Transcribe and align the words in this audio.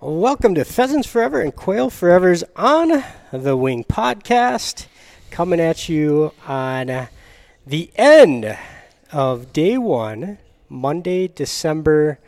Welcome 0.00 0.54
to 0.54 0.64
Pheasants 0.64 1.08
Forever 1.08 1.40
and 1.40 1.52
Quail 1.56 1.90
Forever's 1.90 2.44
On 2.54 3.02
the 3.32 3.56
Wing 3.56 3.82
podcast, 3.82 4.86
coming 5.32 5.58
at 5.58 5.88
you 5.88 6.32
on 6.46 7.08
the 7.66 7.90
end 7.96 8.56
of 9.10 9.52
day 9.52 9.76
one, 9.76 10.38
Monday, 10.68 11.26
December 11.26 12.20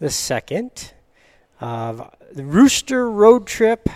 the 0.00 0.06
2nd, 0.06 0.92
of 1.60 2.10
the 2.32 2.44
Rooster 2.44 3.10
Road 3.10 3.46
Trip 3.46 3.90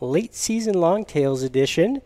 late 0.00 0.34
season 0.34 0.80
Longtails 0.80 1.42
edition. 1.42 2.00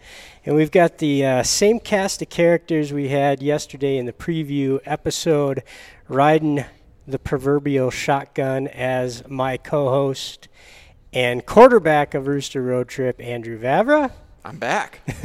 And 0.45 0.57
we've 0.57 0.73
got 0.73 0.99
the 0.99 1.25
uh, 1.25 1.43
same 1.45 1.79
cast 1.79 2.21
of 2.21 2.31
characters 2.31 2.93
we 2.93 3.11
had 3.11 3.45
yesterday 3.45 3.97
in 3.97 4.07
the 4.07 4.13
preview 4.13 4.81
episode, 4.87 5.63
riding 6.09 6.65
the 7.07 7.19
proverbial 7.19 7.91
shotgun 7.91 8.69
as 8.69 9.27
my 9.29 9.57
co 9.57 9.89
host 9.89 10.49
and 11.13 11.45
quarterback 11.45 12.15
of 12.15 12.27
Rooster 12.27 12.63
Road 12.63 12.89
Trip, 12.89 13.21
Andrew 13.21 13.59
Vavra. 13.59 14.13
I'm 14.45 14.59
back. 14.59 15.01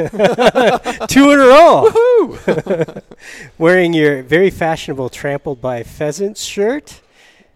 Two 1.08 1.32
in 1.32 1.40
a 1.40 1.48
row. 1.48 3.02
Wearing 3.58 3.94
your 3.94 4.22
very 4.22 4.52
fashionable 4.52 5.10
Trampled 5.10 5.60
by 5.60 5.82
Pheasants 5.84 6.44
shirt. 6.44 7.02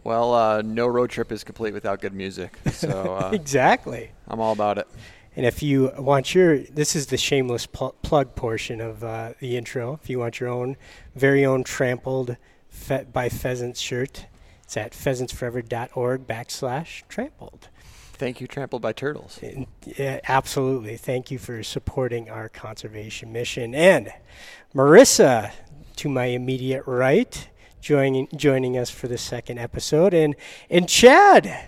Well, 0.03 0.33
uh, 0.33 0.61
no 0.63 0.87
road 0.87 1.11
trip 1.11 1.31
is 1.31 1.43
complete 1.43 1.73
without 1.73 2.01
good 2.01 2.13
music. 2.13 2.57
So 2.71 3.15
uh, 3.21 3.29
exactly. 3.31 4.11
I'm 4.27 4.39
all 4.39 4.53
about 4.53 4.79
it. 4.79 4.87
And 5.35 5.45
if 5.45 5.61
you 5.61 5.91
want 5.97 6.33
your, 6.33 6.59
this 6.59 6.95
is 6.95 7.07
the 7.07 7.17
shameless 7.17 7.67
pl- 7.67 7.95
plug 8.01 8.35
portion 8.35 8.81
of 8.81 9.03
uh, 9.03 9.33
the 9.39 9.55
intro. 9.55 9.99
If 10.01 10.09
you 10.09 10.19
want 10.19 10.39
your 10.39 10.49
own, 10.49 10.77
very 11.15 11.45
own 11.45 11.63
Trampled 11.63 12.37
fe- 12.71 13.05
by 13.11 13.29
Pheasants 13.29 13.79
shirt, 13.79 14.25
it's 14.63 14.75
at 14.75 14.93
pheasantsforever.org 14.93 16.25
backslash 16.25 17.03
trampled. 17.07 17.67
Thank 18.13 18.39
you, 18.39 18.45
Trampled 18.47 18.81
by 18.83 18.93
Turtles. 18.93 19.39
And, 19.41 19.65
yeah, 19.83 20.19
absolutely. 20.27 20.95
Thank 20.95 21.31
you 21.31 21.39
for 21.39 21.63
supporting 21.63 22.29
our 22.29 22.49
conservation 22.49 23.31
mission. 23.33 23.73
And 23.73 24.13
Marissa, 24.75 25.51
to 25.97 26.09
my 26.09 26.25
immediate 26.25 26.83
right, 26.85 27.49
joining 27.81 28.27
joining 28.35 28.77
us 28.77 28.91
for 28.91 29.07
the 29.07 29.17
second 29.17 29.57
episode, 29.57 30.13
and 30.13 30.35
and 30.69 30.87
Chad. 30.87 31.67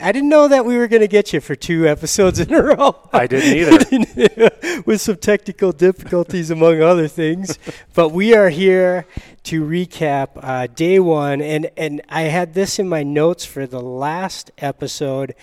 I 0.00 0.12
didn't 0.12 0.28
know 0.28 0.48
that 0.48 0.64
we 0.64 0.76
were 0.76 0.88
going 0.88 1.02
to 1.02 1.08
get 1.08 1.32
you 1.32 1.40
for 1.40 1.54
two 1.54 1.86
episodes 1.86 2.38
in 2.40 2.52
a 2.52 2.62
row. 2.62 2.96
I 3.12 3.26
didn't 3.26 3.88
either. 4.16 4.82
With 4.86 5.00
some 5.00 5.16
technical 5.16 5.72
difficulties, 5.72 6.50
among 6.50 6.82
other 6.82 7.08
things. 7.08 7.58
But 7.94 8.10
we 8.10 8.34
are 8.34 8.48
here 8.48 9.06
to 9.44 9.64
recap 9.64 10.30
uh, 10.36 10.66
day 10.66 10.98
one. 10.98 11.40
And, 11.40 11.70
and 11.76 12.02
I 12.08 12.22
had 12.22 12.54
this 12.54 12.78
in 12.78 12.88
my 12.88 13.02
notes 13.02 13.44
for 13.44 13.66
the 13.66 13.80
last 13.80 14.50
episode, 14.58 15.34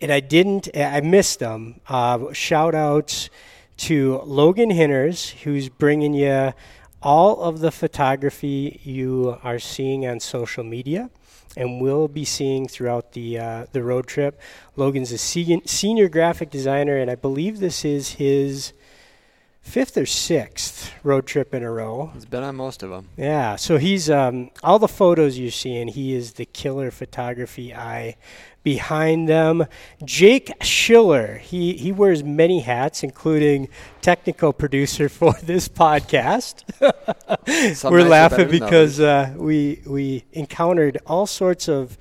and 0.00 0.12
I 0.12 0.20
didn't, 0.20 0.68
I 0.76 1.00
missed 1.00 1.40
them. 1.40 1.80
Uh, 1.88 2.32
shout 2.32 2.74
outs 2.74 3.30
to 3.78 4.20
Logan 4.24 4.70
Hinners, 4.70 5.30
who's 5.42 5.68
bringing 5.68 6.14
you 6.14 6.52
all 7.02 7.40
of 7.42 7.60
the 7.60 7.70
photography 7.70 8.80
you 8.84 9.38
are 9.42 9.58
seeing 9.58 10.06
on 10.06 10.20
social 10.20 10.64
media 10.64 11.10
and 11.56 11.80
we'll 11.80 12.08
be 12.08 12.24
seeing 12.24 12.68
throughout 12.68 13.12
the 13.12 13.38
uh, 13.38 13.66
the 13.72 13.82
road 13.82 14.06
trip. 14.06 14.40
Logan's 14.76 15.12
a 15.12 15.18
se- 15.18 15.62
senior 15.66 16.08
graphic 16.08 16.50
designer, 16.50 16.96
and 16.96 17.10
I 17.10 17.14
believe 17.14 17.58
this 17.58 17.84
is 17.84 18.12
his 18.12 18.72
fifth 19.70 19.96
or 19.96 20.06
sixth 20.06 20.92
road 21.04 21.26
trip 21.26 21.54
in 21.54 21.62
a 21.62 21.70
row. 21.70 22.10
He's 22.12 22.24
been 22.24 22.42
on 22.42 22.56
most 22.56 22.82
of 22.82 22.90
them. 22.90 23.08
Yeah, 23.16 23.56
so 23.56 23.78
he's 23.78 24.10
um, 24.10 24.50
all 24.62 24.78
the 24.78 24.88
photos 24.88 25.38
you're 25.38 25.50
seeing. 25.50 25.88
He 25.88 26.14
is 26.14 26.34
the 26.34 26.44
killer 26.44 26.90
photography 26.90 27.74
eye 27.74 28.16
behind 28.62 29.28
them. 29.28 29.66
Jake 30.04 30.52
Schiller. 30.62 31.38
He 31.38 31.74
he 31.74 31.92
wears 31.92 32.22
many 32.24 32.60
hats, 32.60 33.02
including 33.02 33.68
technical 34.00 34.52
producer 34.52 35.08
for 35.20 35.34
this 35.42 35.68
podcast. 35.68 36.64
We're 37.88 38.08
laughing 38.08 38.50
because 38.50 39.00
uh, 39.00 39.34
we 39.36 39.82
we 39.86 40.24
encountered 40.32 40.98
all 41.06 41.26
sorts 41.26 41.68
of 41.68 41.96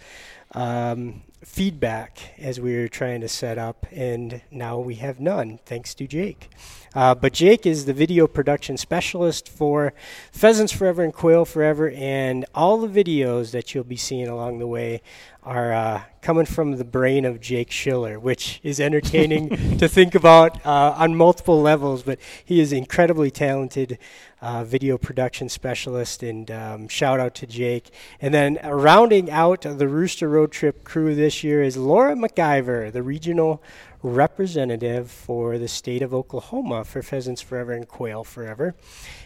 um, 0.54 1.22
feedback 1.44 2.20
as 2.38 2.60
we 2.60 2.76
were 2.76 2.88
trying 2.88 3.22
to 3.22 3.30
set 3.30 3.58
up, 3.58 3.86
and 3.92 4.42
now 4.52 4.80
we 4.80 4.96
have 4.96 5.20
none 5.20 5.60
thanks 5.66 5.94
to 5.96 6.08
Jake. 6.08 6.50
Uh, 6.96 7.14
but 7.14 7.34
Jake 7.34 7.66
is 7.66 7.86
the 7.86 7.94
video 7.94 8.28
production 8.28 8.78
specialist 8.78 9.48
for 9.48 9.94
Pheasants 10.32 10.72
Forever 10.72 11.04
and 11.04 11.14
Quail 11.14 11.46
Forever, 11.46 11.92
and 11.92 12.46
all 12.56 12.80
the 12.80 12.88
videos 12.88 13.52
that 13.52 13.74
you'll 13.74 13.84
be 13.84 13.96
seeing 13.96 14.28
along 14.28 14.60
the 14.60 14.68
way 14.68 15.02
are 15.44 15.72
uh, 15.72 16.02
coming 16.22 16.46
from 16.46 16.78
the 16.78 16.84
brain 16.84 17.26
of 17.26 17.40
Jake 17.40 17.72
Schiller, 17.72 18.20
which 18.20 18.60
is 18.64 18.80
entertaining 18.80 19.50
to 19.78 19.88
think 19.88 20.16
about 20.16 20.66
uh, 20.66 20.96
on 20.98 21.16
multiple 21.16 21.62
levels. 21.62 22.04
But 22.04 22.20
he 22.44 22.60
is 22.60 22.74
incredibly 22.74 23.32
talented 23.32 23.98
uh, 24.42 24.64
video 24.64 24.98
production 24.98 25.50
specialist, 25.50 26.24
and 26.24 26.50
um, 26.50 26.88
shout 26.88 27.20
out 27.20 27.36
to 27.36 27.48
Jake. 27.48 27.92
And 28.22 28.34
then 28.34 28.58
uh, 28.64 28.72
rounding 28.72 29.30
out 29.30 29.62
the 29.62 29.88
Rooster 29.88 30.30
Road 30.30 30.52
Trip 30.52 30.84
crew 30.84 31.16
this 31.16 31.44
year 31.44 31.62
is 31.62 31.78
Laura 31.78 32.16
McIver, 32.16 32.92
the 32.92 33.04
regional 33.04 33.62
representative 34.02 35.12
for 35.12 35.58
the 35.58 35.68
state 35.68 36.02
of 36.02 36.14
Oklahoma 36.14 36.86
for 36.86 37.02
Pheasants 37.02 37.42
Forever 37.42 37.74
and 37.74 37.88
Quail 37.88 38.24
Forever. 38.24 38.76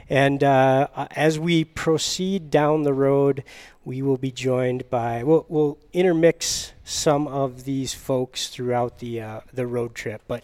And 0.10 0.44
uh, 0.44 0.88
uh, 0.96 1.08
as 1.12 1.40
we 1.40 1.64
proceed 1.64 2.50
down 2.50 2.84
the 2.84 2.94
road, 2.94 3.44
we 3.86 4.02
will 4.02 4.18
be 4.18 4.32
joined 4.32 4.90
by, 4.90 5.24
we'll, 5.24 5.46
we'll 5.48 5.78
intermix 5.94 6.73
some 6.84 7.28
of 7.28 7.64
these 7.64 7.94
folks 7.94 8.48
throughout 8.48 9.00
the, 9.00 9.22
uh, 9.22 9.40
the 9.54 9.66
road 9.66 9.96
trip. 9.96 10.22
But 10.28 10.44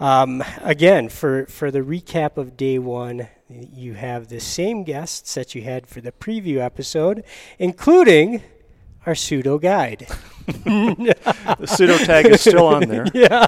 um, 0.00 0.42
again, 0.62 1.08
for, 1.08 1.46
for 1.46 1.70
the 1.70 1.80
recap 1.80 2.36
of 2.36 2.56
day 2.56 2.78
one, 2.78 3.28
you 3.48 3.94
have 3.94 4.28
the 4.28 4.40
same 4.40 4.84
guests 4.84 5.34
that 5.34 5.54
you 5.54 5.62
had 5.62 5.86
for 5.86 6.00
the 6.00 6.12
preview 6.12 6.58
episode, 6.58 7.24
including 7.58 8.42
our 9.06 9.14
pseudo 9.14 9.58
guide. 9.58 10.06
the 10.46 11.64
pseudo 11.64 11.96
tag 11.96 12.26
is 12.26 12.42
still 12.42 12.66
on 12.66 12.86
there. 12.86 13.06
yeah, 13.14 13.46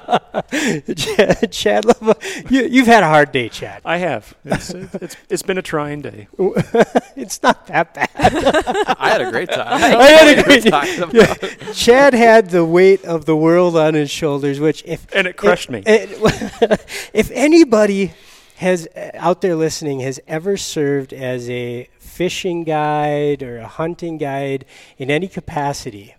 Chad, 0.95 1.51
Chad 1.51 1.85
Love, 1.85 2.17
you, 2.49 2.63
you've 2.63 2.87
had 2.87 3.03
a 3.03 3.07
hard 3.07 3.31
day, 3.31 3.49
Chad. 3.49 3.83
I 3.85 3.97
have. 3.97 4.33
It's, 4.43 4.71
it's, 4.71 5.15
it's 5.29 5.43
been 5.43 5.59
a 5.59 5.61
trying 5.61 6.01
day. 6.01 6.27
it's 7.15 7.43
not 7.43 7.67
that 7.67 7.93
bad. 7.93 8.09
I 8.97 9.09
had 9.09 9.21
a 9.21 9.29
great 9.29 9.49
time. 9.49 9.67
I 9.67 10.07
had 10.07 10.39
a 10.39 10.43
great 10.43 10.63
time. 10.65 11.11
Yeah. 11.13 11.35
Chad 11.73 12.15
had 12.15 12.49
the 12.49 12.65
weight 12.65 13.05
of 13.05 13.25
the 13.25 13.35
world 13.35 13.77
on 13.77 13.93
his 13.93 14.09
shoulders, 14.09 14.59
which 14.59 14.83
if 14.87 15.05
And 15.13 15.27
it 15.27 15.37
crushed 15.37 15.69
me. 15.69 15.83
if, 15.85 17.11
if 17.13 17.29
anybody 17.31 18.13
has 18.57 18.87
uh, 18.95 19.11
out 19.13 19.41
there 19.41 19.55
listening 19.55 19.99
has 19.99 20.19
ever 20.27 20.57
served 20.57 21.13
as 21.13 21.47
a 21.47 21.87
fishing 22.17 22.63
guide 22.63 23.43
or 23.43 23.59
a 23.59 23.67
hunting 23.67 24.17
guide 24.17 24.65
in 24.97 25.11
any 25.11 25.27
capacity, 25.27 26.15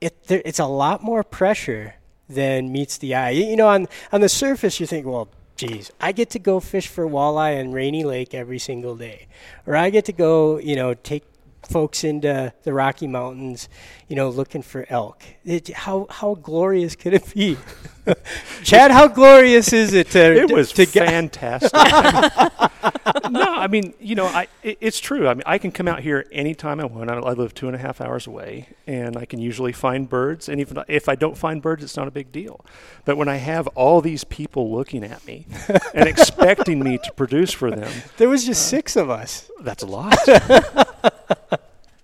it 0.00 0.26
there, 0.28 0.40
it's 0.46 0.58
a 0.58 0.66
lot 0.66 1.02
more 1.02 1.22
pressure 1.22 1.94
than 2.26 2.72
meets 2.72 2.96
the 2.96 3.14
eye. 3.14 3.30
You, 3.30 3.56
know, 3.56 3.68
on 3.68 3.86
on 4.12 4.22
the 4.22 4.30
surface, 4.30 4.80
you 4.80 4.86
think, 4.86 5.04
well, 5.04 5.28
geez, 5.56 5.92
I 6.00 6.12
get 6.12 6.30
to 6.30 6.38
go 6.38 6.58
fish 6.58 6.88
for 6.88 7.06
walleye 7.06 7.60
in 7.60 7.72
Rainy 7.72 8.02
Lake 8.02 8.32
every 8.32 8.58
single 8.58 8.96
day, 8.96 9.26
or 9.66 9.76
I 9.76 9.90
get 9.90 10.06
to 10.06 10.12
go, 10.12 10.58
you 10.58 10.74
know, 10.74 10.94
take 10.94 11.24
folks 11.68 12.02
into 12.02 12.52
the 12.62 12.72
Rocky 12.72 13.06
Mountains, 13.06 13.68
you 14.08 14.16
know, 14.16 14.30
looking 14.30 14.62
for 14.62 14.86
elk. 14.88 15.22
It, 15.44 15.68
how 15.68 16.06
how 16.08 16.34
glorious 16.34 16.96
could 16.96 17.12
it 17.12 17.34
be, 17.34 17.58
Chad? 18.62 18.90
How 18.90 19.08
glorious 19.08 19.72
is 19.72 19.92
it 19.94 20.10
to 20.10 20.34
It 20.34 20.50
was 20.52 20.72
to 20.72 20.86
get? 20.86 21.08
fantastic. 21.08 21.72
no, 23.30 23.42
I 23.54 23.66
mean, 23.68 23.94
you 24.00 24.14
know, 24.14 24.26
I, 24.26 24.48
it, 24.62 24.78
it's 24.80 24.98
true. 24.98 25.28
I 25.28 25.34
mean, 25.34 25.42
I 25.46 25.58
can 25.58 25.70
come 25.72 25.86
out 25.88 26.00
here 26.00 26.26
anytime 26.32 26.80
I 26.80 26.84
want. 26.84 27.10
I, 27.10 27.14
I 27.16 27.32
live 27.32 27.54
two 27.54 27.66
and 27.66 27.76
a 27.76 27.78
half 27.78 28.00
hours 28.00 28.26
away, 28.26 28.68
and 28.86 29.16
I 29.16 29.24
can 29.24 29.40
usually 29.40 29.72
find 29.72 30.08
birds. 30.08 30.48
And 30.48 30.60
even 30.60 30.82
if 30.88 31.08
I 31.08 31.14
don't 31.14 31.36
find 31.36 31.60
birds, 31.62 31.82
it's 31.84 31.96
not 31.96 32.08
a 32.08 32.10
big 32.10 32.32
deal. 32.32 32.64
But 33.04 33.16
when 33.16 33.28
I 33.28 33.36
have 33.36 33.66
all 33.68 34.00
these 34.00 34.24
people 34.24 34.72
looking 34.72 35.04
at 35.04 35.24
me 35.26 35.46
and 35.94 36.08
expecting 36.08 36.80
me 36.82 36.98
to 36.98 37.12
produce 37.12 37.52
for 37.52 37.70
them, 37.70 37.90
There 38.16 38.28
was 38.28 38.44
just 38.44 38.62
uh, 38.66 38.76
six 38.76 38.96
of 38.96 39.10
us. 39.10 39.50
that's 39.60 39.82
a 39.82 39.86
lot. 39.86 40.16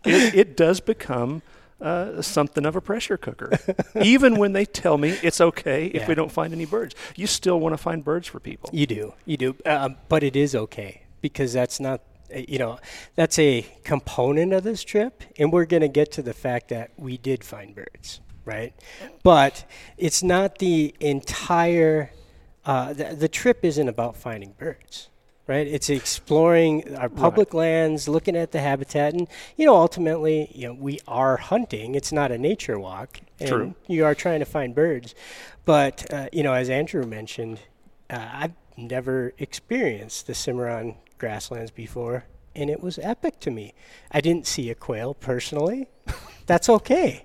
it, 0.05 0.35
it 0.35 0.57
does 0.57 0.81
become 0.81 1.43
uh, 1.81 2.23
something 2.23 2.65
of 2.65 2.75
a 2.77 2.81
pressure 2.81 3.17
cooker. 3.17 3.51
Even 4.01 4.37
when 4.37 4.53
they 4.53 4.65
tell 4.65 4.97
me 4.99 5.11
it's 5.23 5.41
okay 5.41 5.87
if 5.87 6.03
Yeah. 6.03 6.09
we 6.09 6.15
don't 6.15 6.33
find 6.33 6.53
any 6.53 6.65
birds, 6.65 6.95
you 7.17 7.27
still 7.27 7.61
want 7.61 7.73
to 7.75 7.77
find 7.79 8.03
birds 8.05 8.27
for 8.29 8.41
people. 8.41 8.71
You 8.73 8.87
do, 8.87 9.15
you 9.25 9.37
do, 9.37 9.57
um, 9.67 9.97
but 10.09 10.23
it 10.23 10.37
is 10.37 10.55
okay 10.55 11.03
because 11.21 11.53
that's 11.53 11.79
not, 11.81 12.01
uh, 12.35 12.41
you 12.49 12.59
know, 12.59 12.79
that's 13.15 13.39
a 13.39 13.67
component 13.85 14.53
of 14.53 14.63
this 14.65 14.83
trip, 14.85 15.23
and 15.39 15.53
we're 15.53 15.67
going 15.67 15.83
to 15.83 15.89
get 15.89 16.13
to 16.13 16.23
the 16.23 16.33
fact 16.35 16.69
that 16.69 16.93
we 16.97 17.19
did 17.19 17.45
find 17.45 17.75
birds, 17.75 18.21
right? 18.45 18.73
But 19.23 19.65
it's 19.99 20.23
not 20.23 20.59
the 20.59 20.95
entire. 21.01 22.11
Uh, 22.65 22.93
the, 22.95 23.15
the 23.15 23.29
trip 23.29 23.65
isn't 23.65 23.89
about 23.89 24.17
finding 24.17 24.53
birds, 24.59 25.09
right? 25.47 25.67
It's 25.67 25.89
exploring 25.89 26.97
our 26.97 27.09
public 27.09 27.55
lands, 27.55 28.09
looking 28.09 28.37
at 28.37 28.53
the 28.53 28.61
habitat, 28.61 29.15
and 29.15 29.29
you 29.57 29.67
know, 29.67 29.77
ultimately, 29.77 30.51
you 30.55 30.69
know, 30.69 30.75
we 30.75 31.01
are 31.07 31.37
hunting. 31.37 31.95
It's 31.95 32.13
not 32.13 32.33
a 32.33 32.39
nature 32.39 32.79
walk. 32.79 33.21
And 33.39 33.49
True. 33.49 33.75
You 33.87 34.05
are 34.05 34.15
trying 34.15 34.41
to 34.41 34.47
find 34.47 34.75
birds, 34.75 35.15
but 35.65 36.13
uh, 36.13 36.29
you 36.33 36.43
know, 36.43 36.53
as 36.53 36.71
Andrew 36.71 37.05
mentioned, 37.05 37.61
uh, 38.11 38.29
I've 38.33 38.55
never 38.77 39.33
experienced 39.39 40.27
the 40.27 40.35
Cimarron 40.35 40.97
grasslands 41.19 41.71
before, 41.71 42.25
and 42.55 42.71
it 42.71 42.83
was 42.83 42.99
epic 42.99 43.41
to 43.41 43.51
me. 43.51 43.75
I 44.11 44.21
didn't 44.21 44.47
see 44.47 44.71
a 44.71 44.75
quail 44.75 45.15
personally. 45.15 45.89
That's 46.47 46.69
okay. 46.69 47.25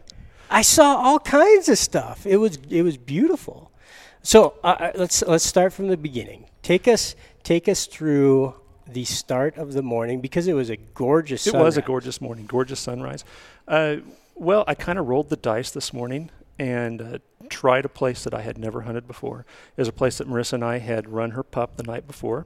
I 0.49 0.63
saw 0.63 0.95
all 0.97 1.19
kinds 1.19 1.69
of 1.69 1.77
stuff. 1.77 2.25
It 2.25 2.37
was 2.37 2.57
it 2.69 2.81
was 2.83 2.97
beautiful. 2.97 3.71
So 4.21 4.55
uh, 4.63 4.75
uh, 4.79 4.91
let's 4.95 5.23
let's 5.23 5.45
start 5.45 5.73
from 5.73 5.87
the 5.87 5.97
beginning. 5.97 6.45
Take 6.61 6.87
us 6.87 7.15
take 7.43 7.67
us 7.67 7.85
through 7.85 8.55
the 8.87 9.05
start 9.05 9.57
of 9.57 9.73
the 9.73 9.81
morning 9.81 10.21
because 10.21 10.47
it 10.47 10.53
was 10.53 10.69
a 10.69 10.77
gorgeous. 10.77 11.47
It 11.47 11.53
was 11.53 11.77
a 11.77 11.81
gorgeous 11.81 12.21
morning, 12.21 12.45
gorgeous 12.45 12.79
sunrise. 12.79 13.23
Uh, 13.67 13.97
well, 14.35 14.63
I 14.67 14.75
kind 14.75 14.99
of 14.99 15.07
rolled 15.07 15.29
the 15.29 15.35
dice 15.35 15.71
this 15.71 15.93
morning 15.93 16.31
and 16.57 17.01
uh, 17.01 17.17
tried 17.49 17.85
a 17.85 17.89
place 17.89 18.23
that 18.23 18.33
I 18.33 18.41
had 18.41 18.57
never 18.57 18.81
hunted 18.81 19.07
before. 19.07 19.45
It 19.75 19.81
was 19.81 19.87
a 19.87 19.93
place 19.93 20.17
that 20.17 20.27
Marissa 20.27 20.53
and 20.53 20.63
I 20.63 20.79
had 20.79 21.09
run 21.09 21.31
her 21.31 21.43
pup 21.43 21.77
the 21.77 21.83
night 21.83 22.07
before, 22.07 22.45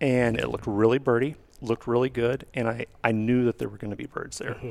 and 0.00 0.38
it 0.38 0.48
looked 0.48 0.66
really 0.66 0.98
birdy, 0.98 1.36
looked 1.60 1.86
really 1.86 2.10
good, 2.10 2.46
and 2.54 2.68
I, 2.68 2.86
I 3.02 3.12
knew 3.12 3.44
that 3.46 3.58
there 3.58 3.68
were 3.68 3.78
going 3.78 3.90
to 3.90 3.96
be 3.96 4.06
birds 4.06 4.38
there. 4.38 4.54
Mm-hmm. 4.54 4.70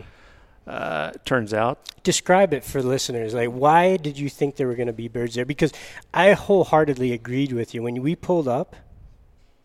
Uh, 0.68 1.12
turns 1.26 1.54
out, 1.54 1.80
Describe 2.04 2.54
it 2.54 2.64
for 2.64 2.82
listeners. 2.82 3.34
Like, 3.34 3.50
why 3.50 3.98
did 3.98 4.18
you 4.18 4.28
think 4.28 4.56
there 4.56 4.68
were 4.68 4.76
going 4.76 4.88
to 4.88 4.94
be 4.94 5.08
birds 5.08 5.36
there? 5.36 5.46
Because 5.46 5.72
I 6.14 6.34
wholeheartedly 6.34 7.12
agreed 7.12 7.52
with 7.52 7.76
you 7.76 7.84
when 7.84 8.02
we 8.02 8.16
pulled 8.16 8.48
up. 8.48 8.76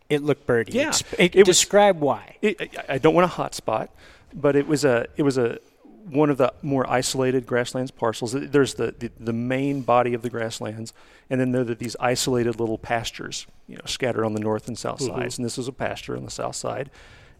It 0.09 0.23
looked 0.23 0.45
birdie. 0.47 0.73
Yeah, 0.73 0.93
it- 1.17 1.35
it 1.35 1.47
was- 1.47 1.57
describe 1.57 1.99
why. 1.99 2.37
it, 2.41 2.75
I- 2.87 2.97
don't 2.97 3.13
want 3.13 3.25
a 3.25 3.35
hot 3.35 3.53
spot, 3.55 3.89
but 4.33 4.55
it 4.55 4.67
was 4.67 4.85
a 4.85 5.07
it 5.17 5.23
was 5.23 5.37
a 5.37 5.59
one 6.09 6.29
of 6.29 6.37
the 6.37 6.53
more 6.61 6.89
isolated 6.89 7.45
grasslands 7.45 7.91
parcels. 7.91 8.31
There's 8.31 8.75
the, 8.75 8.95
the, 8.97 9.11
the 9.19 9.33
main 9.33 9.81
body 9.81 10.13
of 10.13 10.21
the 10.21 10.29
grasslands, 10.29 10.93
and 11.29 11.41
then 11.41 11.51
there 11.51 11.61
are 11.63 11.75
these 11.75 11.97
isolated 11.99 12.57
little 12.61 12.77
pastures, 12.77 13.45
you 13.67 13.75
know, 13.75 13.81
scattered 13.85 14.23
on 14.23 14.33
the 14.33 14.39
north 14.39 14.69
and 14.69 14.77
south 14.77 14.99
Mhm. 15.01 15.07
sides. 15.07 15.37
And 15.37 15.43
this 15.45 15.57
was 15.57 15.67
a 15.67 15.73
pasture 15.73 16.15
on 16.15 16.23
the 16.23 16.31
south 16.31 16.55
side, 16.55 16.89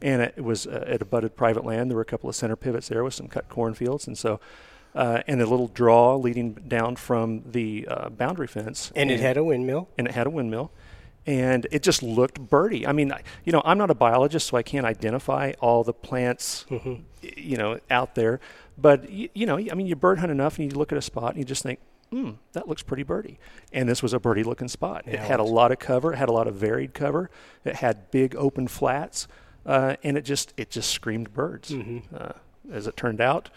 and 0.01 0.21
it 0.21 0.43
was 0.43 0.67
uh, 0.67 0.83
at 0.85 1.01
abutted 1.01 1.37
private 1.37 1.63
land. 1.63 1.89
There 1.89 1.95
were 1.95 2.01
a 2.01 2.05
couple 2.05 2.29
of 2.29 2.35
center 2.35 2.57
pivots 2.57 2.89
there 2.89 3.05
with 3.05 3.13
some 3.13 3.27
cut 3.29 3.47
cornfields, 3.49 4.05
and 4.07 4.17
so. 4.17 4.39
Uh, 4.95 5.21
and 5.27 5.39
a 5.41 5.45
little 5.45 5.67
draw 5.67 6.15
leading 6.15 6.53
down 6.53 6.95
from 6.95 7.43
the 7.51 7.87
uh, 7.87 8.09
boundary 8.09 8.47
fence, 8.47 8.91
And 8.95 9.11
it 9.11 9.19
had 9.19 9.37
a 9.37 9.43
windmill. 9.43 9.89
and 9.95 10.07
it 10.07 10.15
had 10.15 10.25
a 10.25 10.29
windmill 10.31 10.71
and 11.27 11.67
it 11.71 11.83
just 11.83 12.01
looked 12.01 12.39
birdie. 12.39 12.87
I 12.87 12.93
mean, 12.93 13.13
you 13.43 13.51
know, 13.51 13.61
I'm 13.65 13.77
not 13.77 13.91
a 13.91 13.95
biologist, 13.95 14.47
so 14.47 14.57
I 14.57 14.63
can't 14.63 14.85
identify 14.85 15.51
all 15.59 15.83
the 15.83 15.93
plants, 15.93 16.65
y- 16.71 17.01
you 17.21 17.57
know, 17.57 17.79
out 17.91 18.15
there. 18.15 18.39
But 18.77 19.03
y- 19.11 19.29
you 19.35 19.45
know, 19.45 19.57
I 19.57 19.73
mean, 19.75 19.85
you 19.87 19.95
bird 19.95 20.19
hunt 20.19 20.31
enough, 20.31 20.57
and 20.57 20.71
you 20.71 20.77
look 20.77 20.91
at 20.91 20.97
a 20.97 21.01
spot, 21.01 21.31
and 21.31 21.37
you 21.39 21.43
just 21.45 21.61
think, 21.63 21.79
hmm, 22.11 22.31
that 22.53 22.67
looks 22.69 22.81
pretty 22.81 23.03
birdie. 23.03 23.37
And 23.73 23.89
this 23.89 24.01
was 24.01 24.13
a 24.13 24.19
birdie-looking 24.19 24.69
spot. 24.69 25.03
Yeah, 25.05 25.13
it 25.13 25.15
it 25.15 25.19
had 25.21 25.39
a 25.41 25.43
lot 25.43 25.71
of 25.73 25.79
cover. 25.79 26.13
It 26.13 26.17
had 26.17 26.29
a 26.29 26.31
lot 26.31 26.47
of 26.47 26.55
varied 26.55 26.93
cover. 26.93 27.29
It 27.65 27.75
had 27.75 28.09
big 28.09 28.33
open 28.35 28.67
flats, 28.69 29.27
uh, 29.65 29.97
and 30.03 30.17
it 30.17 30.21
just 30.23 30.53
it 30.55 30.69
just 30.69 30.89
screamed 30.91 31.33
birds. 31.33 31.71
Mm-hmm. 31.71 32.15
Uh, 32.15 32.31
as 32.71 32.85
it 32.87 32.95
turned 32.97 33.19
out, 33.21 33.49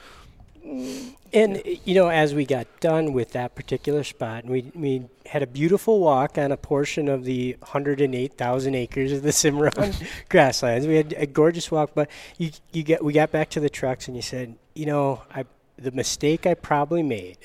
And 1.32 1.62
you 1.84 1.94
know, 1.94 2.08
as 2.08 2.34
we 2.34 2.44
got 2.44 2.66
done 2.80 3.12
with 3.12 3.32
that 3.32 3.54
particular 3.54 4.04
spot, 4.04 4.44
we 4.44 4.70
we 4.74 5.04
had 5.26 5.42
a 5.42 5.46
beautiful 5.46 6.00
walk 6.00 6.38
on 6.38 6.50
a 6.50 6.56
portion 6.56 7.08
of 7.08 7.24
the 7.24 7.56
108,000 7.60 8.74
acres 8.74 9.12
of 9.12 9.22
the 9.22 9.32
Cimarron 9.32 9.94
grasslands. 10.28 10.86
We 10.86 10.96
had 10.96 11.12
a 11.16 11.26
gorgeous 11.26 11.70
walk, 11.70 11.90
but 11.94 12.10
you 12.38 12.50
you 12.72 12.82
get 12.82 13.04
we 13.04 13.12
got 13.12 13.30
back 13.30 13.50
to 13.50 13.60
the 13.60 13.70
trucks 13.70 14.08
and 14.08 14.16
you 14.16 14.22
said, 14.22 14.56
you 14.74 14.86
know, 14.86 15.22
I 15.34 15.44
the 15.76 15.92
mistake 15.92 16.46
I 16.46 16.54
probably 16.54 17.02
made 17.02 17.38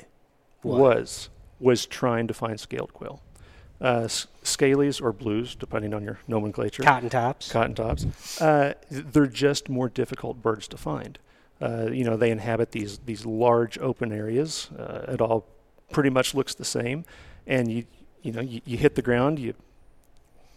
was, 0.63 0.80
was 0.80 1.30
was 1.60 1.86
trying 1.86 2.27
to 2.27 2.33
find 2.33 2.60
scaled 2.60 2.94
quail, 2.94 3.22
uh, 3.81 4.07
scalies 4.44 5.01
or 5.01 5.13
blues, 5.13 5.56
depending 5.56 5.94
on 5.94 6.04
your 6.04 6.19
nomenclature. 6.27 6.83
cotton 6.83 7.10
tops. 7.10 7.51
cotton 7.51 7.75
tops. 7.75 8.42
Uh, 8.42 8.74
they're 8.89 9.27
just 9.27 9.69
more 9.69 9.89
difficult 9.89 10.42
birds 10.42 10.68
to 10.69 10.77
find. 10.77 11.19
Uh, 11.61 11.87
you 11.91 12.03
know, 12.03 12.17
they 12.17 12.31
inhabit 12.31 12.71
these 12.71 12.99
these 13.05 13.25
large 13.25 13.77
open 13.79 14.11
areas. 14.11 14.69
Uh, 14.77 15.05
it 15.13 15.21
all 15.21 15.45
pretty 15.91 16.09
much 16.09 16.33
looks 16.35 16.53
the 16.55 16.65
same, 16.65 17.05
and 17.47 17.71
you 17.71 17.85
you 18.21 18.31
know 18.31 18.41
you, 18.41 18.61
you 18.65 18.77
hit 18.77 18.95
the 18.95 19.01
ground, 19.01 19.39
you 19.39 19.53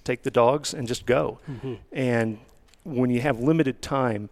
take 0.04 0.22
the 0.22 0.30
dogs 0.30 0.74
and 0.74 0.88
just 0.88 1.06
go. 1.06 1.38
Mhm. 1.48 1.78
And 1.92 2.38
when 2.84 3.10
you 3.10 3.20
have 3.20 3.38
limited 3.40 3.80
time, 3.82 4.28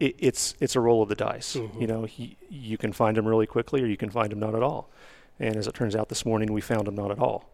it, 0.00 0.14
it's 0.18 0.54
it's 0.60 0.76
a 0.76 0.80
roll 0.80 1.02
of 1.02 1.08
the 1.08 1.14
dice. 1.16 1.56
Mhm. 1.56 1.80
You 1.80 1.86
know, 1.86 2.06
you, 2.16 2.30
you 2.48 2.78
can 2.78 2.92
find 2.92 3.16
them 3.16 3.26
really 3.26 3.46
quickly, 3.46 3.82
or 3.82 3.86
you 3.86 3.96
can 3.96 4.10
find 4.10 4.30
them 4.30 4.38
not 4.40 4.54
at 4.54 4.62
all. 4.62 4.88
And 5.38 5.56
as 5.56 5.66
it 5.66 5.74
turns 5.74 5.94
out, 5.94 6.08
this 6.08 6.24
morning 6.24 6.52
we 6.52 6.60
found 6.62 6.86
them 6.86 6.94
not 6.94 7.10
at 7.10 7.18
all. 7.18 7.50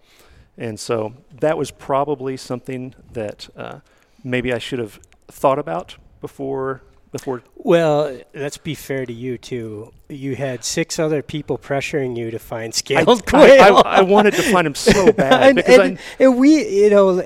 And 0.56 0.78
so 0.78 1.14
that 1.40 1.56
was 1.58 1.70
probably 1.70 2.36
something 2.36 2.94
that 3.12 3.48
uh, 3.56 3.80
maybe 4.22 4.52
I 4.52 4.58
should 4.58 4.78
have 4.78 5.00
thought 5.28 5.58
about 5.58 5.96
before 6.20 6.82
before. 7.12 7.42
Well, 7.56 8.18
let's 8.34 8.56
be 8.56 8.74
fair 8.74 9.06
to 9.06 9.12
you 9.12 9.38
too. 9.38 9.92
You 10.08 10.34
had 10.34 10.64
six 10.64 10.98
other 10.98 11.22
people 11.22 11.58
pressuring 11.58 12.16
you 12.16 12.30
to 12.30 12.38
find 12.38 12.72
I, 12.72 12.76
scaled 12.76 13.22
I, 13.28 13.30
quail. 13.30 13.82
I, 13.84 13.98
I 13.98 14.00
wanted 14.02 14.34
to 14.34 14.42
find 14.42 14.66
them 14.66 14.74
so 14.74 15.12
bad 15.12 15.42
and, 15.42 15.56
because 15.56 15.78
and, 15.78 15.98
and 16.18 16.38
we, 16.38 16.82
you 16.84 16.90
know, 16.90 17.18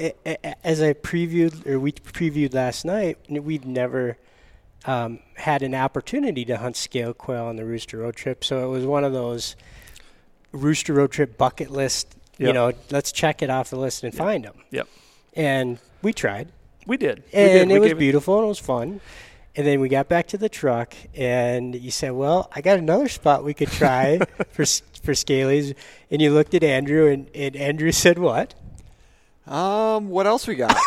as 0.65 0.83
I 0.83 0.93
previewed 0.93 1.67
or 1.67 1.79
we 1.81 1.93
previewed 1.93 2.53
last 2.53 2.85
night, 2.85 3.19
we've 3.31 3.65
never 3.65 4.19
um, 4.85 5.21
had 5.35 5.63
an 5.63 5.75
opportunity 5.75 6.45
to 6.45 6.57
hunt 6.59 6.77
scale 6.77 7.15
quail 7.15 7.45
on 7.45 7.57
the 7.57 7.65
Rooster 7.65 7.99
Road 7.99 8.17
Trip, 8.17 8.45
so 8.45 8.67
it 8.67 8.69
was 8.69 8.85
one 8.85 9.05
of 9.05 9.13
those 9.13 9.57
Rooster 10.53 10.93
Road 10.95 11.11
Trip 11.13 11.39
bucket 11.39 11.71
list. 11.71 12.15
You 12.39 12.53
know, 12.53 12.73
let's 12.91 13.13
check 13.13 13.41
it 13.41 13.49
off 13.49 13.71
the 13.71 13.79
list 13.79 14.05
and 14.05 14.13
Yep. 14.13 14.19
find 14.19 14.45
them. 14.45 14.55
Yep. 14.71 14.89
And 15.35 15.79
we 16.03 16.13
tried, 16.13 16.49
we 16.87 16.99
did, 16.99 17.23
we 17.33 17.39
and 17.39 17.71
did. 17.71 17.77
it 17.77 17.81
We 17.81 17.89
was 17.89 17.95
beautiful 17.95 18.37
and 18.37 18.45
it 18.45 18.49
was 18.49 18.59
fun. 18.59 19.01
And 19.57 19.67
then 19.67 19.81
we 19.81 19.89
got 19.89 20.07
back 20.09 20.27
to 20.29 20.39
the 20.39 20.49
truck, 20.51 20.95
and 21.15 21.75
you 21.75 21.91
said, 21.91 22.13
"Well, 22.13 22.51
I 22.55 22.61
got 22.61 22.79
another 22.79 23.09
spot 23.09 23.43
we 23.43 23.55
could 23.55 23.69
try 23.71 24.19
for 24.53 24.63
s- 24.63 24.83
for 25.03 25.13
scalies." 25.13 25.75
And 26.11 26.21
you 26.21 26.31
looked 26.33 26.53
at 26.55 26.63
Andrew, 26.63 27.07
and, 27.11 27.29
and 27.35 27.57
Andrew 27.57 27.91
said, 27.91 28.19
"What?" 28.19 28.55
Um, 29.47 30.11
what 30.11 30.27
else 30.27 30.47
we 30.47 30.57
got? 30.57 30.77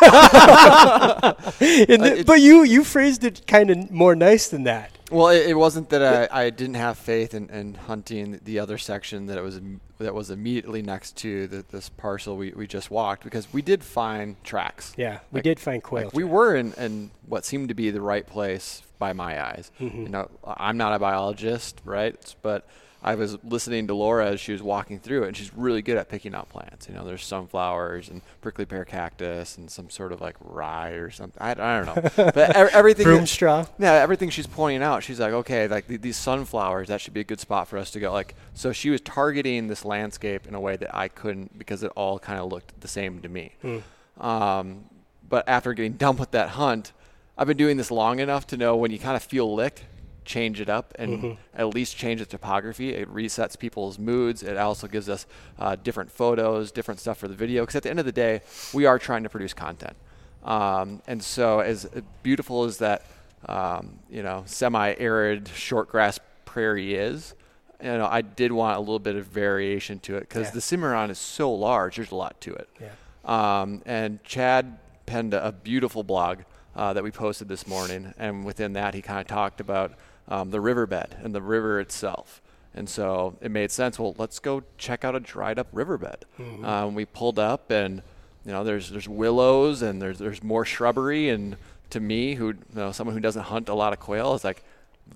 And 1.60 2.02
the- 2.02 2.16
it- 2.20 2.26
but 2.26 2.40
you 2.40 2.62
you 2.62 2.84
phrased 2.84 3.24
it 3.24 3.46
kind 3.46 3.70
of 3.70 3.90
more 3.90 4.14
nice 4.14 4.48
than 4.48 4.64
that. 4.64 4.90
well, 5.10 5.28
it, 5.28 5.48
it 5.48 5.54
wasn't 5.54 5.88
that 5.90 6.30
I, 6.30 6.44
I 6.44 6.50
didn't 6.50 6.74
have 6.76 6.96
faith 6.98 7.34
in, 7.34 7.48
in 7.50 7.74
hunting 7.74 8.38
the 8.44 8.58
other 8.60 8.78
section 8.78 9.26
that 9.26 9.36
it 9.38 9.42
was 9.42 9.56
im- 9.56 9.80
that 10.00 10.14
was 10.14 10.30
immediately 10.30 10.82
next 10.82 11.16
to 11.18 11.46
the, 11.46 11.64
this 11.70 11.88
parcel 11.88 12.36
we, 12.36 12.50
we 12.50 12.66
just 12.66 12.90
walked 12.90 13.22
because 13.24 13.52
we 13.52 13.62
did 13.62 13.84
find 13.84 14.42
tracks. 14.44 14.92
Yeah, 14.96 15.20
we 15.30 15.38
Like- 15.38 15.44
did 15.44 15.60
find 15.60 15.82
quail. 15.82 16.04
Like 16.06 16.14
we 16.14 16.24
were 16.24 16.56
in, 16.56 16.72
in 16.74 17.10
what 17.26 17.44
seemed 17.44 17.68
to 17.68 17.74
be 17.74 17.90
the 17.90 18.00
right 18.00 18.26
place 18.26 18.82
by 18.98 19.12
my 19.12 19.42
eyes. 19.42 19.70
Mhm. 19.80 20.02
You 20.04 20.08
know, 20.08 20.30
I'm 20.44 20.76
not 20.76 20.92
a 20.94 20.98
biologist, 20.98 21.80
right? 21.84 22.34
But 22.42 22.66
I 23.02 23.14
was 23.14 23.38
listening 23.42 23.86
to 23.86 23.94
Laura 23.94 24.26
as 24.26 24.40
she 24.40 24.52
was 24.52 24.62
walking 24.62 24.98
through 24.98 25.24
it, 25.24 25.28
and 25.28 25.36
she's 25.36 25.54
really 25.54 25.80
good 25.80 25.96
at 25.96 26.08
picking 26.10 26.34
out 26.34 26.50
plants. 26.50 26.86
You 26.86 26.94
know, 26.94 27.04
there's 27.04 27.24
sunflowers 27.24 28.10
and 28.10 28.20
prickly 28.42 28.66
pear 28.66 28.84
cactus 28.84 29.56
and 29.56 29.70
some 29.70 29.88
sort 29.88 30.12
of 30.12 30.20
like 30.20 30.36
rye 30.40 30.90
or 30.90 31.10
something. 31.10 31.40
I, 31.40 31.52
I 31.52 31.82
don't 31.82 31.86
know, 31.86 32.10
but 32.34 32.56
everything. 32.56 33.04
broom 33.04 33.26
straw. 33.26 33.66
Yeah, 33.78 33.94
everything 33.94 34.28
she's 34.28 34.46
pointing 34.46 34.82
out, 34.82 35.02
she's 35.02 35.18
like, 35.18 35.32
okay, 35.32 35.66
like 35.66 35.88
th- 35.88 36.02
these 36.02 36.18
sunflowers, 36.18 36.88
that 36.88 37.00
should 37.00 37.14
be 37.14 37.20
a 37.20 37.24
good 37.24 37.40
spot 37.40 37.68
for 37.68 37.78
us 37.78 37.90
to 37.92 38.00
go. 38.00 38.12
Like, 38.12 38.34
so 38.52 38.70
she 38.72 38.90
was 38.90 39.00
targeting 39.00 39.68
this 39.68 39.84
landscape 39.84 40.46
in 40.46 40.54
a 40.54 40.60
way 40.60 40.76
that 40.76 40.94
I 40.94 41.08
couldn't 41.08 41.58
because 41.58 41.82
it 41.82 41.92
all 41.96 42.18
kind 42.18 42.38
of 42.38 42.50
looked 42.52 42.80
the 42.82 42.88
same 42.88 43.20
to 43.22 43.28
me. 43.28 43.54
Hmm. 43.62 43.78
Um, 44.22 44.84
but 45.26 45.48
after 45.48 45.72
getting 45.72 45.92
done 45.96 46.16
with 46.16 46.32
that 46.32 46.50
hunt, 46.50 46.92
I've 47.38 47.46
been 47.46 47.56
doing 47.56 47.78
this 47.78 47.90
long 47.90 48.18
enough 48.20 48.46
to 48.48 48.58
know 48.58 48.76
when 48.76 48.90
you 48.90 48.98
kind 48.98 49.16
of 49.16 49.22
feel 49.22 49.54
licked, 49.54 49.84
change 50.24 50.60
it 50.60 50.68
up 50.68 50.92
and 50.98 51.18
Mhm. 51.22 51.36
at 51.54 51.68
least 51.74 51.96
change 51.96 52.20
the 52.20 52.26
topography. 52.26 52.94
It 52.94 53.08
resets 53.12 53.58
people's 53.58 53.98
moods. 53.98 54.42
It 54.42 54.56
also 54.56 54.86
gives 54.86 55.08
us 55.08 55.26
uh, 55.58 55.76
different 55.76 56.10
photos, 56.10 56.70
different 56.72 57.00
stuff 57.00 57.18
for 57.18 57.28
the 57.28 57.34
video. 57.34 57.62
Because 57.62 57.76
at 57.76 57.82
the 57.82 57.90
end 57.90 57.98
of 57.98 58.04
the 58.06 58.12
day, 58.12 58.42
we 58.72 58.86
are 58.86 58.98
trying 58.98 59.22
to 59.22 59.28
produce 59.28 59.54
content. 59.54 59.96
Um, 60.44 61.02
and 61.06 61.22
so, 61.22 61.60
as 61.60 61.86
beautiful 62.22 62.64
as 62.64 62.78
that, 62.78 63.04
um, 63.46 63.98
you 64.10 64.22
know, 64.22 64.42
semi-arid 64.46 65.48
short 65.48 65.88
grass 65.88 66.18
prairie 66.44 66.94
is, 66.94 67.34
you 67.82 67.88
know, 67.88 68.06
I 68.06 68.22
did 68.22 68.52
want 68.52 68.76
a 68.76 68.80
little 68.80 68.98
bit 68.98 69.16
of 69.16 69.26
variation 69.26 69.98
to 70.00 70.16
it 70.16 70.20
because 70.20 70.48
Yeah. 70.48 70.52
the 70.54 70.60
Cimarron 70.60 71.10
is 71.10 71.18
so 71.18 71.52
large. 71.52 71.96
There's 71.96 72.10
a 72.10 72.14
lot 72.16 72.40
to 72.42 72.54
it. 72.54 72.68
Yeah. 72.80 72.88
Um, 73.24 73.82
and 73.86 74.22
Chad 74.24 74.78
penned 75.06 75.34
a, 75.34 75.48
a 75.48 75.52
beautiful 75.52 76.02
blog 76.02 76.40
uh, 76.76 76.92
that 76.92 77.02
we 77.02 77.10
posted 77.10 77.48
this 77.48 77.66
morning, 77.66 78.14
and 78.16 78.44
within 78.44 78.72
that, 78.74 78.94
he 78.94 79.02
kind 79.02 79.20
of 79.20 79.26
talked 79.26 79.60
about 79.60 79.92
um, 80.30 80.50
the 80.50 80.60
riverbed 80.60 81.16
and 81.22 81.34
the 81.34 81.42
river 81.42 81.80
itself. 81.80 82.40
And 82.74 82.88
so 82.88 83.36
it 83.40 83.50
made 83.50 83.70
sense. 83.72 83.98
Well, 83.98 84.14
let's 84.16 84.38
go 84.38 84.62
check 84.78 85.04
out 85.04 85.14
a 85.16 85.20
dried 85.20 85.58
up 85.58 85.66
riverbed. 85.72 86.24
Mhm. 86.38 86.64
Um, 86.64 86.94
we 86.94 87.04
pulled 87.04 87.38
up, 87.38 87.70
and 87.70 88.02
you 88.46 88.52
know, 88.52 88.62
there's 88.64 88.90
there's 88.90 89.08
willows 89.08 89.82
and 89.82 90.00
there's 90.00 90.18
there's 90.18 90.42
more 90.42 90.64
shrubbery. 90.64 91.28
And 91.28 91.56
to 91.90 91.98
me, 92.00 92.34
who 92.36 92.48
you 92.48 92.56
know, 92.74 92.92
someone 92.92 93.14
who 93.14 93.20
doesn't 93.20 93.42
hunt 93.44 93.68
a 93.68 93.74
lot 93.74 93.92
of 93.92 93.98
quail, 93.98 94.34
is 94.34 94.44
like, 94.44 94.62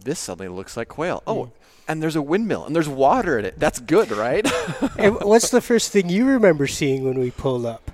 this 0.04 0.18
suddenly 0.18 0.48
looks 0.48 0.76
like 0.76 0.88
quail. 0.88 1.22
Oh, 1.28 1.50
and 1.86 2.02
there's 2.02 2.16
a 2.16 2.22
windmill 2.22 2.64
and 2.64 2.74
there's 2.74 2.88
water 2.88 3.38
in 3.38 3.44
it. 3.44 3.58
That's 3.60 3.78
good, 3.78 4.10
right? 4.10 4.44
And 4.98 5.20
what's 5.20 5.50
the 5.50 5.60
first 5.60 5.92
thing 5.92 6.08
you 6.08 6.24
remember 6.26 6.66
seeing 6.66 7.04
when 7.04 7.18
we 7.20 7.30
pulled 7.30 7.66
up? 7.66 7.90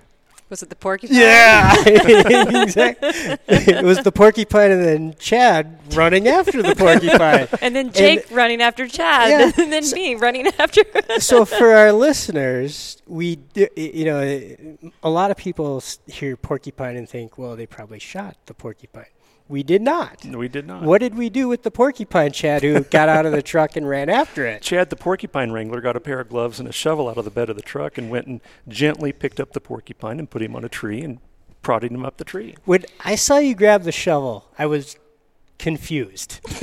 Was 0.50 0.62
it 0.64 0.69
the 0.69 0.76
porcupine? 0.76 1.16
Yeah, 1.16 1.73
exactly. 1.87 3.09
it 3.49 3.85
was 3.85 4.00
the 4.00 4.11
porcupine, 4.11 4.73
and 4.73 4.85
then 4.85 5.14
Chad 5.19 5.78
running 5.95 6.26
after 6.26 6.61
the 6.62 6.75
porcupine. 6.75 7.47
And 7.62 7.75
then 7.76 7.92
Jake 7.92 8.26
running 8.33 8.61
after 8.61 8.88
Chad, 8.88 9.30
Yeah. 9.30 9.62
and 9.62 9.73
then 9.73 9.88
me 9.92 10.16
running 10.16 10.49
after. 10.59 10.83
so 11.21 11.45
for 11.45 11.73
our 11.73 11.92
listeners, 11.92 13.00
we 13.07 13.37
do, 13.37 13.69
you 13.76 14.04
know 14.04 14.76
a 15.02 15.11
lot 15.11 15.30
of 15.30 15.37
people 15.37 15.83
hear 16.07 16.37
porcupine 16.37 16.97
and 16.97 17.09
think, 17.09 17.38
well, 17.38 17.54
they 17.54 17.66
probably 17.66 18.00
shot 18.00 18.37
the 18.47 18.54
porcupine. 18.54 19.07
We 19.50 19.64
did 19.64 19.83
not. 19.83 20.25
We 20.25 20.47
did 20.47 20.69
not. 20.69 20.83
What 20.85 21.00
did 21.00 21.16
we 21.16 21.28
do 21.28 21.49
with 21.49 21.64
the 21.64 21.73
porcupine, 21.73 22.30
Chad, 22.30 22.62
who 22.62 22.85
got 22.85 23.09
out 23.09 23.26
of 23.26 23.33
the 23.33 23.42
truck 23.42 23.75
and 23.75 23.88
ran 23.88 24.09
after 24.09 24.47
it? 24.47 24.62
Chad, 24.62 24.90
the 24.90 24.97
porcupine 24.97 25.50
wrangler, 25.50 25.80
got 25.80 25.97
a 25.97 26.00
pair 26.00 26.21
of 26.21 26.28
gloves 26.28 26.61
and 26.61 26.69
a 26.69 26.73
shovel 26.73 27.09
out 27.09 27.19
of 27.19 27.25
the 27.25 27.33
bed 27.33 27.50
of 27.50 27.57
the 27.57 27.62
truck 27.62 27.99
and 27.99 28.11
went 28.11 28.28
and 28.28 28.40
gently 28.69 29.12
picked 29.12 29.40
up 29.40 29.52
the 29.52 29.61
porcupine 29.61 30.21
and 30.21 30.30
put 30.30 30.40
him 30.40 30.54
on 30.54 30.64
a 30.64 30.69
tree 30.69 31.02
and 31.02 31.19
prodded 31.62 31.90
him 31.90 32.04
up 32.04 32.16
the 32.16 32.25
tree. 32.25 32.54
When 32.64 32.85
I 33.00 33.16
saw 33.16 33.38
you 33.38 33.57
grab 33.57 33.83
the 33.83 33.90
shovel, 33.90 34.47
I 34.57 34.66
was 34.66 34.97
confused. 35.59 36.38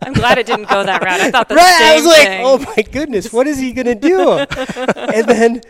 I'm 0.00 0.14
glad 0.14 0.38
it 0.38 0.46
didn't 0.46 0.70
go 0.70 0.82
that 0.82 1.02
route. 1.02 1.20
I 1.20 1.30
thought 1.30 1.50
the 1.50 1.56
right, 1.56 1.76
same 1.78 1.92
I 1.92 1.94
was 1.96 2.06
like, 2.06 2.26
thing. 2.26 2.42
"Oh 2.42 2.58
my 2.76 2.82
goodness, 2.90 3.32
what 3.34 3.46
is 3.46 3.58
he 3.58 3.72
gonna 3.72 3.94
do?" 3.94 4.30
and 4.96 5.26
then 5.26 5.60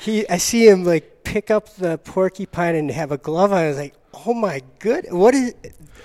he, 0.00 0.28
I 0.28 0.36
see 0.36 0.68
him 0.68 0.84
like 0.84 1.24
pick 1.24 1.50
up 1.50 1.74
the 1.76 1.96
porcupine 1.98 2.74
and 2.74 2.90
have 2.90 3.10
a 3.10 3.18
glove 3.18 3.52
on. 3.52 3.58
I 3.58 3.68
was 3.68 3.76
like, 3.78 3.94
"Oh 4.26 4.34
my 4.34 4.62
good, 4.78 5.06
what 5.10 5.34
is, 5.34 5.54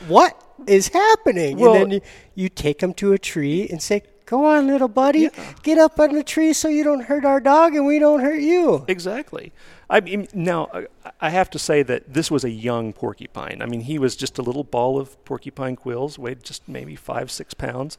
what 0.07 0.33
is 0.67 0.87
happening?" 0.89 1.57
Well- 1.57 1.73
and 1.75 1.81
then 1.83 1.91
you, 1.91 2.01
you 2.35 2.49
take 2.49 2.81
him 2.81 2.93
to 2.95 3.13
a 3.13 3.17
tree 3.19 3.67
and 3.69 3.81
say, 3.81 4.03
"Go 4.25 4.45
on, 4.45 4.67
little 4.67 4.87
buddy, 4.87 5.29
get 5.63 5.77
up 5.77 5.99
on 5.99 6.13
the 6.13 6.23
tree 6.23 6.53
so 6.53 6.67
you 6.67 6.83
don't 6.83 7.03
hurt 7.03 7.25
our 7.25 7.39
dog 7.39 7.75
and 7.75 7.85
we 7.85 7.99
don't 7.99 8.21
hurt 8.21 8.41
you." 8.41 8.85
Exactly. 8.87 9.51
I 9.89 9.99
mean, 9.99 10.27
now 10.33 10.69
I- 10.73 10.87
I 11.19 11.29
have 11.31 11.49
to 11.51 11.59
say 11.59 11.83
that 11.83 12.13
this 12.13 12.31
was 12.31 12.43
a 12.43 12.49
young 12.49 12.93
porcupine. 12.93 13.61
I 13.61 13.65
mean, 13.65 13.81
he 13.81 13.99
was 13.99 14.15
just 14.15 14.37
a 14.37 14.41
little 14.41 14.63
ball 14.63 14.97
of 14.99 15.23
porcupine 15.25 15.75
quills, 15.75 16.17
weighed 16.17 16.43
just 16.43 16.67
maybe 16.67 16.95
five, 16.95 17.29
six 17.29 17.53
pounds. 17.53 17.97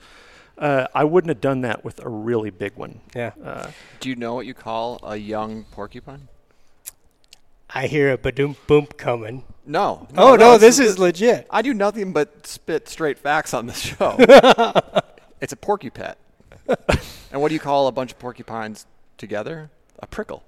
Uh, 0.59 0.87
I 0.95 1.05
wouldn't 1.05 1.29
have 1.31 1.41
done 1.41 1.61
that 1.63 1.85
with 1.85 1.99
a 2.05 2.09
really 2.09 2.51
big 2.51 2.73
one. 2.77 3.01
Yeah, 3.15 3.33
Uh, 3.45 3.71
Do 4.01 4.09
you 4.09 4.17
know 4.17 4.35
what 4.35 4.47
you 4.47 4.55
call 4.55 5.01
a 5.03 5.17
young 5.17 5.65
porcupine? 5.71 6.29
I 7.75 7.87
hear 7.87 8.13
a 8.13 8.19
badoom 8.19 8.57
boom 8.67 8.87
coming. 8.87 9.45
No. 9.65 10.09
Oh 10.17 10.35
no, 10.37 10.59
this 10.59 10.79
is 10.79 10.99
legit. 10.99 11.47
I 11.51 11.63
do 11.63 11.73
nothing 11.73 12.13
but 12.13 12.47
spit 12.47 12.89
straight 12.89 13.19
facts 13.19 13.55
on 13.55 13.67
this 13.67 13.79
show. 13.99 14.17
it's 15.41 15.53
a 15.53 15.57
porcupet. 15.57 16.17
and 17.31 17.41
what 17.41 17.49
do 17.49 17.55
you 17.55 17.61
call 17.61 17.87
a 17.87 17.93
bunch 17.93 18.13
of 18.13 18.19
porcupines 18.19 18.87
together? 19.19 19.71
A 20.01 20.07
prickle. 20.07 20.43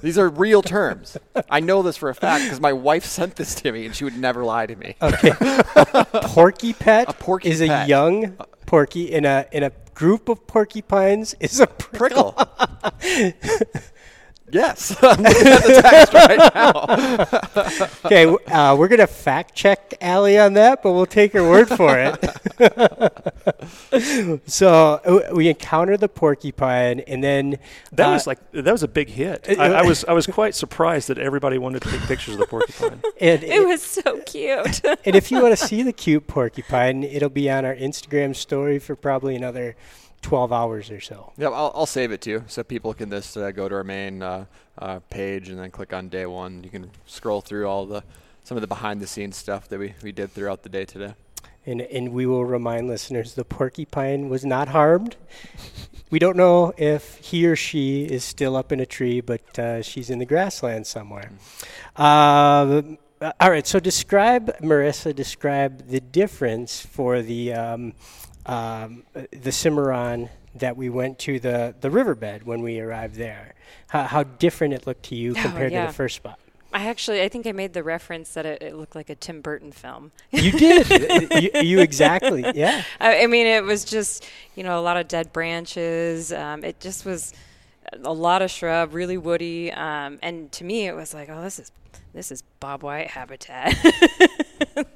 These 0.00 0.16
are 0.16 0.28
real 0.28 0.62
terms. 0.62 1.18
I 1.50 1.60
know 1.60 1.82
this 1.82 1.98
for 1.98 2.08
a 2.08 2.14
fact 2.14 2.44
because 2.44 2.60
my 2.60 2.72
wife 2.72 3.04
sent 3.04 3.36
this 3.36 3.54
to 3.56 3.72
me 3.72 3.84
and 3.84 3.94
she 3.94 4.04
would 4.04 4.16
never 4.16 4.42
lie 4.42 4.64
to 4.66 4.74
me. 4.74 4.96
Okay. 5.02 5.32
porky 6.28 6.72
pet 6.72 7.10
A 7.10 7.12
porky 7.12 7.50
is 7.50 7.60
a 7.60 7.86
young 7.86 8.36
porky 8.64 9.12
in 9.12 9.26
a 9.26 9.46
in 9.52 9.62
a 9.62 9.70
group 9.94 10.30
of 10.30 10.46
porcupines 10.46 11.34
is 11.40 11.60
a 11.60 11.66
prickle. 11.66 12.32
Prickle. 12.32 13.34
Yes. 14.52 14.96
I'm 15.02 15.22
looking 15.22 15.46
at 15.48 15.62
the 15.62 15.82
text 15.82 16.12
right 16.14 16.54
now. 16.54 17.88
Okay, 18.04 18.26
uh, 18.52 18.76
we're 18.76 18.88
gonna 18.88 19.06
fact 19.06 19.54
check 19.54 19.94
Allie 20.00 20.38
on 20.38 20.54
that, 20.54 20.82
but 20.82 20.92
we'll 20.92 21.06
take 21.06 21.32
her 21.32 21.48
word 21.48 21.68
for 21.68 21.96
it. 21.98 22.18
so 24.46 25.00
uh, 25.04 25.34
we 25.34 25.48
encounter 25.48 25.96
the 25.96 26.08
porcupine, 26.08 27.00
and 27.00 27.22
then 27.22 27.58
that 27.92 28.08
uh, 28.08 28.12
was 28.12 28.26
like 28.26 28.38
that 28.52 28.70
was 28.72 28.82
a 28.82 28.88
big 28.88 29.08
hit. 29.08 29.46
I, 29.58 29.66
I 29.74 29.82
was 29.82 30.04
I 30.04 30.12
was 30.12 30.26
quite 30.26 30.54
surprised 30.54 31.08
that 31.08 31.18
everybody 31.18 31.58
wanted 31.58 31.82
to 31.82 31.90
take 31.90 32.00
pictures 32.02 32.34
of 32.34 32.40
the 32.40 32.46
porcupine. 32.46 33.00
and, 33.20 33.42
It 33.42 33.66
was 33.66 33.82
so 33.82 34.20
cute. 34.26 34.84
and 34.84 35.16
if 35.16 35.30
you 35.30 35.40
want 35.42 35.56
to 35.56 35.64
see 35.66 35.82
the 35.82 35.92
cute 35.92 36.26
porcupine, 36.26 37.02
it'll 37.04 37.28
be 37.30 37.50
on 37.50 37.64
our 37.64 37.74
Instagram 37.74 38.34
story 38.34 38.78
for 38.78 38.96
probably 38.96 39.36
another 39.36 39.76
twelve 40.22 40.52
hours 40.52 40.90
or 40.90 41.00
so. 41.00 41.32
Yeah, 41.36 41.48
I'll, 41.48 41.72
I'll 41.74 41.86
save 41.86 42.12
it 42.12 42.22
too, 42.22 42.44
so 42.46 42.62
people 42.62 42.94
can 42.94 43.10
just 43.10 43.36
uh, 43.36 43.50
go 43.52 43.68
to 43.68 43.74
our 43.74 43.84
main 43.84 44.22
uh, 44.22 44.46
uh, 44.78 45.00
page 45.10 45.50
and 45.50 45.58
then 45.58 45.70
click 45.70 45.92
on 45.92 46.08
day 46.08 46.24
one. 46.24 46.64
You 46.64 46.70
can 46.70 46.90
scroll 47.04 47.42
through 47.42 47.66
all 47.66 47.84
the 47.84 48.02
some 48.44 48.56
of 48.56 48.60
the 48.60 48.66
behind 48.66 49.00
the 49.00 49.06
scenes 49.06 49.36
stuff 49.36 49.68
that 49.68 49.78
we, 49.78 49.94
we 50.02 50.10
did 50.10 50.32
throughout 50.32 50.62
the 50.62 50.68
day 50.68 50.84
today. 50.84 51.14
And, 51.64 51.80
and 51.80 52.12
we 52.12 52.26
will 52.26 52.44
remind 52.44 52.88
listeners 52.88 53.34
the 53.34 53.44
porcupine 53.44 54.28
was 54.28 54.44
not 54.44 54.66
harmed. 54.66 55.14
We 56.10 56.18
don't 56.18 56.36
know 56.36 56.72
if 56.76 57.18
he 57.18 57.46
or 57.46 57.54
she 57.54 58.04
is 58.04 58.24
still 58.24 58.56
up 58.56 58.72
in 58.72 58.80
a 58.80 58.86
tree, 58.86 59.20
but 59.20 59.58
uh, 59.60 59.80
she's 59.82 60.10
in 60.10 60.18
the 60.18 60.26
grassland 60.26 60.88
somewhere. 60.88 61.30
Um, 61.94 62.98
uh, 63.20 63.30
all 63.38 63.50
right, 63.50 63.64
so 63.64 63.78
describe, 63.78 64.58
Marissa, 64.58 65.14
describe 65.14 65.86
the 65.86 66.00
difference 66.00 66.84
for 66.84 67.22
the, 67.22 67.52
um, 67.52 67.92
um, 68.46 69.04
the 69.30 69.52
Cimarron 69.52 70.28
that 70.54 70.76
we 70.76 70.90
went 70.90 71.18
to 71.20 71.40
the, 71.40 71.74
the 71.80 71.90
riverbed 71.90 72.44
when 72.44 72.62
we 72.62 72.80
arrived 72.80 73.16
there. 73.16 73.54
How, 73.88 74.04
how 74.04 74.22
different 74.22 74.74
it 74.74 74.86
looked 74.86 75.04
to 75.04 75.14
you 75.14 75.32
Oh, 75.32 75.42
compared 75.42 75.72
to 75.72 75.80
the 75.86 75.92
first 75.92 76.16
spot. 76.16 76.38
I 76.74 76.86
actually, 76.86 77.22
I 77.22 77.28
think 77.28 77.46
I 77.46 77.52
made 77.52 77.74
the 77.74 77.82
reference 77.82 78.32
that 78.32 78.46
it, 78.46 78.62
it 78.62 78.74
looked 78.74 78.94
like 78.94 79.10
a 79.10 79.14
Tim 79.14 79.42
Burton 79.42 79.72
film. 79.72 80.10
You 80.30 80.52
did. 80.52 81.32
you, 81.42 81.60
you 81.60 81.80
exactly. 81.80 82.44
Yeah. 82.54 82.82
I, 82.98 83.24
I 83.24 83.26
mean, 83.26 83.46
it 83.46 83.62
was 83.62 83.84
just, 83.84 84.26
you 84.54 84.62
know, 84.62 84.78
a 84.78 84.80
lot 84.80 84.96
of 84.96 85.06
dead 85.06 85.32
branches. 85.32 86.32
Um, 86.32 86.64
it 86.64 86.80
just 86.80 87.04
was 87.04 87.34
a 88.02 88.12
lot 88.12 88.42
of 88.42 88.50
shrub, 88.50 88.94
really 88.94 89.18
woody. 89.18 89.72
Um, 89.72 90.18
and 90.22 90.50
to 90.52 90.64
me, 90.64 90.86
it 90.86 90.94
was 90.94 91.14
like, 91.14 91.28
oh, 91.28 91.42
this 91.42 91.58
is 91.58 91.72
this 92.14 92.30
is 92.30 92.42
bobwhite 92.60 93.08
habitat. 93.08 93.74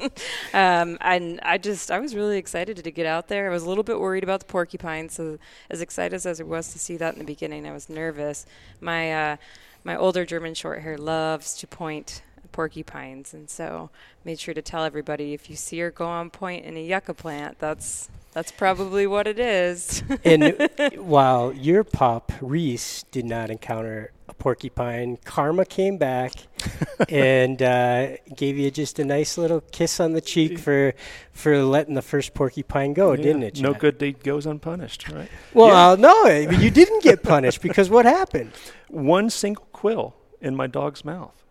um, 0.53 0.99
and 1.01 1.41
I 1.43 1.57
just, 1.57 1.91
I 1.91 1.99
was 1.99 2.15
really 2.15 2.37
excited 2.37 2.77
to 2.77 2.91
get 2.91 3.07
out 3.07 3.29
there. 3.29 3.47
I 3.47 3.53
was 3.53 3.63
a 3.63 3.69
little 3.69 3.85
bit 3.85 3.99
worried 3.99 4.23
about 4.23 4.41
the 4.41 4.47
porcupine, 4.47 5.09
so 5.09 5.39
as 5.71 5.81
excited 5.81 6.15
as 6.15 6.41
I 6.41 6.45
was 6.45 6.73
to 6.73 6.79
see 6.79 6.97
that 6.99 7.15
in 7.15 7.19
the 7.19 7.25
beginning, 7.25 7.67
I 7.67 7.73
was 7.73 7.89
nervous. 7.89 8.45
My 8.81 9.13
uh, 9.13 9.37
my 9.83 9.97
older 9.97 10.27
German 10.27 10.53
Shorthair 10.53 10.99
loves 10.99 11.55
to 11.59 11.67
point 11.67 12.23
porcupines, 12.53 13.33
and 13.33 13.49
so 13.49 13.91
made 14.25 14.39
sure 14.39 14.55
to 14.55 14.63
tell 14.63 14.85
everybody 14.85 15.33
if 15.33 15.49
you 15.49 15.57
see 15.57 15.79
her 15.79 15.91
go 15.91 16.07
on 16.07 16.29
point 16.31 16.65
in 16.65 16.77
a 16.77 16.85
yucca 16.85 17.15
plant, 17.15 17.59
that's 17.59 18.11
that's 18.37 18.53
probably 18.53 19.07
what 19.07 19.27
it 19.27 19.39
is. 19.39 20.03
and 20.23 20.69
while 20.99 21.55
your 21.55 21.83
pup 21.85 22.31
Reese 22.43 23.05
did 23.11 23.25
not 23.25 23.49
encounter 23.49 24.13
a 24.29 24.35
porcupine, 24.35 25.17
Karma 25.25 25.65
came 25.65 25.97
back 25.97 26.33
and 27.09 27.63
uh, 27.63 28.19
gave 28.37 28.59
you 28.59 28.71
just 28.71 28.99
a 28.99 29.07
nice 29.07 29.39
little 29.39 29.63
kiss 29.73 30.01
on 30.01 30.13
the 30.13 30.21
cheek 30.21 30.59
for 30.59 30.93
for 31.33 31.63
letting 31.63 31.95
the 31.95 32.03
first 32.03 32.35
porcupine 32.35 32.93
go, 32.93 33.13
Yeah, 33.13 33.23
didn't 33.23 33.43
it? 33.45 33.61
No 33.63 33.73
good 33.73 33.97
deed 33.97 34.23
goes 34.23 34.45
unpunished, 34.45 35.09
right? 35.09 35.31
Well, 35.55 35.69
Yeah. 35.69 35.89
uh, 35.93 35.97
no, 35.97 36.27
you 36.27 36.71
didn't 36.71 37.03
get 37.03 37.23
punished 37.23 37.63
because 37.63 37.89
what 37.89 38.05
happened? 38.05 38.53
One 38.89 39.31
single 39.31 39.65
quill 39.73 40.15
in 40.43 40.55
my 40.55 40.67
dog's 40.67 41.07
mouth. 41.07 41.43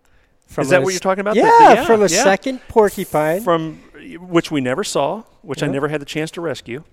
From 0.45 0.61
Is 0.61 0.69
that 0.69 0.81
a 0.81 0.83
what 0.83 0.93
you're 0.93 0.99
talking 0.99 1.21
about? 1.21 1.35
Yeah, 1.35 1.49
The- 1.73 1.75
the- 1.81 1.85
from 1.87 2.01
a 2.03 2.07
yeah. 2.09 2.23
second 2.23 2.61
porcupine. 2.67 3.41
from 3.41 3.79
which 4.19 4.51
we 4.51 4.61
never 4.61 4.83
saw, 4.83 5.23
which 5.41 5.61
I 5.63 5.67
never 5.67 5.87
had 5.87 6.01
the 6.01 6.05
chance 6.05 6.31
to 6.31 6.41
rescue. 6.41 6.83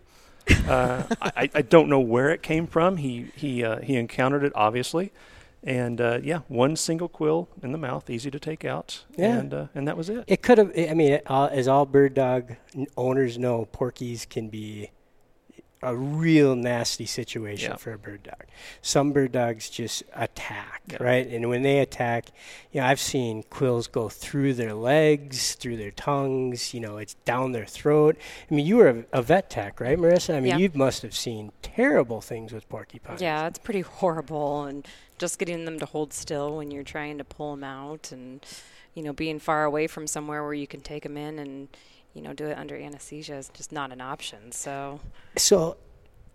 Uh, 0.69 1.04
I, 1.23 1.50
I 1.54 1.62
don't 1.62 1.88
know 1.88 2.00
where 2.00 2.31
it 2.31 2.42
came 2.42 2.66
from. 2.66 2.97
He 2.97 3.26
he 3.37 3.62
uh, 3.64 3.81
he 3.81 3.97
encountered 3.97 4.42
it 4.45 4.52
obviously, 4.54 5.12
and 5.62 6.00
uh, 6.00 6.19
yeah, 6.23 6.40
one 6.49 6.75
single 6.76 7.09
quill 7.09 7.49
in 7.62 7.73
the 7.73 7.78
mouth, 7.78 8.11
easy 8.11 8.31
to 8.31 8.40
take 8.40 8.64
out, 8.64 9.04
Yeah. 9.16 9.38
and 9.38 9.54
uh, 9.54 9.66
and 9.75 9.87
that 9.87 9.97
was 9.97 10.09
it. 10.09 10.25
It 10.26 10.42
could 10.42 10.59
have. 10.59 10.73
I 10.76 10.95
mean, 10.95 11.21
uh, 11.26 11.49
as 11.52 11.69
all 11.69 11.87
bird 11.87 12.14
dog 12.14 12.57
owners 12.97 13.38
know, 13.38 13.69
porkies 13.73 14.28
can 14.28 14.49
be 14.49 14.90
a 15.82 15.94
real 15.96 16.54
nasty 16.54 17.06
situation 17.06 17.72
Yeah. 17.72 17.76
for 17.76 17.92
a 17.92 17.98
bird 17.98 18.22
dog. 18.22 18.44
Some 18.82 19.12
bird 19.12 19.32
dogs 19.32 19.68
just 19.68 20.04
attack, 20.14 20.82
Yeah. 20.90 21.02
right? 21.02 21.26
And 21.26 21.48
when 21.48 21.62
they 21.62 21.80
attack, 21.80 22.26
you 22.70 22.80
know, 22.80 22.86
I've 22.86 23.00
seen 23.00 23.42
quills 23.50 23.86
go 23.88 24.08
through 24.08 24.54
their 24.54 24.74
legs, 24.74 25.54
through 25.54 25.76
their 25.78 25.90
tongues. 25.90 26.72
You 26.72 26.80
know, 26.80 26.98
it's 26.98 27.14
down 27.24 27.52
their 27.52 27.66
throat. 27.66 28.16
I 28.50 28.54
mean, 28.54 28.64
you 28.66 28.76
were 28.76 28.88
a, 28.88 29.04
a 29.18 29.22
vet 29.22 29.50
tech, 29.50 29.80
right, 29.80 29.98
Marissa? 29.98 30.34
I 30.36 30.40
mean, 30.40 30.50
Yeah. 30.50 30.56
you 30.58 30.70
must 30.74 31.02
have 31.02 31.14
seen 31.14 31.52
terrible 31.62 32.20
things 32.20 32.52
with 32.52 32.68
porcupines. 32.68 33.20
yeah, 33.20 33.46
it's 33.46 33.58
pretty 33.58 33.80
horrible, 33.80 34.64
and 34.64 34.86
just 35.18 35.38
getting 35.38 35.64
them 35.64 35.78
to 35.80 35.86
hold 35.86 36.12
still 36.12 36.56
when 36.56 36.70
you're 36.70 36.82
trying 36.84 37.18
to 37.18 37.24
pull 37.24 37.52
them 37.54 37.64
out, 37.64 38.12
and 38.12 38.44
you 38.94 39.02
know, 39.02 39.12
being 39.14 39.38
far 39.38 39.64
away 39.64 39.86
from 39.86 40.06
somewhere 40.06 40.42
where 40.44 40.52
you 40.52 40.66
can 40.66 40.80
take 40.82 41.02
them 41.02 41.16
in 41.16 41.38
and 41.38 41.68
you 42.14 42.23
know 42.23 42.33
do 42.33 42.47
it 42.47 42.59
under 42.59 42.76
anesthesia 42.76 43.35
is 43.37 43.50
just 43.54 43.73
not 43.73 43.92
an 43.92 44.00
option. 44.00 44.52
So 44.52 45.00
So, 45.37 45.76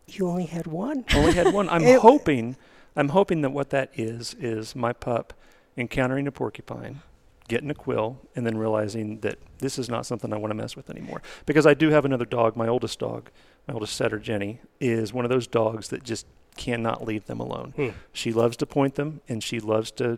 you 0.08 0.28
only 0.28 0.46
had 0.46 0.68
one. 0.68 1.06
Only 1.14 1.34
had 1.34 1.54
one. 1.54 1.68
I'm 1.76 1.84
It- 1.84 2.00
hoping, 2.00 2.56
I'm 2.96 3.10
hoping 3.10 3.42
that 3.42 3.52
what 3.52 3.70
that 3.72 3.92
is 3.96 4.36
is 4.40 4.76
my 4.76 4.94
pup 4.94 5.34
encountering 5.76 6.26
a 6.28 6.32
porcupine, 6.32 7.02
getting 7.48 7.70
a 7.70 7.76
quill, 7.76 8.18
and 8.36 8.46
then 8.46 8.58
realizing 8.58 9.20
that 9.20 9.38
this 9.60 9.78
is 9.78 9.90
not 9.90 10.06
something 10.06 10.34
I 10.34 10.38
want 10.38 10.50
to 10.52 10.56
mess 10.56 10.76
with 10.76 10.90
anymore. 10.90 11.22
Because 11.46 11.66
I 11.68 11.74
do 11.76 11.90
have 11.92 12.06
another 12.06 12.26
dog, 12.26 12.56
my 12.56 12.68
oldest 12.68 12.98
dog, 13.00 13.30
my 13.68 13.74
oldest 13.74 13.96
setter, 13.96 14.18
Jenny, 14.18 14.60
is 14.80 15.14
one 15.14 15.26
of 15.26 15.30
those 15.30 15.46
dogs 15.46 15.90
that 15.90 16.04
just 16.04 16.26
cannot 16.56 17.06
leave 17.06 17.26
them 17.28 17.40
alone. 17.40 17.74
Hmm. 17.76 17.90
She 18.14 18.34
loves 18.34 18.58
to 18.58 18.66
point 18.66 18.96
them 18.96 19.22
and 19.30 19.44
she 19.44 19.60
loves 19.60 19.92
to 19.92 20.18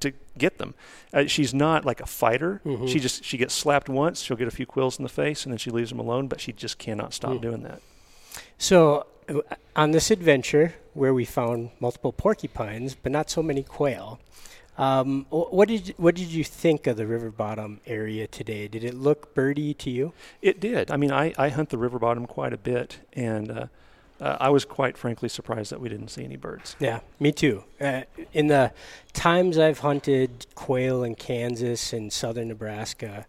to 0.00 0.12
get 0.36 0.58
them. 0.58 0.74
Uh, 1.12 1.26
she's 1.26 1.52
not 1.54 1.84
like 1.84 2.00
a 2.00 2.06
fighter. 2.06 2.60
Mhm. 2.64 2.88
She 2.88 3.00
just 3.00 3.24
she 3.24 3.36
gets 3.38 3.54
slapped 3.54 3.88
once, 3.88 4.20
she'll 4.22 4.36
get 4.36 4.48
a 4.48 4.52
few 4.52 4.66
quills 4.66 4.98
in 4.98 5.02
the 5.02 5.08
face, 5.08 5.44
and 5.44 5.52
then 5.52 5.58
she 5.58 5.70
leaves 5.70 5.90
them 5.90 5.98
alone. 5.98 6.28
But 6.28 6.40
she 6.40 6.52
just 6.52 6.78
cannot 6.78 7.12
stop 7.14 7.32
Hmm. 7.36 7.38
doing 7.42 7.62
that. 7.64 7.80
So, 8.58 9.06
uh, 9.28 9.40
on 9.76 9.90
this 9.92 10.10
adventure 10.10 10.74
where 10.94 11.12
we 11.14 11.24
found 11.24 11.70
multiple 11.80 12.12
porcupines, 12.12 12.94
but 12.94 13.12
not 13.12 13.30
so 13.30 13.42
many 13.42 13.62
quail, 13.62 14.18
um, 14.76 15.26
what 15.30 15.66
did 15.68 15.88
you, 15.88 15.94
what 15.96 16.14
did 16.14 16.28
you 16.28 16.44
think 16.44 16.86
of 16.86 16.96
the 16.96 17.06
river 17.06 17.30
bottom 17.30 17.80
area 17.86 18.26
today? 18.28 18.68
Did 18.68 18.84
it 18.84 18.94
look 18.94 19.34
birdy 19.34 19.74
to 19.74 19.90
you? 19.90 20.12
It 20.40 20.60
did. 20.60 20.90
I 20.90 20.96
mean, 20.96 21.10
I, 21.12 21.34
I 21.36 21.48
hunt 21.48 21.70
the 21.70 21.78
river 21.78 21.98
bottom 21.98 22.26
quite 22.26 22.52
a 22.52 22.56
bit, 22.58 22.98
and 23.12 23.50
uh, 23.50 23.66
uh, 24.20 24.36
I 24.40 24.48
was 24.50 24.64
quite 24.64 24.96
frankly 24.98 25.28
surprised 25.28 25.70
that 25.72 25.80
we 25.80 25.88
didn't 25.88 26.08
see 26.08 26.24
any 26.24 26.36
birds. 26.36 26.76
Yeah, 26.80 27.00
me 27.20 27.32
too. 27.32 27.64
Uh, 27.80 28.02
in 28.32 28.48
the 28.48 28.72
times 29.12 29.58
I've 29.58 29.78
hunted 29.80 30.46
quail 30.54 31.02
in 31.04 31.14
Kansas 31.14 31.92
and 31.92 32.12
southern 32.12 32.48
Nebraska, 32.48 33.26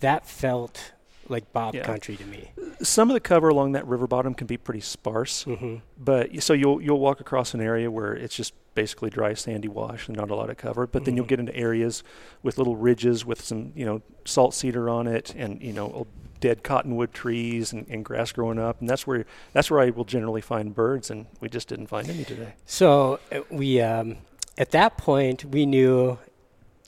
that 0.00 0.26
felt 0.26 0.92
like 1.28 1.52
Bob 1.52 1.74
Yeah. 1.74 1.84
country 1.84 2.16
to 2.16 2.24
me. 2.24 2.50
Some 2.82 3.08
of 3.08 3.14
the 3.14 3.20
cover 3.20 3.48
along 3.48 3.72
that 3.72 3.86
river 3.86 4.06
bottom 4.08 4.34
can 4.34 4.46
be 4.46 4.56
pretty 4.56 4.80
sparse, 4.80 5.44
hmm 5.44 5.76
but 5.96 6.42
so 6.42 6.52
you'll 6.52 6.82
you'll 6.82 6.98
walk 6.98 7.20
across 7.20 7.54
an 7.54 7.60
area 7.60 7.88
where 7.90 8.12
it's 8.12 8.34
just 8.34 8.52
basically 8.74 9.08
dry 9.08 9.34
sandy 9.34 9.68
wash 9.68 10.08
and 10.08 10.16
not 10.16 10.30
a 10.30 10.34
lot 10.34 10.50
of 10.50 10.56
cover. 10.56 10.86
But 10.88 11.04
then 11.04 11.14
you'll 11.14 11.26
Mhm. 11.26 11.28
get 11.28 11.40
into 11.40 11.54
areas 11.56 12.02
with 12.42 12.58
little 12.58 12.74
ridges 12.74 13.24
with 13.24 13.40
some 13.40 13.72
you 13.76 13.84
know 13.86 14.02
salt 14.24 14.52
cedar 14.54 14.90
on 14.90 15.06
it 15.06 15.32
and 15.36 15.62
you 15.62 15.72
know 15.72 16.06
dead 16.42 16.62
cottonwood 16.62 17.14
trees 17.14 17.72
and, 17.72 17.86
and 17.88 18.04
grass 18.04 18.32
growing 18.32 18.58
up, 18.58 18.80
and 18.80 18.90
that's 18.90 19.06
where 19.06 19.24
that's 19.54 19.70
where 19.70 19.80
I 19.80 19.88
will 19.88 20.04
generally 20.04 20.42
find 20.42 20.74
birds, 20.74 21.10
and 21.10 21.24
we 21.40 21.48
just 21.48 21.68
didn't 21.68 21.86
find 21.86 22.10
any 22.10 22.24
today. 22.24 22.54
So 22.66 23.20
uh, 23.30 23.40
we, 23.50 23.80
um, 23.80 24.18
at 24.58 24.72
that 24.72 24.98
point, 24.98 25.46
we 25.46 25.64
knew 25.64 26.18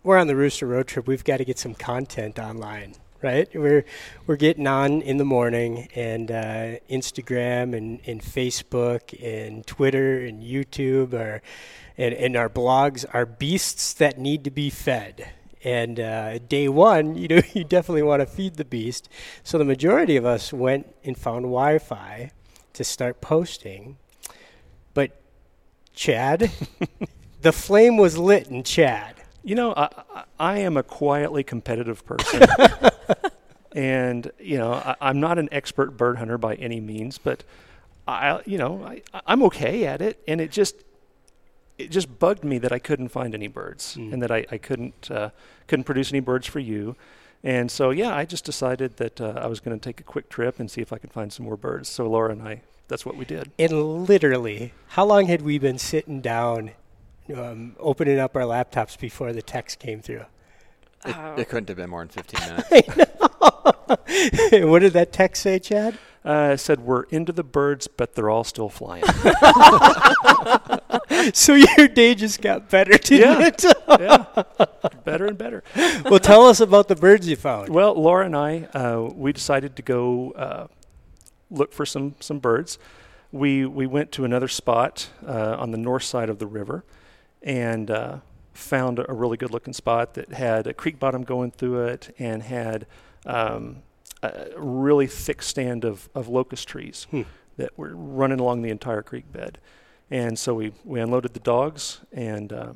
we're 0.02 0.18
on 0.18 0.26
the 0.26 0.36
Rooster 0.36 0.66
Road 0.66 0.88
Trip. 0.88 1.06
We've 1.06 1.24
got 1.24 1.38
to 1.38 1.44
get 1.46 1.58
some 1.58 1.74
content 1.74 2.38
online, 2.38 2.96
right? 3.22 3.48
We're 3.54 3.86
we're 4.26 4.36
getting 4.36 4.66
on 4.66 5.00
in 5.00 5.16
the 5.16 5.24
morning 5.24 5.88
and 5.94 6.30
uh, 6.30 6.76
Instagram 6.90 7.74
and, 7.74 8.00
and 8.04 8.20
Facebook 8.20 9.14
and 9.22 9.66
Twitter 9.66 10.18
and 10.26 10.42
YouTube 10.42 11.14
are 11.14 11.40
and, 11.96 12.12
and 12.12 12.36
our 12.36 12.48
blogs 12.48 13.04
are 13.14 13.24
beasts 13.24 13.94
that 13.94 14.18
need 14.18 14.42
to 14.44 14.50
be 14.50 14.68
fed. 14.68 15.30
And 15.64 15.98
uh, 15.98 16.38
day 16.38 16.68
one, 16.68 17.16
you 17.16 17.26
know, 17.26 17.40
you 17.54 17.64
definitely 17.64 18.02
want 18.02 18.20
to 18.20 18.26
feed 18.26 18.56
the 18.56 18.64
beast. 18.64 19.08
So 19.42 19.58
the 19.58 19.64
majority 19.64 20.16
of 20.16 20.26
us 20.26 20.52
went 20.52 20.94
and 21.02 21.16
found 21.16 21.44
Wi-Fi 21.44 22.30
to 22.74 22.84
start 22.84 23.20
posting. 23.20 23.96
But 24.92 25.20
Chad, 25.94 26.50
the 27.40 27.52
flame 27.52 27.96
was 27.96 28.18
lit 28.18 28.48
in 28.48 28.62
Chad. 28.62 29.14
You 29.42 29.54
know, 29.54 29.74
I, 29.76 30.24
I, 30.38 30.58
am 30.58 30.76
a 30.76 30.82
quietly 30.82 31.44
competitive 31.44 32.04
person. 32.06 32.42
and, 33.72 34.30
you 34.38 34.56
know, 34.56 34.72
I, 34.72 34.96
I'm 35.00 35.20
not 35.20 35.38
an 35.38 35.48
expert 35.52 35.96
bird 35.96 36.16
hunter 36.16 36.38
by 36.38 36.54
any 36.54 36.80
means, 36.80 37.18
but 37.18 37.44
I, 38.08 38.40
you 38.46 38.56
know, 38.56 38.82
I, 38.84 39.02
I'm 39.26 39.42
okay 39.44 39.86
at 39.86 40.00
it. 40.00 40.22
And 40.26 40.40
it 40.40 40.50
just, 40.50 40.76
it 41.78 41.90
just 41.90 42.18
bugged 42.18 42.44
me 42.44 42.58
that 42.58 42.72
I 42.72 42.78
couldn't 42.78 43.08
find 43.08 43.34
any 43.34 43.48
birds 43.48 43.96
Mm. 43.96 44.12
and 44.12 44.22
that 44.22 44.30
I, 44.30 44.46
I 44.50 44.58
couldn't, 44.58 45.10
uh, 45.10 45.30
couldn't 45.66 45.84
produce 45.84 46.10
any 46.12 46.20
birds 46.20 46.46
for 46.46 46.60
you. 46.60 46.94
And 47.42 47.70
so, 47.70 47.90
yeah, 47.90 48.14
I 48.14 48.24
just 48.24 48.44
decided 48.44 48.96
that 48.96 49.20
uh, 49.20 49.34
I 49.36 49.46
was 49.48 49.60
going 49.60 49.78
to 49.78 49.82
take 49.84 50.00
a 50.00 50.04
quick 50.04 50.28
trip 50.28 50.58
and 50.60 50.70
see 50.70 50.80
if 50.80 50.92
I 50.92 50.98
could 50.98 51.12
find 51.12 51.32
some 51.32 51.44
more 51.46 51.56
birds. 51.56 51.88
So 51.88 52.08
Laura 52.08 52.30
and 52.32 52.42
I, 52.42 52.62
that's 52.88 53.04
what 53.04 53.16
we 53.16 53.24
did. 53.26 53.50
And 53.58 54.06
literally, 54.08 54.72
how 54.88 55.04
long 55.04 55.26
had 55.26 55.42
we 55.42 55.58
been 55.58 55.78
sitting 55.78 56.20
down, 56.22 56.70
um, 57.34 57.76
opening 57.78 58.18
up 58.18 58.34
our 58.36 58.42
laptops 58.42 58.98
before 58.98 59.32
the 59.32 59.42
text 59.42 59.78
came 59.78 60.00
through? 60.00 60.24
It, 61.04 61.14
Oh. 61.18 61.34
it 61.36 61.48
couldn't 61.50 61.68
have 61.68 61.76
been 61.76 61.90
more 61.90 62.00
than 62.06 62.08
15 62.08 62.48
minutes. 62.48 62.98
And 64.52 64.70
what 64.70 64.78
did 64.80 64.94
that 64.94 65.12
text 65.12 65.42
say, 65.42 65.58
Chad? 65.58 65.98
Uh, 66.24 66.56
said, 66.56 66.80
we're 66.80 67.02
into 67.04 67.32
the 67.32 67.44
birds, 67.44 67.86
but 67.86 68.14
they're 68.14 68.30
all 68.30 68.44
still 68.44 68.70
flying. 68.70 69.04
so 71.34 71.54
your 71.54 71.88
day 71.88 72.14
just 72.14 72.40
got 72.40 72.68
better, 72.70 72.92
didn't 72.98 73.40
Yeah. 73.40 73.46
it? 73.46 73.64
yeah, 74.00 74.42
better 75.04 75.26
and 75.26 75.38
better. 75.38 75.62
well, 76.04 76.18
tell 76.18 76.46
us 76.46 76.60
about 76.60 76.88
the 76.88 76.96
birds 76.96 77.28
you 77.28 77.36
found. 77.36 77.68
Well, 77.68 77.94
Laura 77.94 78.26
and 78.26 78.36
I, 78.36 78.64
uh, 78.74 79.10
we 79.14 79.32
decided 79.32 79.76
to 79.76 79.82
go 79.82 80.32
uh, 80.32 80.66
look 81.50 81.72
for 81.72 81.86
some 81.86 82.14
some 82.20 82.38
birds. 82.38 82.78
We 83.32 83.66
we 83.66 83.86
went 83.86 84.12
to 84.12 84.24
another 84.24 84.48
spot 84.48 85.08
uh, 85.26 85.56
on 85.58 85.70
the 85.70 85.78
north 85.78 86.04
side 86.04 86.28
of 86.28 86.38
the 86.38 86.46
river, 86.46 86.84
and 87.42 87.90
uh, 87.90 88.18
found 88.52 88.98
a 88.98 89.12
really 89.12 89.36
good 89.36 89.50
looking 89.50 89.74
spot 89.74 90.14
that 90.14 90.32
had 90.32 90.66
a 90.66 90.74
creek 90.74 90.98
bottom 90.98 91.22
going 91.22 91.50
through 91.50 91.84
it 91.86 92.14
and 92.18 92.42
had 92.42 92.86
um, 93.26 93.82
a 94.24 94.60
really 94.60 95.06
thick 95.06 95.42
stand 95.42 95.84
of, 95.84 96.08
of 96.14 96.28
locust 96.28 96.68
trees 96.68 97.06
Hmm. 97.10 97.22
that 97.56 97.76
were 97.78 97.94
running 97.94 98.40
along 98.40 98.62
the 98.62 98.70
entire 98.70 99.02
creek 99.02 99.30
bed. 99.32 99.58
And 100.10 100.38
so 100.38 100.54
we, 100.54 100.72
we 100.84 101.00
unloaded 101.00 101.34
the 101.34 101.40
dogs 101.40 102.00
and 102.12 102.52
uh, 102.52 102.72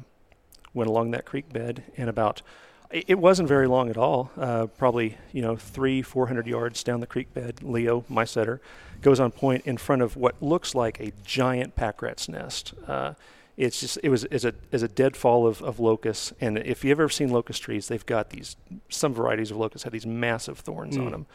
went 0.75 0.89
along 0.89 1.11
that 1.13 1.25
creek 1.25 1.53
bed. 1.53 1.83
And 1.97 2.09
about, 2.09 2.43
it 2.91 3.05
it 3.09 3.19
wasn't 3.19 3.49
very 3.49 3.67
long 3.69 3.91
at 3.91 3.97
all, 3.97 4.31
uh, 4.37 4.67
probably, 4.67 5.19
you 5.33 5.43
know, 5.43 5.57
three, 5.57 6.01
400 6.03 6.47
yards 6.47 6.83
down 6.83 7.01
the 7.01 7.07
creek 7.07 7.33
bed. 7.35 7.63
Leo, 7.63 8.05
my 8.09 8.25
setter, 8.25 8.61
goes 9.03 9.21
on 9.21 9.31
point 9.31 9.67
in 9.67 9.77
front 9.77 10.03
of 10.03 10.17
what 10.17 10.35
looks 10.43 10.75
like 10.75 10.99
a 11.01 11.13
giant 11.25 11.77
pack 11.77 12.01
rat's 12.03 12.29
nest. 12.29 12.73
Uh, 12.87 13.15
it's 13.59 13.81
just 13.81 13.99
it 14.03 14.09
was 14.09 14.25
is 14.27 14.45
a 14.47 14.55
is 14.73 14.83
a 14.83 14.89
deadfall 14.89 15.47
of, 15.47 15.61
of 15.63 15.79
locusts, 15.81 16.33
and 16.41 16.57
if 16.59 16.85
you've 16.85 16.99
ever 17.01 17.09
seen 17.09 17.29
locust 17.29 17.61
trees, 17.63 17.89
they've 17.89 18.07
got 18.07 18.31
these 18.31 18.57
some 18.89 19.13
varieties 19.13 19.51
of 19.51 19.57
locusts 19.59 19.83
have 19.85 19.93
these 19.93 20.07
massive 20.07 20.59
thorns 20.61 20.97
on 20.97 21.09
Mm. 21.09 21.11
them, 21.11 21.27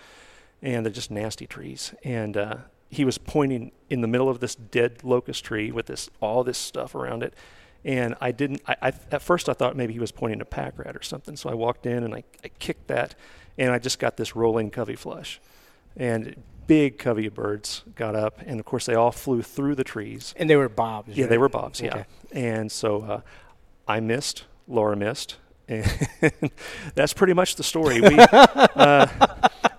and 0.62 0.86
they're 0.86 0.94
just 0.94 1.12
nasty 1.12 1.46
trees. 1.46 1.94
And 2.04 2.38
uh, 2.38 2.56
he 2.90 3.04
was 3.06 3.18
pointing 3.18 3.72
in 3.90 4.02
the 4.02 4.08
middle 4.08 4.30
of 4.30 4.40
this 4.40 4.56
dead 4.56 5.04
locust 5.04 5.44
tree 5.44 5.72
with 5.72 5.86
this 5.88 6.10
all 6.22 6.44
this 6.44 6.58
stuff 6.58 6.96
around 6.96 7.24
it, 7.24 7.34
and 7.84 8.16
I 8.22 8.32
didn't. 8.32 8.62
I, 8.68 8.76
I 8.82 8.88
at 9.12 9.22
first 9.22 9.50
I 9.50 9.54
thought 9.54 9.76
maybe 9.76 9.92
he 9.94 10.00
was 10.00 10.14
pointing 10.14 10.40
a 10.40 10.46
pack 10.46 10.80
rat 10.80 10.96
or 10.96 11.04
something, 11.04 11.36
so 11.36 11.50
I 11.50 11.54
walked 11.56 11.86
in 11.86 12.04
and 12.06 12.16
I, 12.16 12.24
I 12.44 12.48
kicked 12.60 12.88
that, 12.88 13.16
and 13.58 13.72
I 13.72 13.80
just 13.80 14.00
got 14.00 14.16
this 14.16 14.34
rolling 14.36 14.70
covey 14.72 14.96
flush, 14.96 15.42
and 15.98 16.42
big 16.68 16.98
covey 16.98 17.26
of 17.28 17.34
birds 17.34 17.84
got 17.96 18.16
up, 18.16 18.40
and 18.46 18.60
of 18.60 18.66
course 18.66 18.86
they 18.86 18.96
all 18.96 19.12
flew 19.12 19.42
through 19.42 19.76
the 19.76 19.84
trees. 19.84 20.34
And 20.38 20.50
they 20.50 20.56
were 20.56 20.70
bobs. 20.70 21.16
Yeah, 21.18 21.26
they 21.28 21.38
were 21.38 21.50
bobs. 21.50 21.82
Yeah, 21.82 21.90
Okay. 21.92 22.06
and 22.32 22.72
so 22.72 23.02
uh, 23.04 23.22
I 23.88 24.00
missed. 24.00 24.46
Laura 24.68 24.96
missed, 24.96 25.36
and 25.68 25.86
that's 26.96 27.14
pretty 27.14 27.34
much 27.34 27.56
the 27.58 27.64
story. 27.64 28.00
We, 28.00 28.18
uh, 28.18 29.08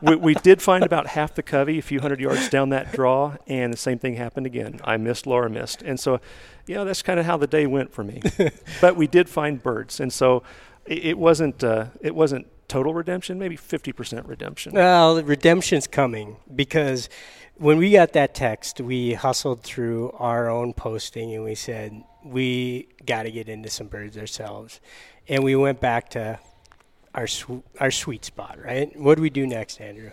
we 0.02 0.16
we 0.16 0.34
did 0.34 0.60
find 0.60 0.84
about 0.84 1.06
half 1.06 1.34
the 1.34 1.42
covey 1.42 1.78
a 1.78 1.82
few 1.82 2.00
hundred 2.00 2.20
yards 2.20 2.48
down 2.50 2.68
that 2.70 2.92
draw, 2.92 3.36
and 3.46 3.72
the 3.72 3.76
same 3.78 3.98
thing 3.98 4.16
happened 4.16 4.44
again. 4.46 4.80
I 4.84 4.98
missed. 4.98 5.26
Laura 5.26 5.48
missed, 5.48 5.80
and 5.82 5.98
so 5.98 6.20
you 6.66 6.74
know 6.74 6.84
that's 6.84 7.02
kind 7.02 7.18
of 7.18 7.24
how 7.26 7.36
the 7.38 7.46
day 7.46 7.66
went 7.66 7.92
for 7.92 8.04
me. 8.04 8.20
but 8.80 8.96
we 8.96 9.06
did 9.06 9.28
find 9.28 9.62
birds, 9.62 10.00
and 10.00 10.12
so 10.12 10.42
it, 10.84 11.04
it 11.06 11.18
wasn't 11.18 11.64
uh, 11.64 11.86
it 12.02 12.14
wasn't 12.14 12.46
total 12.74 12.92
redemption, 12.92 13.38
maybe 13.38 13.54
fifty 13.54 13.92
percent 13.92 14.26
redemption. 14.26 14.72
Well, 14.72 15.22
redemption's 15.22 15.86
coming 15.86 16.38
because 16.52 17.08
when 17.54 17.78
we 17.78 17.92
got 17.92 18.14
that 18.14 18.34
text, 18.34 18.80
we 18.80 19.14
hustled 19.14 19.62
through 19.62 20.10
our 20.18 20.50
own 20.50 20.72
posting 20.72 21.32
and 21.36 21.44
we 21.44 21.54
said 21.54 22.02
we 22.24 22.88
got 23.06 23.22
to 23.22 23.30
get 23.30 23.48
into 23.48 23.70
some 23.70 23.86
birds 23.86 24.18
ourselves, 24.18 24.80
and 25.28 25.44
we 25.44 25.54
went 25.54 25.80
back 25.80 26.10
to 26.10 26.40
our 27.14 27.28
sw- 27.28 27.62
our 27.78 27.92
sweet 27.92 28.24
spot. 28.24 28.58
Right? 28.60 28.90
What 28.98 29.14
do 29.14 29.22
we 29.22 29.30
do 29.30 29.46
next, 29.46 29.80
Andrew? 29.80 30.10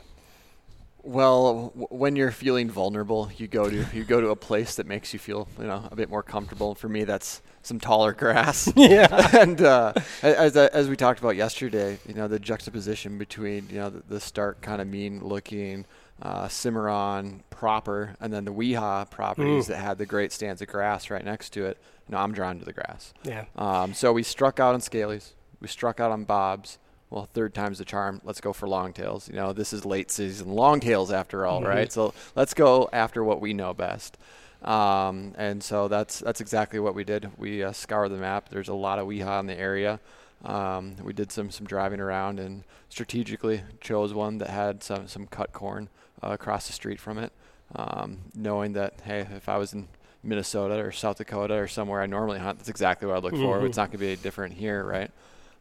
Well, 1.03 1.71
w- 1.75 1.87
when 1.89 2.15
you're 2.15 2.31
feeling 2.31 2.69
vulnerable, 2.69 3.31
you 3.37 3.47
go 3.47 3.69
to 3.69 3.85
you 3.93 4.03
go 4.03 4.21
to 4.21 4.29
a 4.29 4.35
place 4.35 4.75
that 4.75 4.85
makes 4.85 5.13
you 5.13 5.19
feel 5.19 5.47
you 5.59 5.65
know 5.65 5.87
a 5.91 5.95
bit 5.95 6.09
more 6.09 6.23
comfortable. 6.23 6.75
For 6.75 6.87
me, 6.89 7.03
that's 7.03 7.41
some 7.63 7.79
taller 7.79 8.13
grass. 8.13 8.71
yeah. 8.75 9.29
and 9.39 9.61
uh, 9.61 9.93
as 10.21 10.55
as 10.55 10.89
we 10.89 10.95
talked 10.95 11.19
about 11.19 11.35
yesterday, 11.35 11.97
you 12.07 12.13
know 12.13 12.27
the 12.27 12.39
juxtaposition 12.39 13.17
between 13.17 13.67
you 13.69 13.77
know 13.77 13.89
the, 13.89 14.03
the 14.07 14.19
stark 14.19 14.61
kind 14.61 14.81
of 14.81 14.87
mean 14.87 15.21
looking 15.23 15.85
uh, 16.21 16.47
Cimarron 16.47 17.41
proper, 17.49 18.15
and 18.19 18.31
then 18.31 18.45
the 18.45 18.53
WIHA 18.53 19.09
properties 19.09 19.65
Mm. 19.65 19.67
that 19.69 19.77
had 19.77 19.97
the 19.97 20.05
great 20.05 20.31
stands 20.31 20.61
of 20.61 20.67
grass 20.67 21.09
right 21.09 21.25
next 21.25 21.49
to 21.53 21.65
it. 21.65 21.77
You 22.07 22.13
know, 22.13 22.19
I'm 22.21 22.31
drawn 22.33 22.59
to 22.59 22.65
the 22.65 22.73
grass. 22.73 23.13
Yeah. 23.23 23.45
Um, 23.55 23.93
so 23.95 24.13
we 24.13 24.21
struck 24.21 24.59
out 24.59 24.75
on 24.75 24.81
scalies. 24.81 25.31
We 25.59 25.67
struck 25.67 25.99
out 25.99 26.11
on 26.11 26.23
bobs. 26.25 26.77
Well, 27.11 27.27
third 27.33 27.53
time's 27.53 27.77
the 27.77 27.85
charm. 27.85 28.21
Let's 28.23 28.41
go 28.41 28.53
for 28.53 28.67
longtails. 28.67 29.27
You 29.27 29.35
know, 29.35 29.53
this 29.53 29.73
is 29.73 29.85
late 29.85 30.09
season 30.09 30.49
longtails 30.49 31.11
after 31.11 31.45
all, 31.45 31.61
Mhm. 31.61 31.67
right? 31.67 31.91
So 31.91 32.13
let's 32.35 32.53
go 32.55 32.89
after 32.93 33.23
what 33.23 33.39
we 33.41 33.53
know 33.53 33.73
best. 33.73 34.17
Um, 34.63 35.33
and 35.37 35.61
so 35.63 35.87
that's 35.87 36.19
that's 36.19 36.39
exactly 36.39 36.79
what 36.79 36.95
we 36.95 37.03
did. 37.03 37.31
We 37.37 37.63
uh, 37.63 37.71
scoured 37.73 38.11
the 38.11 38.17
map. 38.17 38.49
There's 38.49 38.69
a 38.69 38.73
lot 38.73 38.97
of 38.99 39.07
WIHA 39.07 39.39
in 39.41 39.47
the 39.47 39.59
area. 39.59 39.99
Um, 40.45 40.95
we 41.03 41.13
did 41.13 41.31
some 41.31 41.51
some 41.51 41.67
driving 41.67 41.99
around 41.99 42.39
and 42.39 42.63
strategically 42.89 43.63
chose 43.81 44.13
one 44.13 44.37
that 44.37 44.49
had 44.49 44.81
some 44.83 45.07
some 45.07 45.27
cut 45.27 45.51
corn 45.51 45.89
uh, 46.23 46.29
across 46.29 46.67
the 46.67 46.73
street 46.73 46.99
from 46.99 47.17
it, 47.17 47.31
um, 47.75 48.19
knowing 48.35 48.73
that 48.73 49.01
hey, 49.03 49.21
if 49.35 49.49
I 49.49 49.57
was 49.57 49.73
in 49.73 49.87
Minnesota 50.23 50.75
or 50.75 50.91
South 50.91 51.17
Dakota 51.17 51.55
or 51.55 51.67
somewhere 51.67 52.01
I 52.01 52.05
normally 52.05 52.39
hunt, 52.39 52.59
that's 52.59 52.69
exactly 52.69 53.07
what 53.07 53.17
I'd 53.17 53.23
look 53.23 53.33
for. 53.35 53.59
Mhm. 53.59 53.65
It's 53.65 53.77
not 53.77 53.87
going 53.89 53.99
to 53.99 54.05
be 54.05 54.15
different 54.15 54.53
here, 54.53 54.83
right? 54.83 55.09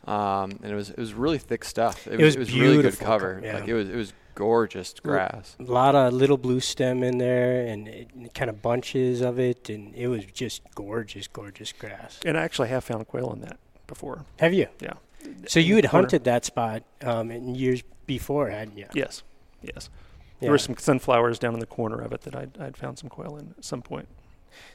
Um, 0.06 0.52
and 0.62 0.72
it 0.72 0.74
was 0.74 0.90
it 0.90 0.98
was 0.98 1.12
really 1.14 1.38
thick 1.38 1.64
stuff. 1.64 2.06
It, 2.06 2.20
It 2.20 2.24
was 2.24 2.36
it 2.36 2.38
was 2.38 2.52
really 2.54 2.82
good 2.82 2.98
cover. 2.98 3.40
yeah. 3.42 3.54
Like 3.58 3.68
it 3.68 3.74
was 3.74 3.88
it 3.88 3.96
was 3.96 4.12
gorgeous 4.34 4.94
grass. 5.02 5.56
A 5.60 5.64
lot 5.64 5.94
of 5.94 6.12
little 6.14 6.38
bluestem 6.38 7.04
in 7.04 7.18
there 7.18 7.66
and 7.66 7.86
it, 7.88 8.34
kind 8.34 8.48
of 8.48 8.62
bunches 8.62 9.20
of 9.20 9.38
it, 9.38 9.68
and 9.68 9.94
it 9.94 10.08
was 10.08 10.24
just 10.24 10.62
gorgeous, 10.74 11.28
gorgeous 11.28 11.72
grass. 11.72 12.18
And 12.24 12.38
I 12.38 12.42
actually 12.42 12.68
have 12.68 12.82
found 12.84 13.06
quail 13.08 13.32
in 13.32 13.40
that 13.42 13.58
before. 13.86 14.24
Have 14.38 14.54
you? 14.54 14.68
Yeah. 14.80 14.94
So 15.46 15.60
you 15.60 15.74
had 15.76 15.84
the 15.84 15.88
corner. 15.88 16.04
hunted 16.06 16.24
that 16.24 16.46
spot 16.46 16.82
um, 17.02 17.30
in 17.30 17.54
years 17.54 17.82
before, 18.06 18.48
hadn't 18.48 18.78
you? 18.78 18.86
Yes, 18.94 19.22
yes. 19.62 19.90
Yeah. 20.40 20.46
There 20.46 20.50
were 20.52 20.58
some 20.58 20.76
sunflowers 20.78 21.38
down 21.38 21.52
in 21.52 21.60
the 21.60 21.66
corner 21.66 22.00
of 22.00 22.12
it 22.14 22.22
that 22.22 22.34
I'd, 22.34 22.58
I'd 22.58 22.76
found 22.78 22.98
some 22.98 23.10
quail 23.10 23.36
in 23.36 23.54
at 23.58 23.64
some 23.64 23.82
point. 23.82 24.08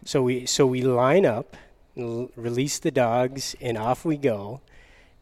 So 0.04 0.22
we 0.22 0.46
so 0.46 0.68
we 0.68 0.82
line 0.84 1.26
up, 1.26 1.58
l- 1.98 2.30
release 2.36 2.78
the 2.78 2.92
dogs, 2.92 3.56
and 3.60 3.76
off 3.78 4.06
we 4.06 4.18
go. 4.18 4.62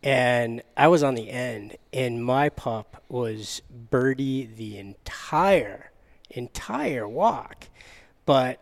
And 0.03 0.61
I 0.75 0.89
was 0.89 1.01
on 1.01 1.15
the 1.15 1.29
end, 1.29 1.77
and 1.93 2.23
my 2.23 2.49
pup 2.49 3.01
was 3.07 3.61
birdie 3.89 4.45
the 4.45 4.77
entire 4.77 5.91
entire 6.29 7.07
walk, 7.07 7.69
but 8.25 8.59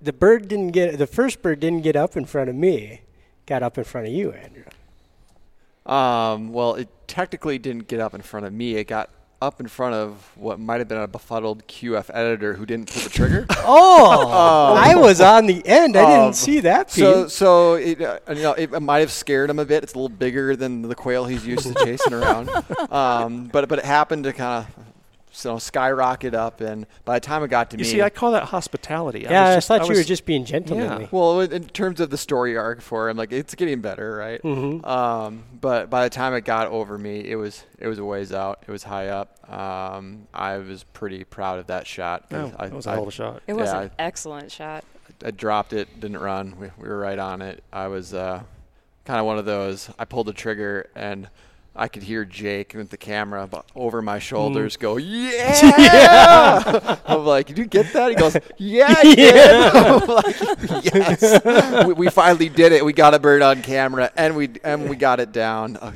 the 0.00 0.12
bird 0.12 0.48
didn't 0.48 0.72
get 0.72 0.98
the 0.98 1.06
first 1.06 1.40
bird 1.40 1.60
didn't 1.60 1.82
get 1.82 1.96
up 1.96 2.16
in 2.16 2.24
front 2.24 2.50
of 2.50 2.56
me, 2.56 3.00
got 3.46 3.62
up 3.62 3.78
in 3.78 3.84
front 3.84 4.06
of 4.06 4.12
you, 4.12 4.32
Andrew. 4.32 4.64
Um, 5.86 6.52
well, 6.52 6.74
it 6.74 6.88
technically 7.06 7.58
didn't 7.58 7.88
get 7.88 8.00
up 8.00 8.14
in 8.14 8.20
front 8.20 8.46
of 8.46 8.52
me. 8.52 8.74
It 8.76 8.84
got 8.84 9.10
up 9.42 9.58
in 9.60 9.66
front 9.68 9.94
of 9.94 10.30
what 10.36 10.60
might 10.60 10.78
have 10.78 10.88
been 10.88 10.98
a 10.98 11.08
befuddled 11.08 11.66
QF 11.66 12.10
editor 12.14 12.54
who 12.54 12.64
didn't 12.64 12.92
pull 12.92 13.02
the 13.02 13.10
trigger. 13.10 13.46
Oh, 13.64 14.74
I 14.78 14.94
was 14.96 15.20
on 15.20 15.46
the 15.46 15.66
end. 15.66 15.96
I 15.96 16.02
Um, 16.02 16.10
didn't 16.26 16.36
see 16.36 16.60
that 16.60 16.86
piece. 16.88 16.96
So, 16.96 17.28
so 17.28 17.74
it, 17.74 18.00
uh, 18.00 18.18
you 18.28 18.42
know, 18.42 18.52
it 18.54 18.70
might 18.80 19.00
have 19.00 19.10
scared 19.12 19.50
him 19.50 19.58
a 19.58 19.64
bit. 19.64 19.82
It's 19.82 19.94
a 19.94 19.96
little 19.96 20.08
bigger 20.08 20.56
than 20.56 20.82
the 20.82 20.94
quail 20.94 21.24
he's 21.26 21.46
used 21.46 21.66
to 21.66 21.74
chasing 21.84 22.12
around. 22.14 22.50
Um, 22.90 23.46
but 23.46 23.68
but 23.68 23.78
it 23.78 23.84
happened 23.84 24.24
to 24.24 24.32
kind 24.32 24.66
of 24.66 24.84
so 25.34 25.58
skyrocket 25.58 26.34
up, 26.34 26.60
and 26.60 26.86
by 27.06 27.16
the 27.16 27.20
time 27.26 27.42
it 27.42 27.48
got 27.48 27.70
to 27.70 27.76
You 27.78 27.84
me, 27.84 27.90
see, 27.90 28.02
I 28.02 28.10
call 28.10 28.32
that 28.32 28.44
hospitality. 28.44 29.20
yeah, 29.20 29.30
was 29.30 29.50
I 29.52 29.54
just- 29.56 29.68
thought 29.68 29.88
you 29.88 29.94
were 29.96 30.02
just 30.02 30.26
being 30.26 30.44
gentlemanly. 30.44 31.08
well, 31.10 31.40
in 31.40 31.64
terms 31.68 32.00
of 32.00 32.10
the 32.10 32.18
story 32.18 32.56
arc 32.56 32.80
for 32.82 33.08
him, 33.08 33.16
like 33.16 33.32
it's 33.32 33.54
getting 33.54 33.80
better, 33.80 34.14
right? 34.14 34.42
Mhm. 34.42 34.86
Um, 34.86 35.44
but 35.60 35.88
by 35.88 36.04
the 36.04 36.10
time 36.10 36.34
it 36.34 36.44
got 36.44 36.68
over 36.68 36.98
me, 36.98 37.20
it 37.28 37.36
was 37.36 37.64
it 37.78 37.88
was 37.88 37.98
a 37.98 38.04
ways 38.04 38.32
out. 38.32 38.62
It 38.68 38.70
was 38.70 38.82
high 38.84 39.08
up. 39.08 39.38
Um, 39.50 40.28
I 40.34 40.58
was 40.58 40.84
pretty 40.84 41.24
proud 41.24 41.58
of 41.58 41.66
that 41.68 41.86
shot. 41.86 42.28
'cause 42.30 42.52
Oh, 42.52 42.56
I, 42.58 42.66
that 42.68 42.74
was 42.76 42.86
a 42.86 42.90
I, 42.90 42.92
hell 42.94 43.02
of 43.02 43.08
a 43.08 43.12
shot. 43.12 43.42
It 43.46 43.54
was 43.54 43.70
Yeah, 43.70 43.80
an 43.80 43.90
excellent 43.98 44.52
shot. 44.52 44.84
I 45.24 45.30
dropped 45.30 45.72
it, 45.72 46.00
didn't 46.00 46.18
run. 46.18 46.54
We, 46.60 46.68
we 46.78 46.88
were 46.88 46.98
right 46.98 47.18
on 47.18 47.42
it. 47.42 47.62
I 47.72 47.86
was 47.88 48.12
uh, 48.12 48.42
kind 49.04 49.18
of 49.18 49.24
one 49.26 49.38
of 49.38 49.44
those. 49.46 49.88
I 49.98 50.04
pulled 50.04 50.26
the 50.26 50.32
trigger 50.32 50.90
and 50.94 51.28
I 51.74 51.88
could 51.88 52.02
hear 52.02 52.26
Jake 52.26 52.74
with 52.74 52.90
the 52.90 52.98
camera 52.98 53.48
over 53.74 54.02
my 54.02 54.18
shoulders 54.18 54.76
go, 54.76 54.96
"Yeah!" 54.98 56.98
I'm 57.06 57.24
like, 57.24 57.46
"Did 57.46 57.56
you 57.58 57.64
get 57.64 57.92
that?" 57.94 58.10
He 58.10 58.14
goes, 58.14 58.36
"Yeah, 58.58 58.86
I 58.88 59.14
did." 59.14 59.74
I'm 59.74 60.06
like, 60.06 60.40
"Yes." 60.84 61.84
we, 61.86 61.94
we 61.94 62.10
finally 62.10 62.50
did 62.50 62.72
it. 62.72 62.84
We 62.84 62.92
got 62.92 63.14
a 63.14 63.18
bird 63.18 63.40
on 63.40 63.62
camera 63.62 64.10
and 64.16 64.36
we 64.36 64.50
and 64.64 64.90
we 64.90 64.96
got 64.96 65.18
it 65.20 65.32
down. 65.32 65.78
Uh, 65.78 65.92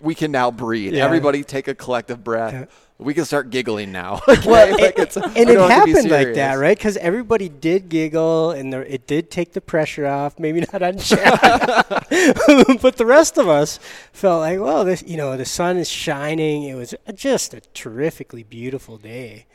we 0.00 0.14
can 0.14 0.30
now 0.30 0.50
breathe. 0.50 0.94
Yeah. 0.94 1.06
Everybody 1.06 1.42
take 1.42 1.68
a 1.68 1.74
collective 1.74 2.22
breath. 2.22 2.68
We 3.04 3.14
can 3.14 3.24
start 3.24 3.50
giggling 3.50 3.92
now. 3.92 4.20
Okay? 4.28 4.48
Well, 4.48 4.72
Like, 4.72 4.98
and, 4.98 5.08
it's- 5.08 5.16
and 5.16 5.36
it 5.36 5.54
don't 5.54 5.68
to 5.70 5.84
be 5.84 5.92
happened 5.92 6.10
like 6.10 6.34
that, 6.34 6.54
right? 6.54 6.76
Because 6.76 6.96
everybody 6.96 7.48
did 7.48 7.88
giggle, 7.88 8.50
and 8.52 8.72
there, 8.72 8.82
it 8.84 9.06
did 9.06 9.30
take 9.30 9.52
the 9.52 9.60
pressure 9.60 10.06
off. 10.06 10.38
Maybe 10.38 10.60
not 10.72 10.82
on 10.82 10.98
Chad, 10.98 11.38
but 12.82 12.96
the 12.96 13.04
rest 13.06 13.38
of 13.38 13.48
us 13.48 13.78
felt 14.12 14.40
like, 14.40 14.58
well, 14.58 14.84
this, 14.84 15.02
you 15.06 15.16
know, 15.16 15.36
the 15.36 15.44
sun 15.44 15.76
is 15.76 15.88
shining. 15.88 16.64
It 16.64 16.74
was 16.74 16.94
just 17.14 17.54
a 17.54 17.60
terrifically 17.60 18.42
beautiful 18.42 18.96
day, 18.96 19.46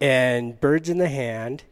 and 0.00 0.60
birds 0.60 0.88
in 0.88 0.98
the 0.98 1.08
hand. 1.08 1.64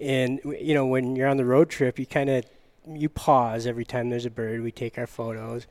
And 0.00 0.40
you 0.58 0.72
know, 0.74 0.86
when 0.86 1.14
you're 1.14 1.28
on 1.28 1.36
the 1.36 1.44
road 1.44 1.68
trip, 1.68 1.98
you 1.98 2.06
kind 2.06 2.30
of 2.30 2.44
you 2.88 3.08
pause 3.10 3.66
every 3.66 3.84
time 3.84 4.08
there's 4.08 4.24
a 4.26 4.30
bird. 4.30 4.62
We 4.62 4.72
take 4.72 4.96
our 4.96 5.06
photos, 5.06 5.66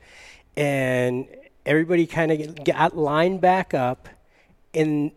and 0.56 1.26
everybody 1.66 2.06
kind 2.06 2.30
of 2.32 2.64
got 2.64 2.96
lined 2.96 3.40
back 3.40 3.74
up 3.74 4.08
and 4.74 5.12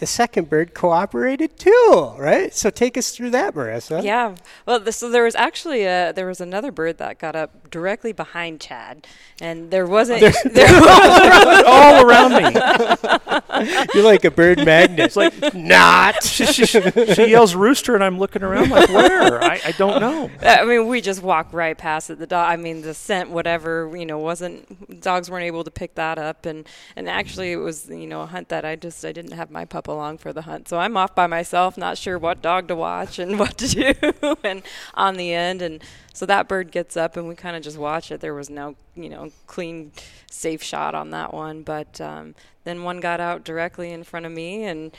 the 0.00 0.06
second 0.06 0.48
bird 0.48 0.72
cooperated 0.72 1.58
too, 1.58 2.14
right? 2.18 2.54
So 2.54 2.70
take 2.70 2.96
us 2.96 3.12
through 3.12 3.30
that, 3.30 3.54
Marissa. 3.54 4.02
Yeah. 4.02 4.34
Well, 4.64 4.80
th- 4.80 4.94
so 4.94 5.10
there 5.10 5.24
was 5.24 5.34
actually 5.34 5.84
a, 5.84 6.12
there 6.14 6.26
was 6.26 6.40
another 6.40 6.72
bird 6.72 6.96
that 6.98 7.18
got 7.18 7.36
up 7.36 7.70
directly 7.70 8.12
behind 8.12 8.62
Chad, 8.62 9.06
and 9.42 9.70
there 9.70 9.86
wasn't 9.86 10.20
there 10.20 10.32
was 10.80 11.64
all 11.66 12.06
around 12.08 12.32
me. 12.32 13.86
You're 13.94 14.04
like 14.04 14.24
a 14.24 14.30
bird 14.30 14.64
magnet. 14.64 15.00
It's 15.00 15.16
like 15.16 15.54
not. 15.54 16.24
she, 16.24 16.46
she, 16.46 16.64
she 16.64 17.26
yells 17.26 17.54
rooster, 17.54 17.94
and 17.94 18.02
I'm 18.02 18.18
looking 18.18 18.42
around 18.42 18.70
like, 18.70 18.88
where? 18.88 19.44
I, 19.44 19.60
I 19.66 19.72
don't 19.72 20.00
know. 20.00 20.30
Uh, 20.42 20.56
I 20.60 20.64
mean, 20.64 20.88
we 20.88 21.02
just 21.02 21.22
walked 21.22 21.52
right 21.52 21.76
past 21.76 22.08
it. 22.08 22.18
The 22.18 22.26
dog, 22.26 22.50
I 22.50 22.56
mean, 22.56 22.80
the 22.80 22.94
scent, 22.94 23.28
whatever, 23.28 23.94
you 23.94 24.06
know, 24.06 24.18
wasn't 24.18 25.02
dogs 25.02 25.30
weren't 25.30 25.44
able 25.44 25.64
to 25.64 25.70
pick 25.70 25.96
that 25.96 26.18
up, 26.18 26.46
and 26.46 26.66
and 26.96 27.06
actually 27.06 27.52
it 27.52 27.56
was 27.56 27.86
you 27.90 28.06
know 28.06 28.22
a 28.22 28.26
hunt 28.26 28.48
that 28.48 28.64
I 28.64 28.76
just 28.76 29.04
I 29.04 29.12
didn't 29.12 29.32
have 29.32 29.50
my 29.50 29.66
pup 29.66 29.89
along 29.90 30.18
for 30.18 30.32
the 30.32 30.42
hunt, 30.42 30.68
so 30.68 30.78
I'm 30.78 30.96
off 30.96 31.14
by 31.14 31.26
myself, 31.26 31.76
not 31.76 31.98
sure 31.98 32.18
what 32.18 32.42
dog 32.42 32.68
to 32.68 32.76
watch 32.76 33.18
and 33.18 33.38
what 33.38 33.58
to 33.58 33.68
do, 33.68 34.36
and 34.44 34.62
on 34.94 35.16
the 35.16 35.32
end, 35.32 35.62
and 35.62 35.82
so 36.12 36.26
that 36.26 36.48
bird 36.48 36.70
gets 36.70 36.96
up 36.96 37.16
and 37.16 37.28
we 37.28 37.34
kind 37.34 37.56
of 37.56 37.62
just 37.62 37.78
watch 37.78 38.10
it. 38.10 38.20
There 38.20 38.34
was 38.34 38.50
no 38.50 38.76
you 38.94 39.08
know 39.08 39.30
clean, 39.46 39.92
safe 40.30 40.62
shot 40.62 40.94
on 40.94 41.10
that 41.10 41.32
one, 41.32 41.62
but 41.62 42.00
um, 42.00 42.34
then 42.64 42.82
one 42.82 43.00
got 43.00 43.20
out 43.20 43.44
directly 43.44 43.90
in 43.90 44.04
front 44.04 44.26
of 44.26 44.32
me 44.32 44.64
and 44.64 44.96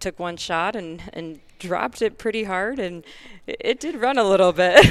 took 0.00 0.18
one 0.18 0.36
shot 0.36 0.76
and 0.76 1.02
and 1.12 1.40
dropped 1.58 2.02
it 2.02 2.18
pretty 2.18 2.44
hard. 2.44 2.78
And 2.78 3.04
it, 3.46 3.56
it 3.60 3.80
did 3.80 3.96
run 3.96 4.18
a 4.18 4.24
little 4.24 4.52
bit 4.52 4.84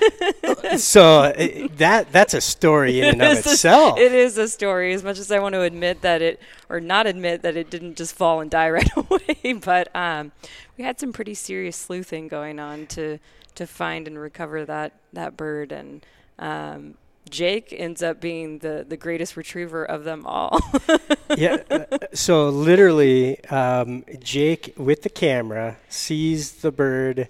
so 0.76 1.20
uh, 1.20 1.32
that 1.76 2.10
that's 2.12 2.34
a 2.34 2.40
story 2.40 3.00
in 3.00 3.06
and 3.20 3.22
of 3.22 3.28
It 3.28 3.38
is 3.38 3.46
a- 3.46 3.50
itself. 3.52 3.98
it 3.98 4.12
is 4.12 4.38
a 4.38 4.48
story 4.48 4.92
as 4.92 5.02
much 5.04 5.18
as 5.18 5.30
i 5.30 5.38
want 5.38 5.54
to 5.54 5.62
admit 5.62 6.02
that 6.02 6.22
it 6.22 6.40
or 6.68 6.80
not 6.80 7.06
admit 7.06 7.42
that 7.42 7.56
it 7.56 7.70
didn't 7.70 7.96
just 7.96 8.14
fall 8.14 8.40
and 8.40 8.50
die 8.50 8.70
right 8.78 8.90
away 8.96 9.52
but 9.64 9.94
um, 9.94 10.32
we 10.76 10.84
had 10.84 10.98
some 11.00 11.12
pretty 11.12 11.34
serious 11.34 11.76
sleuthing 11.76 12.28
going 12.28 12.58
on 12.58 12.86
to 12.86 13.18
to 13.54 13.66
find 13.66 14.06
and 14.06 14.18
recover 14.18 14.64
that 14.64 14.92
that 15.12 15.36
bird 15.36 15.72
and 15.72 16.04
um, 16.38 16.94
Jake 17.28 17.74
ends 17.76 18.04
up 18.04 18.20
being 18.20 18.58
the, 18.60 18.84
the 18.88 18.96
greatest 18.96 19.36
retriever 19.36 19.84
of 19.84 20.04
them 20.04 20.24
all. 20.26 20.60
yeah. 21.36 21.56
uh, 21.68 21.84
So 22.14 22.48
literally, 22.50 23.42
um, 23.46 24.04
Jake 24.20 24.72
with 24.76 25.02
the 25.02 25.08
camera 25.10 25.76
sees 25.88 26.52
the 26.62 26.70
bird 26.70 27.28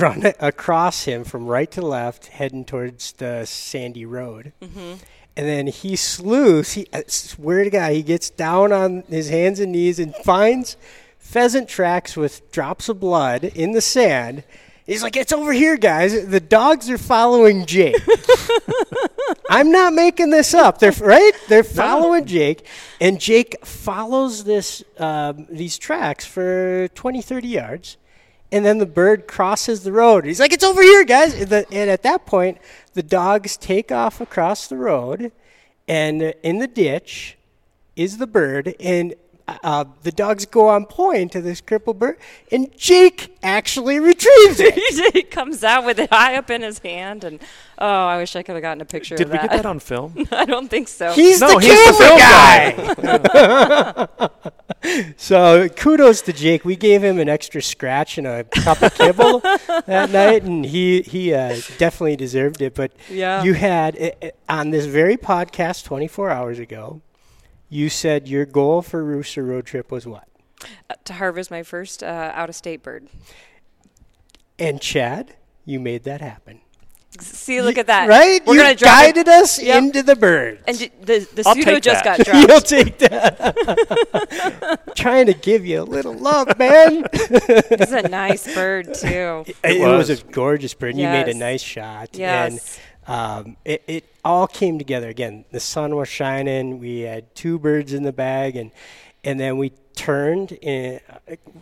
run 0.00 0.32
across 0.40 1.04
him 1.04 1.24
from 1.24 1.46
right 1.46 1.70
to 1.72 1.82
left, 1.82 2.26
heading 2.28 2.64
towards 2.64 3.12
the 3.12 3.44
sandy 3.44 4.04
road. 4.06 4.52
hmm 4.62 4.94
And 5.36 5.46
then 5.46 5.66
he 5.66 5.96
sleuths. 5.96 6.72
He 6.72 6.86
I 6.92 7.04
swear 7.08 7.64
to 7.64 7.70
God, 7.70 7.92
he 7.92 8.02
gets 8.02 8.30
down 8.30 8.72
on 8.72 9.02
his 9.08 9.28
hands 9.28 9.60
and 9.60 9.72
knees 9.72 9.98
and 9.98 10.14
finds 10.16 10.76
pheasant 11.18 11.68
tracks 11.68 12.16
with 12.16 12.50
drops 12.52 12.88
of 12.88 13.00
blood 13.00 13.44
in 13.44 13.72
the 13.72 13.80
sand. 13.80 14.44
He's 14.86 15.02
like, 15.02 15.16
"It's 15.16 15.32
over 15.32 15.52
here, 15.52 15.76
guys. 15.76 16.28
The 16.28 16.38
dogs 16.40 16.88
are 16.88 16.98
following 16.98 17.66
Jake." 17.66 17.96
I'm 19.50 19.70
not 19.70 19.92
making 19.92 20.30
this 20.30 20.54
up. 20.54 20.78
They're 20.78 20.92
right. 20.92 21.32
They're 21.48 21.64
following 21.64 22.24
Jake, 22.24 22.66
and 23.00 23.20
Jake 23.20 23.56
follows 23.64 24.44
this 24.44 24.84
um, 24.98 25.46
these 25.50 25.78
tracks 25.78 26.24
for 26.24 26.88
20, 26.94 27.20
30 27.22 27.48
yards, 27.48 27.96
and 28.52 28.64
then 28.64 28.78
the 28.78 28.86
bird 28.86 29.26
crosses 29.26 29.82
the 29.82 29.92
road. 29.92 30.24
He's 30.24 30.40
like, 30.40 30.52
"It's 30.52 30.64
over 30.64 30.82
here, 30.82 31.04
guys!" 31.04 31.34
And, 31.34 31.48
the, 31.48 31.66
and 31.72 31.90
at 31.90 32.02
that 32.02 32.26
point, 32.26 32.58
the 32.94 33.02
dogs 33.02 33.56
take 33.56 33.90
off 33.90 34.20
across 34.20 34.66
the 34.66 34.76
road, 34.76 35.32
and 35.88 36.22
in 36.42 36.58
the 36.58 36.66
ditch 36.66 37.36
is 37.96 38.18
the 38.18 38.26
bird, 38.26 38.74
and 38.78 39.14
uh, 39.48 39.84
the 40.02 40.10
dogs 40.12 40.44
go 40.46 40.68
on 40.68 40.86
point 40.86 41.32
to 41.32 41.40
this 41.40 41.60
crippled 41.60 41.98
bird, 41.98 42.18
and 42.50 42.76
Jake 42.76 43.36
actually 43.42 44.00
retrieves 44.00 44.58
it. 44.58 44.74
he 45.14 45.22
comes 45.22 45.62
out 45.62 45.84
with 45.84 45.98
it 46.00 46.10
high 46.10 46.34
up 46.36 46.50
in 46.50 46.62
his 46.62 46.80
hand, 46.80 47.22
and 47.22 47.40
oh, 47.78 47.86
I 47.86 48.16
wish 48.18 48.34
I 48.34 48.42
could 48.42 48.56
have 48.56 48.62
gotten 48.62 48.80
a 48.80 48.84
picture 48.84 49.14
Did 49.16 49.28
of 49.28 49.32
we 49.32 49.38
get 49.38 49.50
that 49.50 49.66
on 49.66 49.78
film? 49.78 50.14
I 50.32 50.44
don't 50.46 50.68
think 50.68 50.88
so. 50.88 51.12
He's 51.12 51.40
No, 51.40 51.60
the 51.60 51.66
he's 51.66 51.98
the 51.98 52.04
camera 52.96 54.06
film 54.06 54.28
guy. 54.90 55.12
so 55.16 55.68
kudos 55.68 56.22
to 56.22 56.32
Jake. 56.32 56.64
We 56.64 56.76
gave 56.76 57.02
him 57.02 57.18
an 57.18 57.28
extra 57.28 57.62
scratch 57.62 58.18
and 58.18 58.26
a 58.26 58.44
cup 58.44 58.82
of 58.82 58.94
kibble 58.94 59.40
that 59.40 60.10
night, 60.10 60.42
and 60.42 60.64
he 60.66 61.02
he 61.02 61.32
uh, 61.32 61.56
definitely 61.78 62.16
deserved 62.16 62.60
it. 62.62 62.74
But 62.74 62.92
Yeah. 63.08 63.42
you 63.44 63.54
had 63.54 63.96
uh, 64.00 64.10
uh, 64.22 64.30
on 64.48 64.70
this 64.70 64.86
very 64.86 65.16
podcast 65.16 65.84
24 65.84 66.30
hours 66.30 66.58
ago. 66.58 67.00
You 67.68 67.88
said 67.88 68.28
your 68.28 68.46
goal 68.46 68.82
for 68.82 69.02
Rooster 69.04 69.44
Road 69.44 69.66
Trip 69.66 69.90
was 69.90 70.06
what? 70.06 70.28
Uh, 70.88 70.94
to 71.04 71.14
harvest 71.14 71.50
my 71.50 71.62
first 71.62 72.02
uh, 72.02 72.32
out 72.34 72.48
of 72.48 72.54
state 72.54 72.82
bird. 72.82 73.08
And 74.58 74.80
Chad, 74.80 75.34
you 75.64 75.78
made 75.80 76.04
that 76.04 76.20
happen. 76.20 76.60
See, 77.18 77.62
look 77.62 77.78
at 77.78 77.86
that. 77.86 78.08
Right? 78.08 78.44
We're 78.46 78.54
you 78.56 78.60
gonna 78.60 78.74
drop 78.74 79.02
it- 79.04 79.14
guided 79.14 79.28
us 79.28 79.60
Yep. 79.62 79.78
into 79.78 80.02
the 80.02 80.16
birds. 80.16 80.60
And 80.66 80.78
j- 80.78 80.90
the 81.00 81.26
the 81.34 81.44
pseudo 81.44 81.80
just 81.80 82.04
that. 82.04 82.18
got 82.18 82.26
dropped. 82.26 82.48
You'll 82.48 82.60
take 82.60 82.98
that. 82.98 84.90
Trying 84.96 85.26
to 85.26 85.34
give 85.34 85.64
you 85.64 85.80
a 85.80 85.84
little 85.84 86.12
love, 86.14 86.58
man. 86.58 87.06
this 87.12 87.70
is 87.80 87.92
a 87.92 88.02
nice 88.08 88.52
bird 88.54 88.92
too. 88.94 89.44
It, 89.64 89.80
was. 89.80 90.08
was. 90.08 90.20
a 90.20 90.24
gorgeous 90.24 90.74
bird. 90.74 90.90
and 90.90 91.00
You 91.00 91.06
made 91.08 91.28
a 91.28 91.34
nice 91.34 91.62
shot. 91.62 92.10
Yes. 92.12 92.50
And 92.52 92.60
um, 93.06 93.56
it, 93.64 93.82
it 93.86 94.04
all 94.24 94.46
came 94.46 94.78
together. 94.78 95.08
Again, 95.08 95.44
the 95.52 95.60
sun 95.60 95.96
was 95.96 96.08
shining. 96.08 96.80
We 96.80 97.00
had 97.00 97.34
two 97.34 97.58
birds 97.58 97.92
in 97.92 98.02
the 98.02 98.12
bag, 98.12 98.56
and 98.56 98.70
and 99.22 99.40
then 99.40 99.58
we 99.58 99.72
turned 99.94 100.58
and 100.62 101.00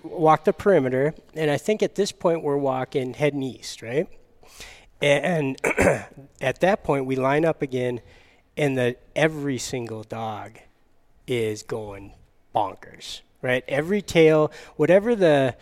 walked 0.03 0.47
the 0.47 0.53
perimeter. 0.53 1.15
And 1.35 1.51
I 1.51 1.57
think 1.57 1.83
at 1.83 1.95
this 1.95 2.13
point 2.13 2.43
we're 2.43 2.57
walking 2.57 3.15
heading 3.15 3.43
east, 3.43 3.83
right? 3.83 4.09
And 5.01 5.59
at 6.41 6.61
that 6.61 6.85
point 6.85 7.07
we 7.07 7.17
line 7.17 7.45
up 7.45 7.63
again, 7.63 8.01
and 8.57 8.77
the 8.77 8.97
every 9.15 9.59
single 9.59 10.03
dog 10.03 10.59
is 11.27 11.63
going 11.63 12.13
bonkers, 12.55 13.21
right? 13.43 13.65
Every 13.69 14.03
tail, 14.03 14.53
whatever 14.77 15.15
the 15.15 15.57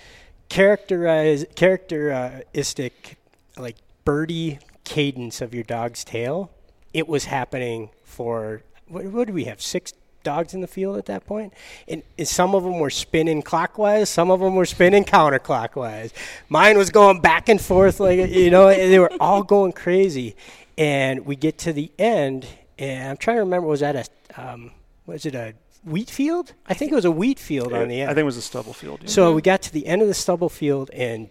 characteristic 0.48 3.16
like 3.56 3.76
birdie 4.04 4.58
cadence 4.84 5.40
of 5.40 5.54
your 5.54 5.64
dog's 5.64 6.04
tail, 6.04 6.50
it 6.92 7.08
was 7.08 7.26
happening 7.26 7.90
for 8.04 8.62
what, 8.88 9.04
what 9.06 9.26
did 9.26 9.34
we 9.34 9.44
have 9.44 9.60
six 9.60 9.92
dogs 10.22 10.54
in 10.54 10.60
the 10.60 10.68
field 10.68 10.96
at 10.96 11.06
that 11.06 11.26
point 11.26 11.52
and, 11.88 12.00
and 12.16 12.28
some 12.28 12.54
of 12.54 12.62
them 12.62 12.78
were 12.78 12.90
spinning 12.90 13.42
clockwise 13.42 14.08
some 14.08 14.30
of 14.30 14.38
them 14.38 14.54
were 14.54 14.64
spinning 14.64 15.04
counterclockwise 15.04 16.12
mine 16.48 16.78
was 16.78 16.90
going 16.90 17.20
back 17.20 17.48
and 17.48 17.60
forth 17.60 17.98
like 17.98 18.30
you 18.30 18.48
know 18.48 18.68
they 18.68 19.00
were 19.00 19.10
all 19.18 19.42
going 19.42 19.72
crazy 19.72 20.36
and 20.78 21.26
we 21.26 21.34
get 21.34 21.58
to 21.58 21.72
the 21.72 21.90
end 21.98 22.46
and 22.78 23.08
i'm 23.10 23.16
trying 23.16 23.36
to 23.36 23.40
remember 23.40 23.66
was 23.66 23.80
that 23.80 23.96
a 23.96 24.40
um, 24.40 24.70
was 25.06 25.26
it 25.26 25.34
a 25.34 25.54
wheat 25.82 26.08
field 26.08 26.52
i 26.66 26.74
think 26.74 26.92
it 26.92 26.94
was 26.94 27.04
a 27.04 27.10
wheat 27.10 27.40
field 27.40 27.72
on 27.72 27.88
the 27.88 28.00
end 28.00 28.08
I 28.08 28.14
think 28.14 28.22
it 28.22 28.26
was 28.26 28.36
a 28.36 28.42
stubble 28.42 28.74
field. 28.74 29.00
yeah. 29.02 29.08
so 29.08 29.32
we 29.34 29.42
got 29.42 29.60
to 29.62 29.72
the 29.72 29.88
end 29.88 30.02
of 30.02 30.08
the 30.08 30.14
stubble 30.14 30.50
field 30.50 30.88
and 30.90 31.30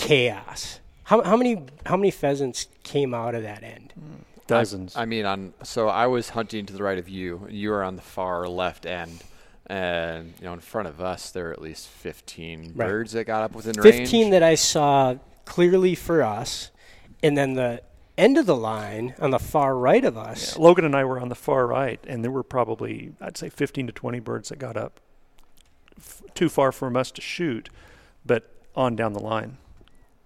chaos. 0.00 0.79
How, 1.10 1.22
how 1.24 1.36
many 1.36 1.60
how 1.84 1.96
many 1.96 2.12
pheasants 2.12 2.68
came 2.84 3.14
out 3.14 3.34
of 3.34 3.42
that 3.42 3.64
end? 3.64 3.92
Mm. 3.98 4.24
dozens. 4.46 4.96
I 4.96 5.06
mean, 5.06 5.26
on 5.26 5.54
so 5.64 5.88
I 5.88 6.06
was 6.06 6.28
hunting 6.28 6.66
to 6.66 6.72
the 6.72 6.84
right 6.84 6.98
of 6.98 7.08
you. 7.08 7.46
and 7.48 7.52
You 7.52 7.70
were 7.70 7.82
on 7.82 7.96
the 7.96 8.02
far 8.02 8.46
left 8.46 8.86
end, 8.86 9.24
and 9.66 10.32
you 10.38 10.44
know, 10.44 10.52
in 10.52 10.60
front 10.60 10.86
of 10.86 11.00
us, 11.00 11.32
there 11.32 11.46
were 11.46 11.52
at 11.52 11.60
least 11.60 11.88
15 11.88 12.74
Right. 12.76 12.86
birds 12.88 13.10
that 13.12 13.24
got 13.24 13.42
up 13.42 13.56
within 13.56 13.72
range. 13.80 13.96
Fifteen 13.96 14.30
that 14.30 14.44
I 14.44 14.54
saw 14.54 15.16
clearly 15.46 15.96
for 15.96 16.22
us, 16.22 16.70
and 17.24 17.36
then 17.36 17.54
the 17.54 17.82
end 18.16 18.38
of 18.38 18.46
the 18.46 18.54
line 18.54 19.16
on 19.18 19.30
the 19.32 19.40
far 19.40 19.76
right 19.76 20.04
of 20.04 20.16
us. 20.16 20.54
Yeah, 20.56 20.62
Logan 20.62 20.84
and 20.84 20.94
I 20.94 21.04
were 21.04 21.18
on 21.18 21.28
the 21.28 21.34
far 21.34 21.66
right, 21.66 21.98
and 22.06 22.22
there 22.22 22.30
were 22.30 22.44
probably, 22.44 23.14
I'd 23.20 23.36
say, 23.36 23.48
15 23.48 23.88
to 23.88 23.92
20 23.92 24.20
birds 24.20 24.50
that 24.50 24.60
got 24.60 24.76
up 24.76 25.00
f- 25.98 26.22
too 26.34 26.48
far 26.48 26.70
from 26.70 26.96
us 26.96 27.10
to 27.10 27.20
shoot, 27.20 27.68
but 28.24 28.48
on 28.76 28.94
down 28.94 29.12
the 29.12 29.18
line. 29.20 29.56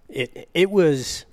It 0.09 0.47
it 0.53 0.69
was 0.71 1.25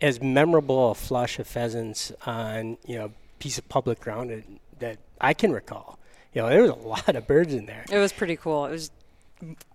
as 0.00 0.20
memorable 0.22 0.90
a 0.90 0.94
flush 0.94 1.38
of 1.38 1.46
pheasants 1.46 2.12
on 2.26 2.76
you 2.86 2.96
know 2.98 3.10
piece 3.38 3.58
of 3.58 3.68
public 3.68 4.00
ground 4.00 4.30
that, 4.30 4.44
that 4.80 4.98
I 5.20 5.34
can 5.34 5.52
recall. 5.52 5.98
You 6.34 6.42
know, 6.42 6.48
there 6.50 6.62
was 6.62 6.70
a 6.70 6.74
lot 6.74 7.14
of 7.16 7.26
birds 7.26 7.54
in 7.54 7.66
there. 7.66 7.84
It 7.90 7.98
was 7.98 8.12
pretty 8.12 8.36
cool. 8.36 8.66
It 8.66 8.72
was 8.72 8.90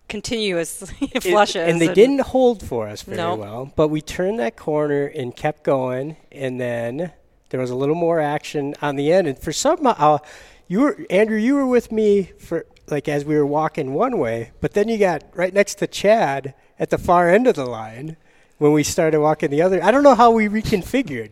continuous 0.09 0.83
It- 1.01 1.23
flushes. 1.23 1.67
and 1.67 1.81
they 1.81 1.93
didn't 1.93 2.21
hold 2.21 2.63
for 2.63 2.87
us 2.87 3.01
very 3.01 3.17
No. 3.17 3.35
well. 3.35 3.71
But 3.75 3.87
we 3.89 4.01
turned 4.01 4.39
that 4.39 4.55
corner 4.55 5.05
and 5.07 5.35
kept 5.35 5.63
going, 5.63 6.17
and 6.31 6.59
then 6.59 7.11
there 7.49 7.59
was 7.59 7.69
a 7.69 7.75
little 7.75 7.95
more 7.95 8.19
action 8.19 8.75
on 8.81 8.95
the 8.95 9.11
end. 9.11 9.27
And 9.27 9.37
for 9.37 9.51
some, 9.51 9.79
uh, 9.85 10.19
you 10.67 10.81
were 10.81 11.05
Andrew, 11.09 11.37
you 11.37 11.55
were 11.55 11.67
with 11.67 11.91
me 11.91 12.31
for 12.39 12.65
like 12.87 13.07
as 13.07 13.23
we 13.25 13.35
were 13.35 13.45
walking 13.45 13.93
one 13.93 14.17
way, 14.19 14.51
but 14.61 14.73
then 14.73 14.89
you 14.89 14.97
got 14.97 15.23
right 15.33 15.53
next 15.53 15.75
to 15.75 15.87
Chad 15.87 16.53
at 16.79 16.89
the 16.89 16.97
far 16.97 17.29
end 17.29 17.47
of 17.47 17.55
the 17.55 17.65
line 17.65 18.17
when 18.63 18.71
we 18.71 18.81
started 18.81 19.19
walking 19.19 19.49
the 19.49 19.61
other. 19.61 19.83
I 19.83 19.91
don't 19.91 20.03
know 20.03 20.15
how 20.15 20.31
we 20.31 20.47
reconfigured. 20.47 21.31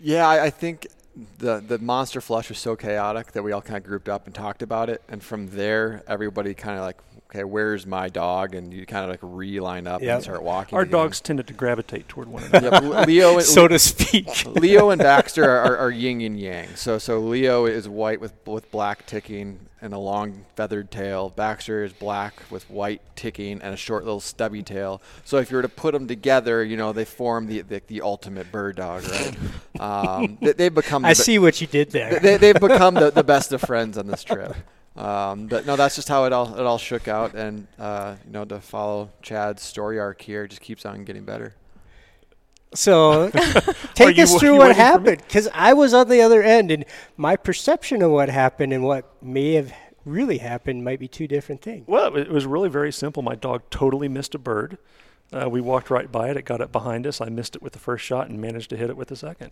Yeah, 0.00 0.26
I, 0.26 0.44
I 0.44 0.50
think 0.50 0.86
the 1.36 1.60
the 1.60 1.78
monster 1.78 2.22
flush 2.22 2.48
was 2.48 2.56
so 2.56 2.74
chaotic 2.74 3.32
that 3.32 3.42
we 3.42 3.52
all 3.52 3.60
kind 3.60 3.76
of 3.76 3.84
grouped 3.84 4.08
up 4.08 4.24
and 4.24 4.34
talked 4.34 4.62
about 4.62 4.88
it, 4.88 5.02
and 5.10 5.22
from 5.22 5.48
there, 5.48 6.02
everybody 6.08 6.54
kind 6.54 6.78
of 6.78 6.84
like, 6.86 6.96
okay, 7.34 7.44
where's 7.44 7.86
my 7.86 8.08
dog? 8.08 8.54
And 8.54 8.72
you 8.72 8.86
kind 8.86 9.04
of 9.04 9.10
like 9.10 9.20
re-line 9.22 9.86
up 9.86 10.02
Yep. 10.02 10.14
and 10.14 10.22
start 10.22 10.42
walking. 10.42 10.76
Our 10.76 10.84
dogs 10.84 11.20
tended 11.20 11.46
to 11.48 11.52
gravitate 11.52 12.08
toward 12.08 12.28
one 12.28 12.44
another. 12.44 12.70
Yep, 12.70 13.06
Leo, 13.06 13.34
and, 13.34 13.42
so 13.44 13.66
to 13.66 13.78
speak. 13.78 14.46
Leo 14.46 14.90
and 14.90 15.00
Baxter 15.00 15.48
are, 15.48 15.76
are 15.76 15.90
yin 15.90 16.20
and 16.20 16.38
yang. 16.38 16.68
So 16.76 16.98
so 16.98 17.18
Leo 17.18 17.66
is 17.66 17.88
white 17.88 18.20
with 18.20 18.32
with 18.46 18.70
black 18.70 19.06
ticking 19.06 19.58
and 19.80 19.92
a 19.92 19.98
long 19.98 20.46
feathered 20.56 20.90
tail. 20.90 21.28
Baxter 21.28 21.84
is 21.84 21.92
black 21.92 22.42
with 22.50 22.70
white 22.70 23.02
ticking 23.16 23.60
and 23.60 23.74
a 23.74 23.76
short 23.76 24.04
little 24.04 24.20
stubby 24.20 24.62
tail. 24.62 25.02
So 25.24 25.38
if 25.38 25.50
you 25.50 25.56
were 25.56 25.62
to 25.62 25.68
put 25.68 25.92
them 25.92 26.06
together, 26.06 26.64
you 26.64 26.76
know 26.76 26.92
they 26.92 27.04
form 27.04 27.46
the 27.48 27.62
the, 27.62 27.82
the 27.86 28.00
ultimate 28.00 28.50
bird 28.52 28.76
dog, 28.76 29.04
right? 29.08 29.36
Um, 29.80 30.38
they, 30.40 30.52
they've 30.52 30.74
become. 30.74 31.04
I 31.04 31.12
see 31.14 31.38
what 31.38 31.60
you 31.60 31.66
did 31.66 31.90
there. 31.90 32.20
They, 32.20 32.36
they've 32.36 32.60
become 32.60 32.94
the, 32.94 33.10
the 33.10 33.24
best 33.24 33.52
of 33.52 33.60
friends 33.60 33.98
on 33.98 34.06
this 34.06 34.22
trip. 34.22 34.54
Um, 34.96 35.48
but 35.48 35.66
no, 35.66 35.74
that's 35.76 35.96
just 35.96 36.08
how 36.08 36.24
it 36.24 36.32
all 36.32 36.54
it 36.54 36.64
all 36.64 36.78
shook 36.78 37.08
out, 37.08 37.34
and 37.34 37.66
uh, 37.78 38.14
you 38.24 38.30
know 38.32 38.44
to 38.44 38.60
follow 38.60 39.10
Chad's 39.22 39.62
story 39.62 39.98
arc 39.98 40.20
here, 40.22 40.46
just 40.46 40.60
keeps 40.62 40.86
on 40.86 41.04
getting 41.04 41.24
better. 41.24 41.54
So 42.74 43.30
take 43.94 44.16
you- 44.16 44.22
us 44.24 44.38
through 44.38 44.52
what 44.56 44.68
waiting 44.68 44.74
for 44.74 44.78
me? 44.78 44.84
happened 44.84 45.18
because 45.18 45.48
I 45.52 45.72
was 45.72 45.94
on 45.94 46.08
the 46.08 46.20
other 46.22 46.42
end, 46.42 46.70
and 46.70 46.84
my 47.16 47.36
perception 47.36 48.02
of 48.02 48.10
what 48.12 48.28
happened 48.28 48.72
and 48.72 48.84
what 48.84 49.20
may 49.22 49.54
have 49.54 49.72
really 50.04 50.38
happened 50.38 50.84
might 50.84 51.00
be 51.00 51.08
two 51.08 51.26
different 51.26 51.62
things. 51.62 51.88
Well, 51.88 52.14
it 52.16 52.28
was 52.28 52.46
really 52.46 52.68
very 52.68 52.92
simple. 52.92 53.22
My 53.22 53.34
dog 53.34 53.62
totally 53.70 54.08
missed 54.08 54.34
a 54.34 54.38
bird. 54.38 54.78
Uh, 55.32 55.48
we 55.48 55.60
walked 55.60 55.90
right 55.90 56.12
by 56.12 56.28
it. 56.30 56.36
It 56.36 56.44
got 56.44 56.60
up 56.60 56.70
behind 56.70 57.06
us. 57.06 57.20
I 57.20 57.30
missed 57.30 57.56
it 57.56 57.62
with 57.62 57.72
the 57.72 57.78
first 57.80 58.04
shot 58.04 58.28
and 58.28 58.40
managed 58.40 58.70
to 58.70 58.76
hit 58.76 58.90
it 58.90 58.96
with 58.96 59.08
the 59.08 59.16
second. 59.16 59.50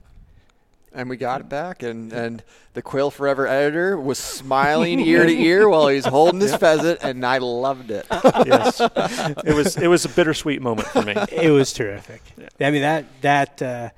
And 0.94 1.08
we 1.08 1.16
got 1.16 1.40
it 1.40 1.48
back, 1.48 1.82
and, 1.82 2.12
and 2.12 2.42
the 2.74 2.82
Quail 2.82 3.10
Forever 3.10 3.46
editor 3.46 3.98
was 3.98 4.18
smiling 4.38 5.00
ear 5.00 5.24
to 5.24 5.32
ear 5.32 5.68
while 5.68 5.88
he's 5.88 6.04
holding 6.04 6.40
his 6.40 6.54
pheasant, 6.54 7.00
and 7.02 7.24
I 7.24 7.38
loved 7.38 7.90
it. 7.90 8.06
yes, 8.46 8.80
it 8.80 9.54
was 9.54 9.76
it 9.76 9.88
was 9.88 10.04
a 10.04 10.08
bittersweet 10.08 10.60
moment 10.60 10.88
for 10.88 11.02
me. 11.02 11.14
It 11.32 11.50
was 11.50 11.72
terrific. 11.72 12.22
Yeah. 12.36 12.68
I 12.68 12.70
mean 12.70 12.82
that 12.82 13.04
that, 13.22 13.62
uh, 13.62 13.90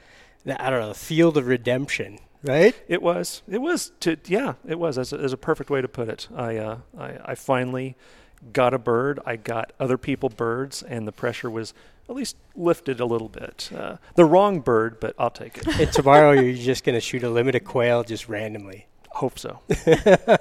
that 0.45 0.61
I 0.61 0.71
don't 0.71 0.81
know 0.81 0.89
the 0.89 0.95
field 0.95 1.37
of 1.37 1.47
redemption, 1.47 2.21
right? 2.43 2.75
It 2.89 3.03
was. 3.03 3.43
It 3.49 3.59
was. 3.59 3.93
To 4.01 4.17
yeah, 4.27 4.55
it 4.67 4.79
was. 4.79 4.99
As 4.99 5.13
a, 5.13 5.19
as 5.19 5.33
a 5.33 5.37
perfect 5.37 5.71
way 5.71 5.83
to 5.83 5.89
put 5.89 6.09
it. 6.09 6.29
I, 6.35 6.57
uh, 6.57 6.79
I 6.99 7.19
I 7.25 7.35
finally 7.35 7.97
got 8.53 8.75
a 8.75 8.79
bird. 8.79 9.21
I 9.27 9.37
got 9.37 9.73
other 9.81 9.99
people 9.99 10.29
birds, 10.29 10.83
and 10.83 11.07
the 11.09 11.13
pressure 11.13 11.51
was 11.51 11.75
at 12.09 12.15
least 12.15 12.37
lifted 12.55 13.01
a 13.01 13.07
little 13.07 13.29
bit. 13.29 13.71
Uh, 13.75 13.97
the 14.15 14.25
wrong 14.25 14.61
bird, 14.61 15.01
but 15.01 15.15
I'll 15.19 15.31
take 15.31 15.59
it. 15.59 15.67
And 15.81 15.93
tomorrow 15.93 16.33
you're 16.33 16.55
just 16.55 16.85
going 16.85 16.95
to 16.95 17.01
shoot 17.01 17.23
a 17.23 17.31
limited 17.31 17.61
quail 17.65 18.05
just 18.05 18.29
randomly. 18.29 18.87
Hope 19.11 19.39
so. 19.39 19.61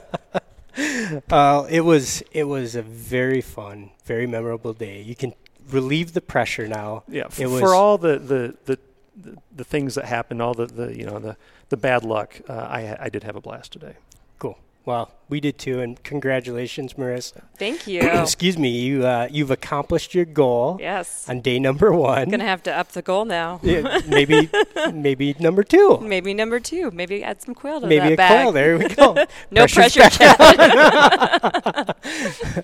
Uh, 1.29 1.67
it 1.69 1.81
was 1.81 2.23
it 2.31 2.45
was 2.45 2.73
a 2.75 2.81
very 2.81 3.41
fun, 3.41 3.91
very 4.05 4.25
memorable 4.25 4.73
day. 4.73 5.01
You 5.01 5.15
can 5.15 5.33
relieve 5.69 6.13
the 6.13 6.21
pressure 6.21 6.67
now. 6.67 7.03
Yeah, 7.07 7.25
f- 7.25 7.35
for 7.35 7.75
all 7.75 7.99
the, 7.99 8.17
the, 8.17 8.55
the, 8.65 8.79
the, 9.15 9.37
the 9.55 9.63
things 9.63 9.93
that 9.95 10.05
happened, 10.05 10.41
all 10.41 10.55
the, 10.55 10.65
the 10.65 10.97
you 10.97 11.05
know 11.05 11.19
the, 11.19 11.37
the 11.69 11.77
bad 11.77 12.03
luck, 12.03 12.41
uh, 12.49 12.53
I 12.53 12.97
I 12.99 13.09
did 13.09 13.21
have 13.23 13.35
a 13.35 13.41
blast 13.41 13.71
today. 13.71 13.93
Cool. 14.39 14.57
Well, 14.85 15.11
we 15.29 15.39
did 15.39 15.57
too, 15.57 15.79
and 15.79 16.01
congratulations, 16.03 16.95
Marissa. 16.95 17.43
Thank 17.57 17.87
you. 17.93 18.01
Excuse 18.01 18.57
me, 18.57 18.69
you 18.69 19.05
uh, 19.05 19.29
you've 19.31 19.51
accomplished 19.51 20.13
your 20.13 20.25
goal 20.25 20.77
yes. 20.79 21.27
on 21.29 21.39
day 21.39 21.57
number 21.57 21.91
one. 21.93 22.29
Gonna 22.29 22.43
have 22.43 22.63
to 22.63 22.75
up 22.75 22.89
the 22.91 23.01
goal 23.01 23.23
now. 23.23 23.61
Yeah, 23.63 23.99
maybe 24.07 24.49
maybe 24.93 25.35
number 25.39 25.63
two. 25.63 25.99
Maybe 26.01 26.33
number 26.33 26.59
two. 26.59 26.91
Maybe 26.91 27.23
add 27.23 27.41
some 27.41 27.55
quail 27.55 27.79
to 27.79 27.87
that. 27.87 27.89
Maybe 27.89 28.07
a 28.07 28.09
that 28.11 28.17
bag. 28.17 28.43
quail. 28.43 28.51
There 28.51 28.77
we 28.77 28.89
go. 28.89 29.15
No 29.51 29.67
Pressure's 29.67 30.17
pressure. 30.17 31.93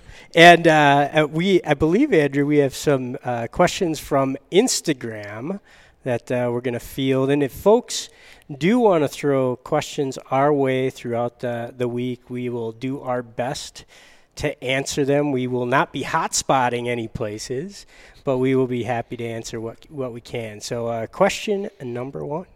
And 0.34 0.68
uh, 0.68 1.08
uh, 1.12 1.26
we, 1.28 1.60
I 1.64 1.74
believe, 1.74 2.12
Andrew, 2.12 2.46
we 2.46 2.58
have 2.58 2.74
some 2.74 3.18
uh, 3.24 3.48
questions 3.48 3.98
from 3.98 4.36
Instagram 4.52 5.58
that 6.04 6.30
uh, 6.30 6.50
we're 6.52 6.60
going 6.60 6.74
to 6.74 6.80
field. 6.80 7.30
And 7.30 7.42
if 7.42 7.52
folks 7.52 8.08
do 8.50 8.78
want 8.80 9.04
to 9.04 9.08
throw 9.08 9.56
questions 9.56 10.18
our 10.30 10.52
way 10.52 10.90
throughout 10.90 11.40
the, 11.40 11.72
the 11.76 11.88
week, 11.88 12.28
we 12.28 12.48
will 12.48 12.72
do 12.72 13.00
our 13.00 13.22
best 13.22 13.84
to 14.36 14.62
answer 14.62 15.04
them. 15.04 15.32
We 15.32 15.46
will 15.46 15.66
not 15.66 15.92
be 15.92 16.02
hot 16.02 16.34
spotting 16.34 16.88
any 16.88 17.08
places, 17.08 17.86
but 18.24 18.38
we 18.38 18.54
will 18.54 18.66
be 18.66 18.84
happy 18.84 19.16
to 19.16 19.24
answer 19.24 19.60
what 19.60 19.90
what 19.90 20.12
we 20.12 20.20
can. 20.20 20.60
So, 20.60 20.88
uh, 20.88 21.06
question 21.06 21.70
number 21.80 22.24
one. 22.24 22.46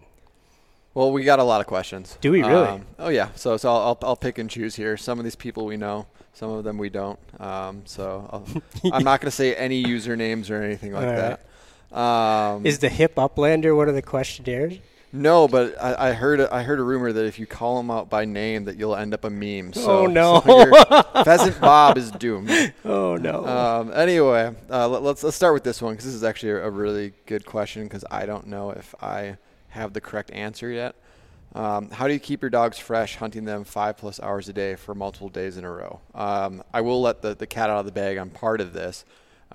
Well, 0.95 1.11
we 1.11 1.25
got 1.25 1.41
a 1.41 1.45
lot 1.45 1.61
of 1.61 1.67
questions. 1.67 2.17
Do 2.21 2.31
we 2.31 2.43
really? 2.43 2.69
Um, 2.69 2.87
oh 2.99 3.09
yeah. 3.09 3.31
So 3.35 3.57
so 3.57 3.71
I'll, 3.71 3.99
I'll 4.03 4.17
pick 4.17 4.39
and 4.39 4.49
choose 4.49 4.77
here. 4.77 4.97
Some 4.97 5.19
of 5.19 5.25
these 5.25 5.37
people 5.37 5.67
we 5.67 5.77
know, 5.77 6.07
some 6.33 6.51
of 6.51 6.65
them 6.65 6.79
we 6.79 6.89
don't. 6.89 7.19
Um, 7.41 7.83
so 7.85 8.29
I'll, 8.33 8.47
I'm 8.93 9.05
not 9.05 9.21
going 9.21 9.31
to 9.31 9.37
say 9.37 9.55
any 9.55 9.85
usernames 9.85 10.51
or 10.51 10.63
anything 10.63 10.93
like 10.93 11.07
All 11.07 11.13
that. 11.13 11.41
Um, 11.97 12.67
Is 12.67 12.81
the 12.81 12.89
hip 12.89 13.15
uplander 13.17 13.77
one 13.77 13.89
of 13.89 13.95
the 13.95 14.03
questionnaires? 14.03 14.79
No, 15.15 15.47
but 15.49 15.81
I, 15.81 16.11
I 16.11 16.13
heard 16.13 16.41
a, 16.41 16.53
I 16.53 16.63
heard 16.65 16.81
a 16.81 16.83
rumor 16.83 17.13
that 17.13 17.25
if 17.25 17.39
you 17.39 17.47
call 17.47 17.77
them 17.77 17.91
out 17.91 18.11
by 18.11 18.25
name, 18.25 18.65
that 18.65 18.77
you'll 18.77 18.97
end 18.97 19.15
up 19.15 19.25
a 19.25 19.31
meme. 19.31 19.73
So, 19.73 20.01
Oh, 20.01 20.07
no. 20.07 20.41
so 20.45 21.03
Pheasant 21.25 21.61
Bob 21.61 21.97
is 21.97 22.11
doomed. 22.11 22.73
Oh 22.85 23.17
no. 23.17 23.47
Um, 23.47 23.93
anyway, 23.95 24.55
uh, 24.69 24.89
let, 24.89 25.03
us 25.05 25.23
let's 25.23 25.37
start 25.37 25.55
with 25.55 25.63
this 25.65 25.81
one 25.81 25.95
because 25.95 26.05
this 26.05 26.15
is 26.15 26.25
actually 26.25 26.51
a, 26.51 26.67
a 26.67 26.71
really 26.71 27.13
good 27.27 27.47
question 27.47 27.85
because 27.85 28.05
I 28.11 28.27
don't 28.27 28.49
know 28.49 28.71
if 28.71 28.95
I 29.01 29.39
have 29.69 29.93
the 29.93 30.01
correct 30.01 30.31
answer 30.33 30.69
yet. 30.69 30.97
Um, 31.55 31.91
how 31.91 32.09
do 32.09 32.13
you 32.13 32.19
keep 32.19 32.43
your 32.43 32.51
dogs 32.51 32.79
fresh 32.79 33.15
hunting 33.15 33.45
them 33.45 33.63
five 33.63 33.97
plus 33.97 34.19
hours 34.19 34.49
a 34.49 34.53
day 34.53 34.75
for 34.75 34.93
multiple 34.95 35.29
days 35.29 35.57
in 35.57 35.65
a 35.65 35.71
row? 35.71 36.01
Um, 36.13 36.65
I 36.73 36.81
will 36.81 37.01
let 37.01 37.23
the, 37.23 37.37
the 37.37 37.47
cat 37.47 37.71
out 37.71 37.79
of 37.79 37.87
the 37.87 37.93
bag 37.93 38.19
on 38.19 38.31
part 38.31 38.61
of 38.61 38.73
this. 38.73 39.05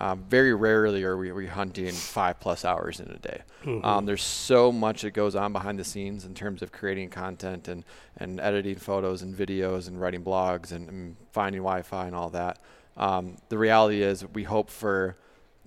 Um, 0.02 0.24
very 0.30 0.54
rarely 0.54 1.04
are 1.04 1.18
we, 1.18 1.32
we 1.32 1.48
hunting 1.48 1.92
five 1.92 2.40
plus 2.40 2.64
hours 2.64 3.00
in 3.02 3.10
a 3.12 3.18
day. 3.18 3.42
Um, 3.84 4.06
there's 4.06 4.24
so 4.24 4.72
much 4.72 5.02
that 5.02 5.12
goes 5.12 5.36
on 5.36 5.52
behind 5.52 5.78
the 5.78 5.84
scenes 5.84 6.24
in 6.24 6.34
terms 6.34 6.62
of 6.62 6.72
creating 6.72 7.10
content 7.10 7.68
and, 7.68 7.84
and 8.18 8.40
editing 8.40 8.78
photos 8.78 9.22
and 9.22 9.36
videos 9.36 9.90
and 9.90 10.00
writing 10.00 10.24
blogs 10.24 10.72
and, 10.72 10.88
and 10.88 11.16
finding 11.34 11.62
Wi-Fi 11.62 12.08
and 12.08 12.16
all 12.16 12.30
that. 12.30 12.60
Um, 12.96 13.38
the 13.50 13.58
reality 13.58 14.02
is 14.02 14.26
we 14.34 14.44
hope 14.44 14.70
for 14.70 15.18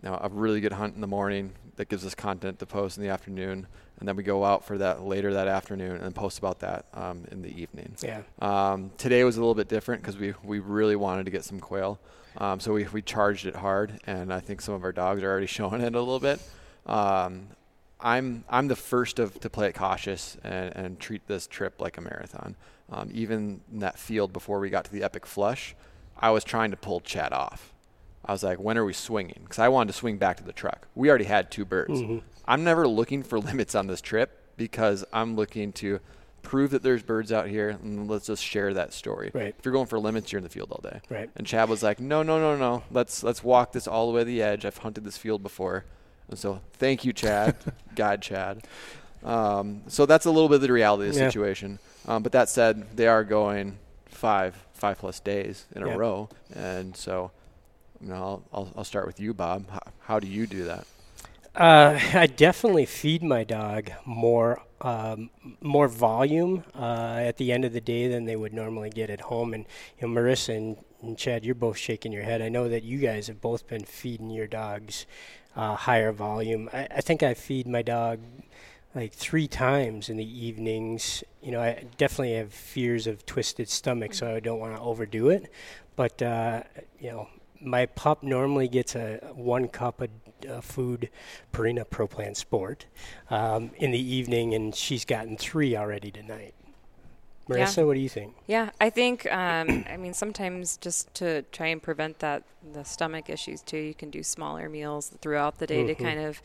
you 0.02 0.08
know, 0.08 0.18
a 0.22 0.28
really 0.30 0.60
good 0.60 0.72
hunt 0.72 0.94
in 0.94 1.00
the 1.02 1.06
morning 1.06 1.52
that 1.76 1.88
gives 1.88 2.04
us 2.04 2.14
content 2.14 2.58
to 2.58 2.66
post 2.66 2.96
in 2.96 3.02
the 3.02 3.10
afternoon, 3.10 3.66
and 3.98 4.08
then 4.08 4.16
we 4.16 4.22
go 4.22 4.44
out 4.44 4.64
for 4.64 4.78
that 4.78 5.02
later 5.02 5.32
that 5.34 5.48
afternoon 5.48 5.96
and 6.02 6.14
post 6.14 6.38
about 6.38 6.60
that 6.60 6.86
um, 6.94 7.24
in 7.30 7.42
the 7.42 7.60
evening. 7.60 7.94
yeah. 8.02 8.22
Um, 8.40 8.90
today 8.98 9.24
was 9.24 9.36
a 9.36 9.40
little 9.40 9.54
bit 9.54 9.68
different 9.68 10.02
because 10.02 10.16
we, 10.16 10.34
we 10.42 10.58
really 10.58 10.96
wanted 10.96 11.24
to 11.24 11.30
get 11.30 11.44
some 11.44 11.60
quail. 11.60 12.00
Um, 12.38 12.60
so 12.60 12.72
we, 12.72 12.86
we 12.92 13.02
charged 13.02 13.46
it 13.46 13.56
hard, 13.56 14.00
and 14.06 14.32
I 14.32 14.40
think 14.40 14.60
some 14.60 14.74
of 14.74 14.84
our 14.84 14.92
dogs 14.92 15.22
are 15.22 15.30
already 15.30 15.46
showing 15.58 15.80
it 15.80 15.94
a 15.94 15.98
little 15.98 16.20
bit. 16.20 16.40
Um, 16.86 17.48
I'm 18.00 18.44
I'm 18.48 18.66
the 18.68 18.76
first 18.76 19.18
of, 19.18 19.38
to 19.40 19.48
play 19.48 19.68
it 19.68 19.74
cautious 19.74 20.36
and, 20.42 20.74
and 20.74 21.00
treat 21.00 21.26
this 21.28 21.46
trip 21.46 21.80
like 21.80 21.98
a 21.98 22.00
marathon. 22.00 22.56
Um, 22.90 23.10
even 23.14 23.60
in 23.72 23.78
that 23.78 23.98
field 23.98 24.32
before 24.32 24.58
we 24.58 24.68
got 24.70 24.84
to 24.86 24.92
the 24.92 25.02
epic 25.02 25.24
flush, 25.24 25.74
I 26.18 26.30
was 26.30 26.44
trying 26.44 26.72
to 26.72 26.76
pull 26.76 27.00
Chad 27.00 27.32
off. 27.32 27.72
I 28.24 28.32
was 28.32 28.42
like, 28.42 28.58
when 28.58 28.76
are 28.76 28.84
we 28.84 28.92
swinging? 28.92 29.40
Because 29.42 29.58
I 29.58 29.68
wanted 29.68 29.92
to 29.92 29.98
swing 29.98 30.18
back 30.18 30.36
to 30.38 30.44
the 30.44 30.52
truck. 30.52 30.86
We 30.94 31.08
already 31.08 31.24
had 31.24 31.50
two 31.50 31.64
birds. 31.64 32.00
I'm 32.44 32.64
never 32.64 32.86
looking 32.86 33.22
for 33.22 33.38
limits 33.50 33.74
on 33.74 33.86
this 33.86 34.00
trip 34.00 34.56
because 34.56 35.04
I'm 35.12 35.36
looking 35.36 35.72
to 35.74 36.00
prove 36.42 36.70
that 36.72 36.82
there's 36.82 37.02
birds 37.02 37.32
out 37.32 37.46
here 37.48 37.70
and 37.70 38.08
let's 38.10 38.26
just 38.26 38.42
share 38.44 38.74
that 38.74 38.92
story. 38.92 39.30
Right. 39.32 39.54
If 39.58 39.64
you're 39.64 39.72
going 39.72 39.86
for 39.86 39.98
limits, 39.98 40.32
you're 40.32 40.38
in 40.38 40.44
the 40.44 40.50
field 40.50 40.70
all 40.72 40.80
day. 40.82 41.00
Right. 41.08 41.30
And 41.36 41.46
Chad 41.46 41.68
was 41.68 41.82
like, 41.82 42.00
no, 42.00 42.22
no, 42.22 42.38
no, 42.38 42.56
no. 42.56 42.82
Let's 42.90 43.22
let's 43.22 43.42
walk 43.44 43.72
this 43.72 43.86
all 43.86 44.08
the 44.08 44.12
way 44.14 44.20
to 44.22 44.24
the 44.26 44.42
edge. 44.42 44.64
I've 44.64 44.78
hunted 44.78 45.04
this 45.04 45.16
field 45.16 45.42
before. 45.42 45.84
And 46.28 46.38
so 46.38 46.60
thank 46.74 47.04
you, 47.04 47.12
Chad. 47.12 47.56
God, 47.94 48.22
Chad. 48.22 48.62
Um, 49.24 49.82
so 49.88 50.04
that's 50.06 50.26
a 50.26 50.30
little 50.30 50.48
bit 50.48 50.56
of 50.56 50.62
the 50.62 50.72
reality 50.72 51.08
of 51.08 51.14
the 51.14 51.20
Yeah. 51.20 51.28
situation. 51.28 51.78
Um, 52.06 52.22
but 52.22 52.32
that 52.32 52.48
said, 52.48 52.96
they 52.96 53.06
are 53.06 53.22
going 53.24 53.78
five 54.06 54.56
five 54.74 54.98
plus 54.98 55.20
days 55.20 55.66
in 55.76 55.86
Yeah. 55.86 55.94
a 55.94 55.96
row. 55.96 56.28
And 56.54 56.96
so 56.96 57.30
you 58.00 58.08
know, 58.08 58.14
I'll, 58.16 58.42
I'll, 58.52 58.72
I'll 58.78 58.84
start 58.84 59.06
with 59.06 59.20
you, 59.20 59.32
Bob. 59.32 59.70
How, 59.70 59.80
how 60.00 60.18
do 60.20 60.26
you 60.26 60.46
do 60.48 60.64
that? 60.64 60.86
Uh, 61.54 61.96
I 62.14 62.26
definitely 62.26 62.84
feed 62.86 63.22
my 63.22 63.44
dog 63.44 63.90
more 64.04 64.60
um, 64.82 65.30
more 65.60 65.88
volume 65.88 66.64
uh, 66.74 67.20
at 67.20 67.36
the 67.38 67.52
end 67.52 67.64
of 67.64 67.72
the 67.72 67.80
day 67.80 68.08
than 68.08 68.24
they 68.24 68.36
would 68.36 68.52
normally 68.52 68.90
get 68.90 69.10
at 69.10 69.22
home. 69.22 69.54
And 69.54 69.64
you 70.00 70.08
know, 70.08 70.20
Marissa 70.20 70.56
and, 70.56 70.76
and 71.00 71.16
Chad, 71.16 71.44
you're 71.44 71.54
both 71.54 71.78
shaking 71.78 72.12
your 72.12 72.24
head. 72.24 72.42
I 72.42 72.48
know 72.48 72.68
that 72.68 72.82
you 72.82 72.98
guys 72.98 73.28
have 73.28 73.40
both 73.40 73.66
been 73.66 73.84
feeding 73.84 74.30
your 74.30 74.46
dogs 74.46 75.06
uh, 75.56 75.74
higher 75.74 76.12
volume. 76.12 76.68
I, 76.72 76.88
I 76.96 77.00
think 77.00 77.22
I 77.22 77.34
feed 77.34 77.66
my 77.66 77.82
dog 77.82 78.20
like 78.94 79.12
three 79.12 79.48
times 79.48 80.08
in 80.08 80.16
the 80.16 80.46
evenings. 80.46 81.24
You 81.42 81.52
know, 81.52 81.60
I 81.60 81.84
definitely 81.96 82.34
have 82.34 82.52
fears 82.52 83.06
of 83.06 83.24
twisted 83.26 83.68
stomach, 83.68 84.14
so 84.14 84.34
I 84.34 84.40
don't 84.40 84.58
want 84.58 84.76
to 84.76 84.82
overdo 84.82 85.30
it. 85.30 85.50
But 85.96 86.20
uh, 86.22 86.62
you 86.98 87.10
know, 87.10 87.28
my 87.60 87.86
pup 87.86 88.22
normally 88.22 88.68
gets 88.68 88.94
a 88.94 89.18
one 89.34 89.68
cup 89.68 90.00
of 90.00 90.10
uh, 90.46 90.60
food, 90.60 91.08
Purina 91.52 91.88
Pro 91.88 92.06
Plan 92.06 92.34
Sport, 92.34 92.86
um, 93.30 93.70
in 93.76 93.90
the 93.90 93.98
evening, 93.98 94.54
and 94.54 94.74
she's 94.74 95.04
gotten 95.04 95.36
three 95.36 95.76
already 95.76 96.10
tonight. 96.10 96.54
Yeah. 97.48 97.56
Marissa, 97.66 97.86
what 97.86 97.94
do 97.94 98.00
you 98.00 98.08
think? 98.08 98.34
Yeah, 98.46 98.70
I 98.80 98.88
think. 98.90 99.26
Um, 99.30 99.84
I 99.90 99.96
mean, 99.96 100.14
sometimes 100.14 100.76
just 100.76 101.12
to 101.14 101.42
try 101.52 101.66
and 101.66 101.82
prevent 101.82 102.20
that 102.20 102.44
the 102.72 102.84
stomach 102.84 103.28
issues 103.28 103.60
too, 103.62 103.78
you 103.78 103.94
can 103.94 104.10
do 104.10 104.22
smaller 104.22 104.68
meals 104.68 105.08
throughout 105.20 105.58
the 105.58 105.66
day 105.66 105.84
to 105.84 105.94
Mhm. 105.94 105.98
kind 105.98 106.20
of 106.20 106.40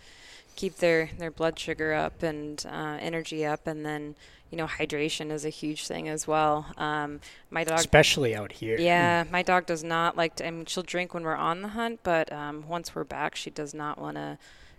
keep 0.56 0.78
their 0.78 1.10
their 1.20 1.30
blood 1.30 1.58
sugar 1.60 1.94
up 1.94 2.24
and 2.24 2.66
uh, 2.68 2.98
energy 3.00 3.46
up, 3.46 3.68
and 3.68 3.86
then 3.86 4.16
you 4.52 4.58
know 4.58 4.66
hydration 4.68 5.32
is 5.32 5.46
a 5.46 5.50
huge 5.50 5.88
thing 5.88 6.08
as 6.08 6.28
well. 6.28 6.68
Um, 6.78 7.20
my 7.50 7.64
dog. 7.64 7.80
Especially 7.80 8.36
out 8.36 8.52
here. 8.54 8.78
Yeah, 8.80 9.26
my 9.32 9.42
dog 9.44 9.66
does 9.66 9.84
not 9.84 10.16
like 10.18 10.36
to. 10.38 10.48
I 10.48 10.52
mean, 10.52 10.66
she'll 10.66 10.84
drink 10.84 11.14
when 11.14 11.24
we're 11.24 11.36
on 11.36 11.62
the 11.62 11.70
hunt, 11.70 12.00
but 12.04 12.32
um, 12.32 12.66
once 12.68 12.96
we're 12.96 13.04
back, 13.04 13.36
she 13.36 13.50
does 13.50 13.74
not 13.74 14.00
want 14.00 14.16
to 14.18 14.38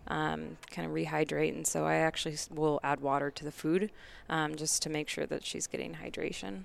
um, 0.08 0.56
kind 0.70 0.86
of 0.88 0.92
rehydrate, 0.94 1.54
and 1.54 1.66
so 1.66 1.84
I 1.84 1.96
actually 1.96 2.36
will 2.54 2.80
add 2.82 3.00
water 3.00 3.30
to 3.30 3.44
the 3.44 3.52
food 3.52 3.90
um, 4.30 4.56
just 4.56 4.82
to 4.82 4.90
make 4.90 5.08
sure 5.08 5.26
that 5.26 5.44
she's 5.44 5.66
getting 5.66 5.96
hydration. 6.02 6.64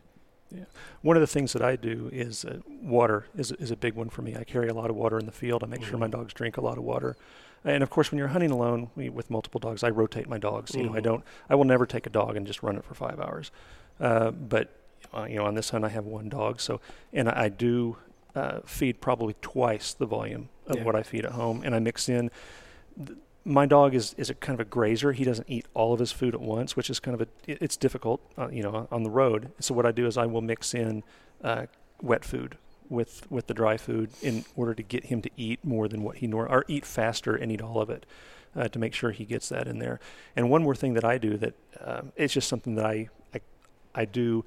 Yeah. 0.50 0.66
One 1.02 1.18
of 1.18 1.22
the 1.22 1.28
things 1.28 1.52
that 1.54 1.64
I 1.64 1.76
do 1.76 2.10
is 2.14 2.46
uh, 2.46 2.60
water 2.82 3.26
is, 3.36 3.52
is 3.54 3.72
a 3.72 3.76
big 3.76 3.96
one 3.96 4.10
for 4.10 4.22
me. 4.22 4.36
I 4.38 4.44
carry 4.44 4.70
a 4.70 4.74
lot 4.74 4.90
of 4.92 4.96
water 4.96 5.18
in 5.18 5.26
the 5.26 5.32
field. 5.32 5.64
I 5.64 5.68
make 5.68 5.84
sure 5.84 5.98
my 5.98 6.08
Mhm. 6.08 6.12
dogs 6.12 6.34
drink 6.34 6.58
a 6.58 6.62
lot 6.62 6.78
of 6.78 6.84
water. 6.84 7.18
And 7.66 7.82
of 7.84 7.90
course, 7.90 8.12
when 8.12 8.20
you're 8.20 8.28
hunting 8.30 8.52
alone 8.52 8.90
we, 8.96 9.10
with 9.10 9.30
multiple 9.30 9.60
dogs, 9.60 9.84
I 9.84 9.90
rotate 9.90 10.28
my 10.28 10.38
dogs. 10.38 10.76
You 10.76 10.84
know, 10.84 10.94
I 10.96 11.00
Mhm. 11.00 11.04
don't. 11.04 11.24
I 11.50 11.56
will 11.56 11.64
never 11.66 11.86
take 11.86 12.06
a 12.06 12.10
dog 12.10 12.36
and 12.36 12.46
just 12.46 12.62
run 12.64 12.76
it 12.76 12.84
for 12.84 12.94
five 12.94 13.20
hours. 13.20 13.52
Uh, 14.00 14.32
but 14.32 14.70
uh, 15.14 15.26
you 15.26 15.36
know, 15.36 15.46
on 15.46 15.54
this 15.54 15.70
hunt, 15.70 15.84
I 15.86 15.90
have 15.90 16.06
one 16.06 16.30
dog. 16.30 16.60
So, 16.62 16.80
and 17.12 17.28
I, 17.30 17.44
I 17.46 17.50
do 17.50 17.98
uh, 18.36 18.60
feed 18.66 19.00
probably 19.00 19.36
twice 19.42 19.94
the 19.94 20.06
volume 20.08 20.50
of 20.66 20.78
Yeah. 20.78 20.84
what 20.86 20.96
I 20.96 21.04
feed 21.04 21.24
at 21.26 21.34
home, 21.34 21.62
and 21.64 21.76
I 21.76 21.80
mix 21.80 22.10
in. 22.10 22.32
Th- 22.98 23.18
my 23.46 23.66
dog 23.66 23.94
is 23.94 24.14
is 24.18 24.30
a 24.30 24.34
kind 24.34 24.60
of 24.60 24.66
a 24.66 24.70
grazer. 24.70 25.12
He 25.12 25.24
doesn't 25.24 25.48
eat 25.50 25.66
all 25.74 25.94
of 25.94 26.00
his 26.00 26.12
food 26.12 26.34
at 26.34 26.42
once, 26.42 26.76
which 26.78 26.90
is 26.90 27.00
kind 27.00 27.14
of 27.14 27.22
a 27.22 27.28
it- 27.52 27.58
it's 27.62 27.78
difficult, 27.78 28.22
uh, 28.38 28.48
you 28.48 28.64
know, 28.64 28.88
on 28.92 29.04
the 29.04 29.10
road. 29.10 29.52
So 29.60 29.74
what 29.74 29.86
I 29.86 29.92
do 29.92 30.08
is 30.08 30.18
I 30.18 30.26
will 30.26 30.42
mix 30.42 30.74
in 30.74 31.04
uh, 31.44 31.66
wet 32.02 32.24
food 32.26 32.58
with 32.90 33.30
with 33.32 33.48
the 33.48 33.54
dry 33.54 33.78
food 33.78 34.12
in 34.22 34.46
order 34.56 34.74
to 34.74 34.84
get 34.84 35.06
him 35.06 35.22
to 35.22 35.30
eat 35.38 35.64
more 35.64 35.88
than 35.88 36.04
what 36.04 36.18
he 36.18 36.28
nor 36.28 36.50
or 36.50 36.66
eat 36.68 36.86
faster 36.86 37.36
and 37.36 37.52
eat 37.52 37.62
all 37.62 37.82
of 37.82 37.90
it 37.90 38.06
uh, 38.56 38.68
to 38.68 38.80
make 38.80 38.94
sure 38.94 39.12
he 39.12 39.26
gets 39.26 39.50
that 39.50 39.68
in 39.68 39.80
there. 39.80 40.00
And 40.36 40.50
one 40.50 40.64
more 40.64 40.76
thing 40.76 40.94
that 40.94 41.04
I 41.06 41.18
do 41.18 41.38
that 41.38 41.54
um, 41.82 42.12
it's 42.16 42.34
just 42.34 42.48
something 42.48 42.76
that 42.76 42.86
I 42.86 43.10
I, 43.34 43.42
I 43.96 44.06
do 44.06 44.46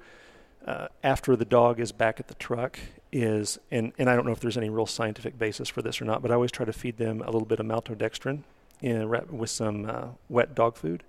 uh, 0.65 0.87
after 1.03 1.35
the 1.35 1.45
dog 1.45 1.79
is 1.79 1.91
back 1.91 2.19
at 2.19 2.27
the 2.27 2.35
truck 2.35 2.79
is 3.11 3.57
and 3.71 3.93
and 3.97 4.09
I 4.09 4.15
don't 4.15 4.25
know 4.25 4.31
if 4.31 4.39
there's 4.39 4.57
any 4.57 4.69
real 4.69 4.85
scientific 4.85 5.37
basis 5.37 5.69
for 5.69 5.81
this 5.81 6.01
or 6.01 6.05
not, 6.05 6.21
but 6.21 6.31
I 6.31 6.35
always 6.35 6.51
try 6.51 6.65
to 6.65 6.73
feed 6.73 6.97
them 6.97 7.21
a 7.21 7.25
little 7.25 7.45
bit 7.45 7.59
of 7.59 7.65
maltodextrin 7.65 8.43
in 8.81 9.09
with 9.09 9.49
some 9.49 9.85
uh, 9.89 10.07
wet 10.29 10.55
dog 10.55 10.75
food. 10.75 11.03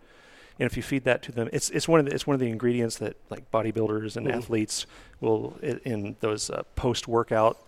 And 0.59 0.66
if 0.71 0.77
you 0.77 0.83
feed 0.83 1.05
that 1.05 1.23
to 1.23 1.33
them, 1.33 1.49
it's 1.53 1.71
it's 1.71 1.87
one 1.87 2.01
of 2.01 2.07
the, 2.07 2.12
it's 2.14 2.27
one 2.27 2.35
of 2.35 2.40
the 2.40 2.49
ingredients 2.49 2.97
that 2.99 3.16
like 3.31 3.51
bodybuilders 3.53 4.16
and 4.16 4.27
Mhm. 4.27 4.35
athletes 4.37 4.87
will 5.21 5.57
in 5.62 6.16
those 6.21 6.51
uh, 6.51 6.62
post 6.75 7.07
workout 7.09 7.59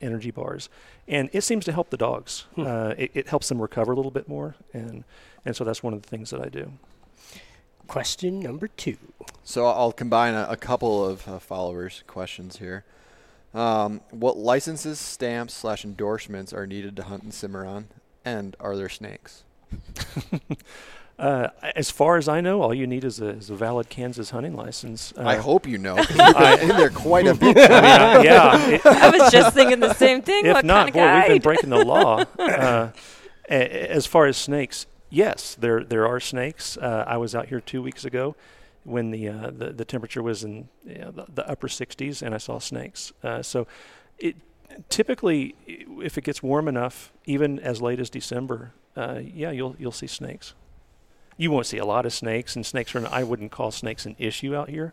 energy 0.00 0.30
bars, 0.30 0.68
and 1.06 1.28
it 1.32 1.42
seems 1.42 1.64
to 1.66 1.72
help 1.72 1.90
the 1.90 1.96
dogs. 1.96 2.46
Hmm. 2.54 2.66
Uh, 2.66 2.88
it, 2.96 3.10
it 3.14 3.28
helps 3.28 3.48
them 3.48 3.60
recover 3.60 3.92
a 3.92 3.96
little 3.96 4.10
bit 4.10 4.28
more, 4.28 4.56
and 4.72 5.04
and 5.44 5.54
so 5.54 5.62
that's 5.64 5.82
one 5.82 5.92
of 5.94 6.02
the 6.02 6.08
things 6.08 6.30
that 6.30 6.40
I 6.40 6.48
do. 6.48 6.72
Question 7.86 8.40
number 8.40 8.68
two. 8.68 8.96
So 9.44 9.66
I'll 9.66 9.92
combine 9.92 10.34
a, 10.34 10.46
a 10.50 10.56
couple 10.56 11.04
of 11.04 11.26
uh, 11.28 11.38
followers' 11.40 12.02
questions 12.06 12.58
here. 12.58 12.84
Um, 13.52 14.00
what 14.10 14.36
licenses, 14.36 15.00
stamps, 15.00 15.54
slash 15.54 15.84
endorsements 15.84 16.52
are 16.52 16.66
needed 16.68 16.94
to 16.96 17.02
hunt 17.04 17.24
in 17.24 17.32
Cimarron, 17.32 17.88
and 18.24 18.56
are 18.60 18.76
there 18.76 18.88
snakes? 18.88 19.42
Uh, 21.20 21.50
as 21.76 21.90
far 21.90 22.16
as 22.16 22.28
I 22.28 22.40
know, 22.40 22.62
all 22.62 22.72
you 22.72 22.86
need 22.86 23.04
is 23.04 23.20
a, 23.20 23.28
is 23.28 23.50
a 23.50 23.54
valid 23.54 23.90
Kansas 23.90 24.30
hunting 24.30 24.56
license. 24.56 25.12
Uh, 25.14 25.24
I 25.26 25.36
hope 25.36 25.66
you 25.66 25.76
know. 25.76 25.96
you've 25.98 26.08
in 26.62 26.68
there 26.68 26.88
quite 26.88 27.26
a 27.26 27.34
bit. 27.34 27.58
I 27.58 27.60
mean, 27.60 27.84
I- 28.00 28.22
yeah. 28.22 28.68
it- 28.68 28.86
I 28.86 29.10
was 29.10 29.30
just 29.30 29.54
thinking 29.54 29.80
the 29.80 29.92
same 29.92 30.22
thing. 30.22 30.46
if 30.46 30.54
what 30.54 30.64
not, 30.64 30.92
kind 30.92 30.94
boy, 30.94 31.00
of 31.02 31.14
we've 31.16 31.26
been 31.34 31.42
breaking 31.42 31.70
the 31.70 31.84
law. 31.84 32.24
Uh, 32.40 32.90
a- 33.50 33.54
a- 33.54 33.90
as 33.90 34.06
far 34.06 34.26
as 34.26 34.38
snakes, 34.38 34.86
yes, 35.10 35.56
there 35.60 35.84
there 35.84 36.06
are 36.06 36.20
snakes. 36.20 36.78
Uh, 36.78 37.04
I 37.06 37.18
was 37.18 37.34
out 37.34 37.48
here 37.48 37.60
two 37.60 37.82
weeks 37.82 38.04
ago 38.06 38.34
when 38.84 39.10
the 39.10 39.28
uh, 39.28 39.50
the, 39.50 39.72
the 39.72 39.84
temperature 39.84 40.22
was 40.22 40.42
in 40.42 40.68
you 40.86 40.98
know, 40.98 41.10
the, 41.10 41.26
the 41.34 41.46
upper 41.50 41.68
60s, 41.68 42.22
and 42.22 42.34
I 42.34 42.38
saw 42.38 42.58
snakes. 42.58 43.12
Uh, 43.22 43.42
so, 43.42 43.66
it 44.18 44.36
typically, 44.88 45.54
if 45.66 46.16
it 46.16 46.24
gets 46.24 46.42
warm 46.42 46.66
enough, 46.66 47.12
even 47.26 47.58
as 47.58 47.82
late 47.82 48.00
as 48.00 48.08
December, 48.08 48.72
uh, 48.96 49.20
yeah, 49.22 49.50
you'll 49.50 49.76
you'll 49.78 49.92
see 49.92 50.06
snakes. 50.06 50.54
You 51.40 51.50
won't 51.50 51.64
see 51.64 51.78
a 51.78 51.86
lot 51.86 52.04
of 52.04 52.12
snakes, 52.12 52.54
and 52.54 52.66
snakes 52.66 52.94
are. 52.94 53.06
I 53.06 53.22
wouldn't 53.22 53.50
call 53.50 53.70
snakes 53.70 54.04
an 54.04 54.14
issue 54.18 54.54
out 54.54 54.68
here. 54.68 54.92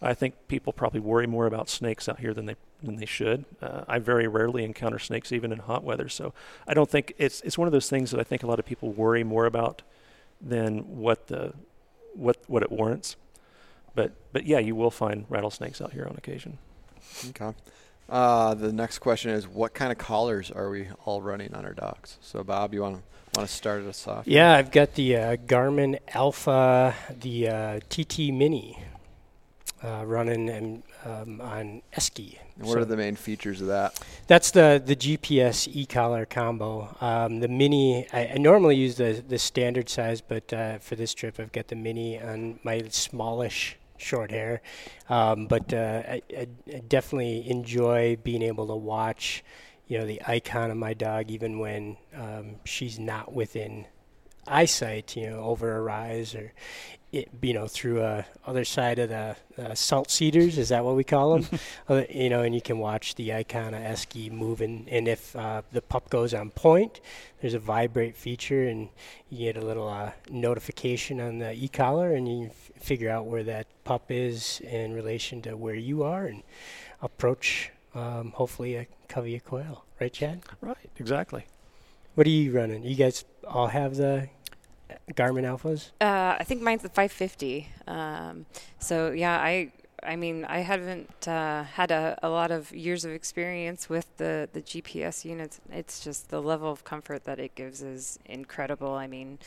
I 0.00 0.14
think 0.14 0.48
people 0.48 0.72
probably 0.72 1.00
worry 1.00 1.26
more 1.26 1.44
about 1.44 1.68
snakes 1.68 2.08
out 2.08 2.20
here 2.20 2.32
than 2.32 2.46
they 2.46 2.56
than 2.82 2.96
they 2.96 3.04
should. 3.04 3.44
Uh, 3.60 3.84
I 3.86 3.98
very 3.98 4.26
rarely 4.26 4.64
encounter 4.64 4.98
snakes 4.98 5.32
even 5.32 5.52
in 5.52 5.58
hot 5.58 5.84
weather, 5.84 6.08
so 6.08 6.32
I 6.66 6.72
don't 6.72 6.88
think 6.88 7.12
it's 7.18 7.42
it's 7.42 7.58
one 7.58 7.68
of 7.68 7.72
those 7.72 7.90
things 7.90 8.10
that 8.10 8.18
I 8.18 8.22
think 8.22 8.42
a 8.42 8.46
lot 8.46 8.58
of 8.58 8.64
people 8.64 8.90
worry 8.90 9.22
more 9.22 9.44
about 9.44 9.82
than 10.40 10.78
what 10.98 11.26
the 11.26 11.52
what 12.14 12.38
what 12.46 12.62
it 12.62 12.72
warrants. 12.72 13.16
But 13.94 14.12
but 14.32 14.46
yeah, 14.46 14.60
you 14.60 14.74
will 14.74 14.90
find 14.90 15.26
rattlesnakes 15.28 15.82
out 15.82 15.92
here 15.92 16.06
on 16.08 16.16
occasion. 16.16 16.56
Okay. 17.28 17.52
Uh, 18.08 18.54
the 18.54 18.72
next 18.72 18.98
question 18.98 19.30
is, 19.30 19.48
what 19.48 19.74
kind 19.74 19.90
of 19.90 19.98
collars 19.98 20.50
are 20.50 20.68
we 20.68 20.88
all 21.04 21.22
running 21.22 21.54
on 21.54 21.64
our 21.64 21.72
dogs? 21.72 22.18
So, 22.20 22.44
Bob, 22.44 22.74
you 22.74 22.82
want 22.82 22.96
to 22.96 23.02
want 23.34 23.48
to 23.48 23.54
start 23.54 23.82
us 23.84 24.06
off? 24.06 24.26
Yeah, 24.26 24.54
I've 24.54 24.70
got 24.70 24.94
the 24.94 25.16
uh, 25.16 25.36
Garmin 25.36 25.98
Alpha, 26.14 26.94
the 27.20 27.48
uh, 27.48 27.80
TT 27.88 28.30
Mini, 28.30 28.78
uh, 29.82 30.04
running 30.04 30.50
and, 30.50 30.82
um, 31.04 31.40
on 31.40 31.82
Esky. 31.96 32.38
And 32.58 32.66
what 32.66 32.78
are 32.78 32.84
the 32.84 32.96
main 32.96 33.16
features 33.16 33.60
of 33.60 33.68
that? 33.68 33.98
That's 34.26 34.50
the 34.50 34.82
the 34.84 34.94
GPS 34.94 35.68
e-collar 35.72 36.26
combo. 36.26 36.94
Um, 37.00 37.40
the 37.40 37.48
mini, 37.48 38.06
I, 38.12 38.32
I 38.34 38.38
normally 38.38 38.76
use 38.76 38.96
the 38.96 39.24
the 39.26 39.38
standard 39.38 39.88
size, 39.88 40.20
but 40.20 40.52
uh, 40.52 40.78
for 40.78 40.94
this 40.94 41.14
trip, 41.14 41.40
I've 41.40 41.52
got 41.52 41.68
the 41.68 41.76
mini 41.76 42.20
on 42.20 42.58
my 42.62 42.84
smallish 42.90 43.76
short 44.02 44.30
hair. 44.30 44.60
Um, 45.08 45.46
but 45.46 45.72
uh, 45.72 46.02
I, 46.06 46.22
I, 46.36 46.46
definitely 46.88 47.48
enjoy 47.48 48.16
being 48.22 48.42
able 48.42 48.66
to 48.68 48.76
watch, 48.76 49.44
you 49.86 49.98
know, 49.98 50.06
the 50.06 50.20
icon 50.26 50.70
of 50.70 50.76
my 50.76 50.94
dog, 50.94 51.30
even 51.30 51.58
when 51.58 51.96
um, 52.14 52.56
she's 52.64 52.98
not 52.98 53.32
within 53.32 53.86
eyesight, 54.46 55.16
you 55.16 55.30
know, 55.30 55.40
over 55.40 55.76
a 55.76 55.82
rise 55.82 56.34
or, 56.34 56.52
it, 57.12 57.28
you 57.42 57.52
know, 57.52 57.66
through 57.66 58.02
a 58.02 58.24
other 58.46 58.64
side 58.64 58.98
of 58.98 59.10
the 59.10 59.36
uh, 59.58 59.74
salt 59.74 60.10
cedars. 60.10 60.56
Is 60.56 60.70
that 60.70 60.84
what 60.84 60.96
we 60.96 61.04
call 61.04 61.38
them? 61.38 61.60
uh, 61.88 62.02
you 62.08 62.30
know, 62.30 62.42
and 62.42 62.54
you 62.54 62.62
can 62.62 62.78
watch 62.78 63.14
the 63.14 63.34
icon 63.34 63.74
of 63.74 63.82
Esky 63.82 64.32
moving. 64.32 64.86
And 64.90 65.06
if 65.06 65.36
uh, 65.36 65.62
the 65.72 65.82
pup 65.82 66.08
goes 66.08 66.32
on 66.32 66.50
point, 66.50 67.00
there's 67.40 67.54
a 67.54 67.58
vibrate 67.58 68.16
feature, 68.16 68.66
and 68.66 68.88
you 69.28 69.52
get 69.52 69.62
a 69.62 69.64
little 69.64 69.88
uh, 69.88 70.12
notification 70.30 71.20
on 71.20 71.38
the 71.38 71.52
e-collar, 71.52 72.12
and 72.12 72.26
you 72.28 72.46
f- 72.46 72.82
figure 72.82 73.10
out 73.10 73.26
where 73.26 73.44
that 73.44 73.66
pup 73.84 74.04
is 74.10 74.60
in 74.60 74.94
relation 74.94 75.42
to 75.42 75.56
where 75.56 75.74
you 75.74 76.02
are, 76.02 76.26
and 76.26 76.42
approach 77.00 77.70
um, 77.94 78.32
hopefully 78.32 78.76
a 78.76 78.86
covey 79.08 79.36
of 79.36 79.44
quail. 79.44 79.84
Right, 80.00 80.12
Chad? 80.12 80.42
Right, 80.60 80.90
exactly. 80.98 81.46
What 82.14 82.26
are 82.26 82.30
you 82.30 82.52
running? 82.52 82.82
You 82.82 82.94
guys 82.94 83.24
all 83.46 83.68
have 83.68 83.96
the 83.96 84.28
Garmin 85.12 85.44
Alphas? 85.44 85.90
Uh, 86.00 86.36
I 86.38 86.44
think 86.44 86.62
mine's 86.62 86.82
the 86.82 86.88
550. 86.88 87.68
Um, 87.86 88.46
so 88.78 89.10
yeah, 89.10 89.38
I 89.38 89.72
I 90.02 90.16
mean 90.16 90.44
I 90.44 90.58
haven't 90.58 91.28
uh, 91.28 91.64
had 91.64 91.90
a, 91.90 92.18
a 92.22 92.28
lot 92.28 92.50
of 92.50 92.72
years 92.72 93.04
of 93.04 93.12
experience 93.12 93.88
with 93.88 94.16
the 94.16 94.48
the 94.52 94.62
GPS 94.62 95.24
units. 95.24 95.60
It's 95.70 96.00
just 96.00 96.30
the 96.30 96.42
level 96.42 96.70
of 96.70 96.84
comfort 96.84 97.24
that 97.24 97.38
it 97.38 97.54
gives 97.54 97.82
is 97.82 98.18
incredible. 98.26 98.92
I 98.92 99.06
mean, 99.06 99.38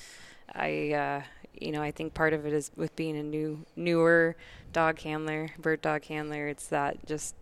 I 0.53 0.93
uh, 0.93 1.21
you 1.61 1.71
know 1.71 1.81
I 1.81 1.91
think 1.91 2.13
part 2.13 2.33
of 2.33 2.45
it 2.45 2.53
is 2.53 2.71
with 2.75 2.95
being 2.95 3.17
a 3.17 3.23
new 3.23 3.65
newer 3.75 4.35
dog 4.73 4.99
handler, 5.01 5.51
bird 5.59 5.81
dog 5.81 6.05
handler. 6.05 6.47
It's 6.47 6.67
that 6.67 7.05
just 7.05 7.35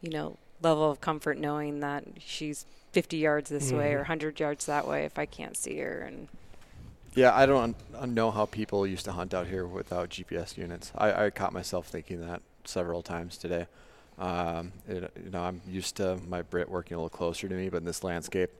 you 0.00 0.10
know 0.10 0.38
level 0.62 0.90
of 0.90 1.00
comfort 1.00 1.38
knowing 1.38 1.80
that 1.80 2.04
she's 2.20 2.66
50 2.92 3.18
yards 3.18 3.50
this 3.50 3.72
way 3.72 3.92
or 3.94 3.98
Mhm. 3.98 4.04
100 4.04 4.40
yards 4.40 4.66
that 4.66 4.86
way 4.88 5.04
if 5.04 5.18
I 5.18 5.26
can't 5.26 5.56
see 5.56 5.78
her 5.78 6.00
and 6.00 6.28
Yeah, 7.14 7.34
I 7.34 7.46
don't 7.46 7.76
un- 7.94 8.14
know 8.14 8.30
how 8.30 8.44
people 8.46 8.86
used 8.86 9.04
to 9.06 9.12
hunt 9.12 9.32
out 9.32 9.46
here 9.46 9.66
without 9.66 10.10
GPS 10.10 10.56
units. 10.58 10.92
I, 10.96 11.26
I 11.26 11.30
caught 11.30 11.52
myself 11.52 11.86
thinking 11.86 12.20
that 12.20 12.42
several 12.64 13.02
times 13.02 13.38
today. 13.38 13.66
Um, 14.18 14.72
it, 14.86 15.10
you 15.24 15.30
know, 15.30 15.42
I'm 15.42 15.62
used 15.66 15.96
to 15.96 16.18
my 16.26 16.42
Brit 16.42 16.68
working 16.68 16.94
a 16.94 16.98
little 16.98 17.08
closer 17.10 17.48
to 17.48 17.54
me, 17.54 17.68
but 17.68 17.78
in 17.78 17.84
this 17.84 18.04
landscape, 18.04 18.50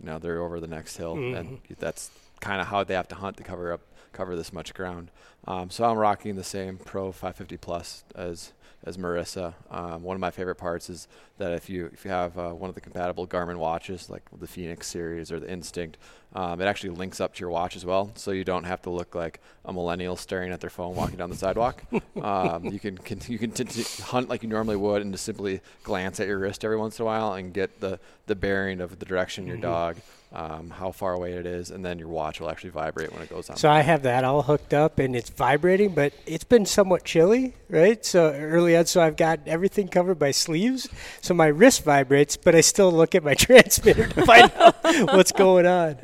you 0.00 0.06
know, 0.06 0.18
they're 0.18 0.42
over 0.42 0.60
the 0.60 0.66
next 0.66 0.96
hill, 0.96 1.22
and 1.30 1.58
Mhm. 1.70 1.78
that's 1.78 2.10
kind 2.40 2.60
of 2.60 2.68
how 2.68 2.82
they 2.84 2.94
have 2.94 3.08
to 3.08 3.14
hunt 3.16 3.36
to 3.36 3.42
cover 3.44 3.72
up 3.72 3.80
cover 4.12 4.36
this 4.36 4.52
much 4.52 4.74
ground. 4.74 5.10
Um, 5.46 5.70
so 5.70 5.84
I'm 5.84 5.96
rocking 5.98 6.36
the 6.36 6.44
same 6.44 6.76
Pro 6.78 7.12
550 7.12 7.56
Plus 7.56 8.04
as 8.14 8.52
as 8.82 8.96
Marissa. 8.96 9.52
Um, 9.70 10.02
one 10.02 10.14
of 10.14 10.20
my 10.22 10.30
favorite 10.30 10.54
parts 10.54 10.88
is 10.88 11.06
that 11.36 11.52
if 11.52 11.68
you 11.68 11.90
if 11.92 12.04
you 12.04 12.10
have 12.10 12.38
uh, 12.38 12.50
one 12.50 12.68
of 12.70 12.74
the 12.74 12.80
compatible 12.80 13.26
Garmin 13.26 13.56
watches, 13.56 14.08
like 14.08 14.22
the 14.38 14.46
Fenix 14.46 14.86
series 14.86 15.30
or 15.30 15.38
the 15.38 15.50
Instinct, 15.50 15.98
um, 16.34 16.60
it 16.62 16.64
actually 16.64 16.88
links 16.90 17.20
up 17.20 17.34
to 17.34 17.40
your 17.40 17.50
watch 17.50 17.76
as 17.76 17.84
well, 17.84 18.10
so 18.14 18.30
you 18.30 18.42
don't 18.44 18.64
have 18.64 18.80
to 18.82 18.90
look 18.90 19.14
like 19.14 19.40
a 19.66 19.72
millennial 19.72 20.16
staring 20.16 20.50
at 20.50 20.60
their 20.62 20.70
phone 20.70 20.94
walking 20.94 21.16
down 21.18 21.28
the 21.30 21.36
sidewalk. 21.36 21.82
Um, 22.22 22.66
you 22.66 22.78
can, 22.78 22.98
can 22.98 23.18
you 23.28 23.38
can 23.38 23.50
t- 23.50 23.64
t- 23.64 24.02
hunt 24.02 24.28
like 24.28 24.42
you 24.42 24.48
normally 24.48 24.76
would, 24.76 25.00
and 25.00 25.10
just 25.12 25.24
simply 25.24 25.60
glance 25.84 26.20
at 26.20 26.26
your 26.26 26.38
wrist 26.38 26.64
every 26.64 26.76
once 26.76 26.98
in 26.98 27.02
a 27.02 27.06
while 27.06 27.32
and 27.32 27.54
get 27.54 27.80
the 27.80 27.98
the 28.26 28.34
bearing 28.34 28.80
of 28.82 28.98
the 28.98 29.06
direction 29.06 29.46
your 29.46 29.56
Mhm. 29.56 29.62
dog, 29.62 29.96
um, 30.32 30.70
how 30.70 30.92
far 30.92 31.12
away 31.14 31.32
it 31.32 31.44
is, 31.46 31.70
and 31.70 31.84
then 31.84 31.98
your 31.98 32.08
watch 32.08 32.40
will 32.40 32.50
actually 32.50 32.70
vibrate 32.70 33.12
when 33.12 33.22
it 33.22 33.28
goes 33.28 33.50
on. 33.50 33.56
So 33.56 33.68
I 33.68 33.80
have 33.80 34.02
that 34.02 34.22
all 34.24 34.42
hooked 34.42 34.72
up 34.72 34.98
and 35.00 35.16
it's 35.16 35.28
vibrating, 35.30 35.92
but 35.92 36.12
it's 36.24 36.44
been 36.44 36.66
somewhat 36.66 37.04
chilly, 37.04 37.54
right? 37.68 38.04
So 38.04 38.32
early 38.32 38.76
on, 38.76 38.86
so 38.86 39.00
I've 39.00 39.16
got 39.16 39.40
everything 39.46 39.88
covered 39.88 40.18
by 40.20 40.30
sleeves. 40.30 40.88
So 41.20 41.34
my 41.34 41.46
wrist 41.48 41.82
vibrates, 41.82 42.36
but 42.36 42.54
I 42.54 42.60
still 42.60 42.92
look 42.92 43.14
at 43.14 43.24
my 43.24 43.34
transmitter 43.46 44.06
to 44.06 44.24
find 44.24 44.52
out 44.58 44.76
what's 45.14 45.32
going 45.32 45.66
on. 45.66 45.98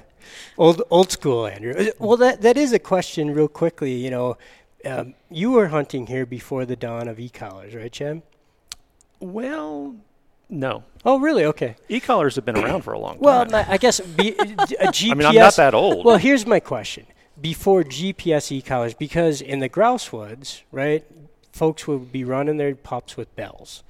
Old 0.58 0.82
old 0.90 1.12
school, 1.12 1.46
Andrew. 1.46 1.74
Uh, 1.74 1.90
Well, 1.98 2.16
that 2.16 2.42
that 2.42 2.56
is 2.56 2.72
a 2.72 2.78
question, 2.78 3.32
real 3.32 3.46
quickly. 3.48 3.92
You 3.92 4.10
know, 4.10 4.38
um, 4.84 5.14
you 5.30 5.52
were 5.52 5.68
hunting 5.68 6.06
here 6.06 6.26
before 6.26 6.64
the 6.64 6.76
dawn 6.76 7.08
of 7.08 7.20
e-collars, 7.20 7.74
right, 7.74 7.92
Chad? 7.92 8.22
Well, 9.20 9.96
no. 10.48 10.84
Oh, 11.04 11.18
really? 11.20 11.44
Okay. 11.44 11.76
E-collars 11.88 12.34
have 12.36 12.44
been 12.44 12.58
around 12.58 12.82
for 12.82 12.92
a 12.92 12.98
long 12.98 13.18
Well, 13.20 13.44
time. 13.44 13.52
Well, 13.52 13.64
I 13.68 13.76
guess 13.76 14.00
be, 14.00 14.30
a 14.38 14.44
GPS. 14.44 15.10
I 15.10 15.14
mean, 15.14 15.26
I'm 15.26 15.34
not 15.34 15.56
that 15.56 15.74
old. 15.74 16.04
Well, 16.04 16.16
here's 16.16 16.46
my 16.46 16.58
question. 16.60 17.06
Before 17.40 17.82
GPS 17.84 18.50
e-collars, 18.50 18.94
because 18.94 19.40
in 19.40 19.58
the 19.60 19.68
grouse 19.68 20.12
woods, 20.12 20.62
right, 20.72 21.04
folks 21.52 21.86
would 21.86 22.10
be 22.10 22.24
running 22.24 22.56
their 22.56 22.74
pups 22.74 23.16
with 23.16 23.34
bells. 23.36 23.84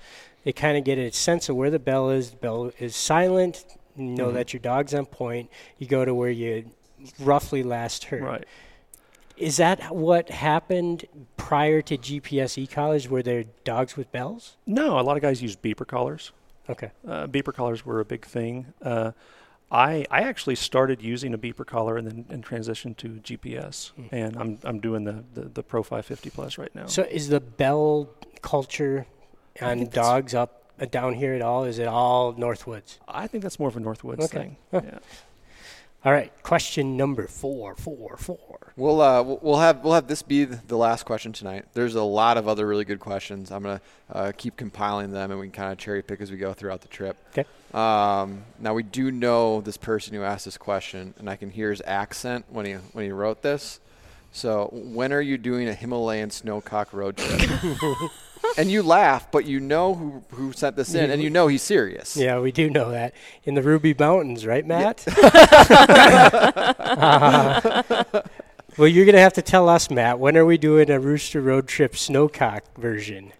They 0.45 0.53
kind 0.53 0.77
of 0.77 0.85
get 0.85 0.99
a 0.99 1.11
sense 1.13 1.49
of 1.49 1.57
where 1.57 1.71
the 1.71 1.79
bell 1.79 2.11
is. 2.11 2.31
The 2.33 2.37
bell 2.37 2.71
is 2.79 2.95
silent. 2.97 3.65
You 3.97 4.05
know 4.05 4.29
Mhm. 4.29 4.35
that 4.35 4.53
your 4.53 4.61
dog's 4.61 4.93
on 4.95 5.07
point. 5.07 5.49
You 5.79 5.87
go 5.87 6.05
to 6.05 6.15
where 6.15 6.31
you 6.31 6.67
roughly 7.19 7.63
last 7.63 8.05
heard. 8.05 8.23
right. 8.23 8.45
Is 9.37 9.59
that 9.59 9.95
what 9.95 10.31
happened 10.31 11.05
prior 11.37 11.83
to 11.83 11.97
GPS 11.99 12.57
e-collars? 12.59 13.09
Were 13.09 13.23
there 13.23 13.45
dogs 13.65 13.97
with 13.97 14.11
bells? 14.11 14.57
No, 14.67 14.99
a 14.99 15.03
lot 15.03 15.17
of 15.17 15.23
guys 15.23 15.43
use 15.43 15.57
beeper 15.57 15.87
collars. 15.87 16.33
Okay. 16.69 16.91
Uh, 17.07 17.27
beeper 17.27 17.55
collars 17.55 17.85
were 17.87 18.01
a 18.01 18.05
big 18.05 18.25
thing. 18.25 18.67
Uh, 18.83 19.13
I 19.71 20.07
I 20.11 20.23
actually 20.23 20.55
started 20.57 21.03
using 21.03 21.35
a 21.35 21.39
beeper 21.39 21.67
collar 21.67 21.97
and 21.97 22.07
then 22.07 22.25
and 22.29 22.45
transitioned 22.45 22.97
to 22.99 23.09
GPS, 23.09 23.91
Hmm. 23.93 24.07
and 24.15 24.37
I'm 24.37 24.59
I'm 24.65 24.79
doing 24.81 25.05
the, 25.05 25.25
the, 25.35 25.43
the 25.49 25.63
Pro 25.63 25.83
550 25.83 26.31
Plus 26.31 26.57
right 26.59 26.73
now. 26.75 26.87
So 26.87 27.03
is 27.03 27.29
the 27.29 27.41
bell 27.41 28.09
culture 28.43 29.07
on 29.61 29.87
dogs 29.87 30.35
up 30.35 30.71
uh, 30.81 30.85
down 30.87 31.15
here 31.15 31.35
at 31.35 31.43
all? 31.43 31.65
Is 31.65 31.79
it 31.79 31.89
all 31.89 32.35
Northwoods? 32.35 32.99
I 33.09 33.27
think 33.27 33.43
that's 33.43 33.59
more 33.59 33.69
of 33.69 33.77
a 33.77 33.81
Northwoods 33.81 34.21
Okay. 34.25 34.39
thing. 34.39 34.57
Huh. 34.71 34.81
Yeah. 34.85 34.99
All 36.07 36.13
right, 36.13 36.31
question 36.45 36.97
number 36.97 37.27
four, 37.27 37.75
four, 37.75 38.17
four. 38.17 38.73
We'll 38.77 39.01
uh, 39.01 39.25
we'll- 39.25 39.59
have 39.59 39.83
we'll 39.83 39.95
have 39.95 40.07
this 40.07 40.23
be 40.23 40.45
the 40.45 40.77
last 40.77 41.03
question 41.03 41.33
tonight. 41.33 41.65
There's 41.73 41.97
a 41.97 42.03
lot 42.05 42.37
of 42.39 42.47
other 42.47 42.65
really 42.65 42.85
good 42.85 43.01
questions. 43.01 43.51
I'm 43.51 43.65
gonna 43.65 43.81
uh, 44.13 44.31
keep 44.37 44.57
compiling 44.57 45.11
them, 45.11 45.33
and 45.33 45.41
we 45.41 45.47
can 45.47 45.53
kind 45.53 45.73
of 45.73 45.79
cherry 45.79 46.03
pick 46.03 46.21
as 46.21 46.31
we 46.31 46.37
go 46.37 46.53
throughout 46.53 46.83
the 46.83 46.89
trip. 46.89 47.17
Okay. 47.31 47.45
Um, 47.75 48.45
now 48.61 48.73
we 48.73 48.85
do 48.85 49.11
know 49.11 49.61
this 49.63 49.77
person 49.77 50.15
who 50.15 50.23
asked 50.23 50.45
this 50.45 50.57
question, 50.57 51.13
and 51.19 51.29
I 51.29 51.35
can 51.35 51.51
hear 51.51 51.71
his 51.71 51.83
accent 51.85 52.45
when 52.51 52.67
he 52.67 52.75
when 52.75 53.05
he 53.05 53.11
wrote 53.11 53.43
this. 53.43 53.81
So 54.31 54.69
when 54.73 55.13
are 55.13 55.21
you 55.21 55.37
doing 55.39 55.67
a 55.67 55.75
Himalayan 55.75 56.29
snowcock 56.29 56.93
road 56.93 57.17
trip? 57.17 57.51
and 58.59 58.71
you 58.71 58.83
laugh, 58.83 59.31
but 59.31 59.45
you 59.45 59.61
know 59.61 59.95
who 59.95 60.25
who 60.31 60.53
sent 60.53 60.77
this 60.77 60.95
in, 60.95 61.11
and 61.11 61.23
you 61.23 61.31
know 61.31 61.47
he's 61.47 61.63
serious. 61.63 62.17
Yeah, 62.17 62.41
we 62.41 62.53
do 62.53 62.71
know 62.71 62.91
that 62.91 63.15
in 63.45 63.55
the 63.55 63.63
Ruby 63.63 63.95
Mountains, 63.99 64.47
right, 64.47 64.67
Matt? 64.67 65.05
well, 68.77 68.89
you're 68.89 69.07
gonna 69.07 69.21
have 69.21 69.35
to 69.35 69.43
tell 69.43 69.69
us, 69.69 69.91
Matt. 69.91 70.19
When 70.19 70.37
are 70.37 70.45
we 70.45 70.59
doing 70.59 70.91
a 70.91 70.99
Rooster 71.01 71.41
Road 71.41 71.69
Trip 71.69 71.93
snowcock 71.93 72.63
version? 72.77 73.33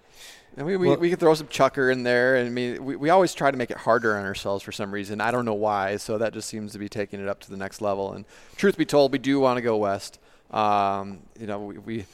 And 0.57 0.67
we, 0.67 0.77
we, 0.77 0.89
Well- 0.89 0.97
we 0.97 1.11
could 1.11 1.21
throw 1.21 1.35
some 1.35 1.49
chukar 1.49 1.93
in 1.93 2.03
there. 2.03 2.37
And 2.37 2.47
I 2.47 2.51
mean, 2.51 2.83
we, 2.83 2.97
we 2.97 3.11
always 3.11 3.35
try 3.35 3.51
to 3.51 3.57
make 3.59 3.71
it 3.71 3.77
harder 3.77 4.17
on 4.17 4.25
ourselves 4.25 4.65
for 4.65 4.73
some 4.73 4.91
reason. 4.91 5.21
I 5.21 5.31
don't 5.31 5.45
know 5.45 5.53
why. 5.53 5.99
So 5.99 6.17
that 6.17 6.33
just 6.33 6.49
seems 6.49 6.73
to 6.73 6.79
be 6.79 6.89
taking 6.89 7.21
it 7.21 7.29
up 7.29 7.41
to 7.41 7.51
the 7.51 7.59
next 7.59 7.83
level. 7.83 8.15
And 8.15 8.25
truth 8.57 8.79
be 8.79 8.87
told, 8.87 9.13
we 9.13 9.19
do 9.19 9.39
want 9.39 9.59
to 9.59 9.61
go 9.61 9.77
west. 9.77 10.19
Um, 10.51 11.19
you 11.39 11.47
know, 11.47 11.59
we, 11.61 11.79
we 11.79 12.07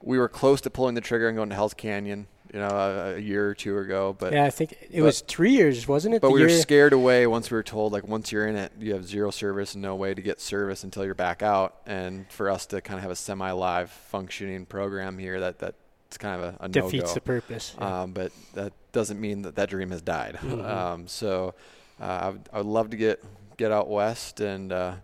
we 0.00 0.18
were 0.18 0.28
close 0.28 0.60
to 0.60 0.70
pulling 0.70 0.94
the 0.94 1.00
trigger 1.00 1.26
and 1.26 1.36
going 1.36 1.48
to 1.48 1.56
Hell's 1.56 1.74
Canyon. 1.74 2.28
You 2.52 2.58
know, 2.60 2.68
a, 2.68 3.14
a 3.16 3.18
year 3.18 3.48
or 3.48 3.54
two 3.54 3.78
ago. 3.78 4.16
But 4.18 4.32
yeah, 4.32 4.44
I 4.44 4.50
think 4.50 4.72
it 4.72 4.88
but- 4.92 5.02
was 5.02 5.20
three 5.20 5.52
years, 5.52 5.86
wasn't 5.86 6.14
it? 6.14 6.22
but 6.22 6.28
The 6.28 6.34
we 6.34 6.42
were 6.42 6.48
scared 6.48 6.92
away 6.92 7.26
once 7.26 7.50
we 7.50 7.56
were 7.56 7.62
told 7.62 7.92
like 7.92 8.06
once 8.06 8.32
you're 8.32 8.46
in 8.46 8.56
it, 8.56 8.72
you 8.78 8.94
have 8.94 9.04
zero 9.06 9.30
service 9.30 9.74
and 9.74 9.82
no 9.82 9.94
way 9.96 10.14
to 10.14 10.22
get 10.22 10.40
service 10.40 10.84
until 10.84 11.04
you're 11.04 11.14
back 11.14 11.42
out. 11.42 11.76
And 11.86 12.30
for 12.30 12.48
us 12.50 12.66
to 12.66 12.80
kind 12.80 12.96
of 12.98 13.02
have 13.02 13.10
a 13.12 13.16
semi-live 13.16 13.90
functioning 13.90 14.66
program 14.66 15.18
here, 15.18 15.40
that 15.40 15.58
that's 15.58 16.16
kind 16.18 16.40
of 16.42 16.54
a, 16.60 16.64
a 16.64 16.68
defeats 16.68 17.02
no-go. 17.04 17.14
the 17.14 17.20
purpose. 17.20 17.74
yeah. 17.78 18.02
Um, 18.02 18.12
but 18.12 18.32
that 18.54 18.72
doesn't 18.92 19.20
mean 19.20 19.42
that 19.42 19.56
that 19.56 19.68
dream 19.68 19.90
has 19.90 20.00
died. 20.00 20.38
Mhm. 20.40 20.64
Um, 20.66 21.06
so 21.08 21.54
uh, 22.00 22.04
I, 22.04 22.28
would, 22.30 22.48
I 22.52 22.56
would 22.58 22.66
love 22.66 22.90
to 22.90 22.96
get 22.96 23.22
get 23.58 23.72
out 23.72 23.88
west 23.90 24.40
and 24.40 24.72
uh, 24.72 24.94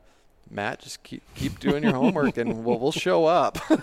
Matt 0.55 0.81
just 0.81 1.03
keep 1.03 1.23
keep 1.35 1.59
doing 1.59 1.83
your 1.83 1.95
homework 1.95 2.37
and 2.37 2.65
we'll 2.65 2.79
we'll 2.79 2.93
show 2.93 3.27
up. 3.27 3.59
so 3.69 3.75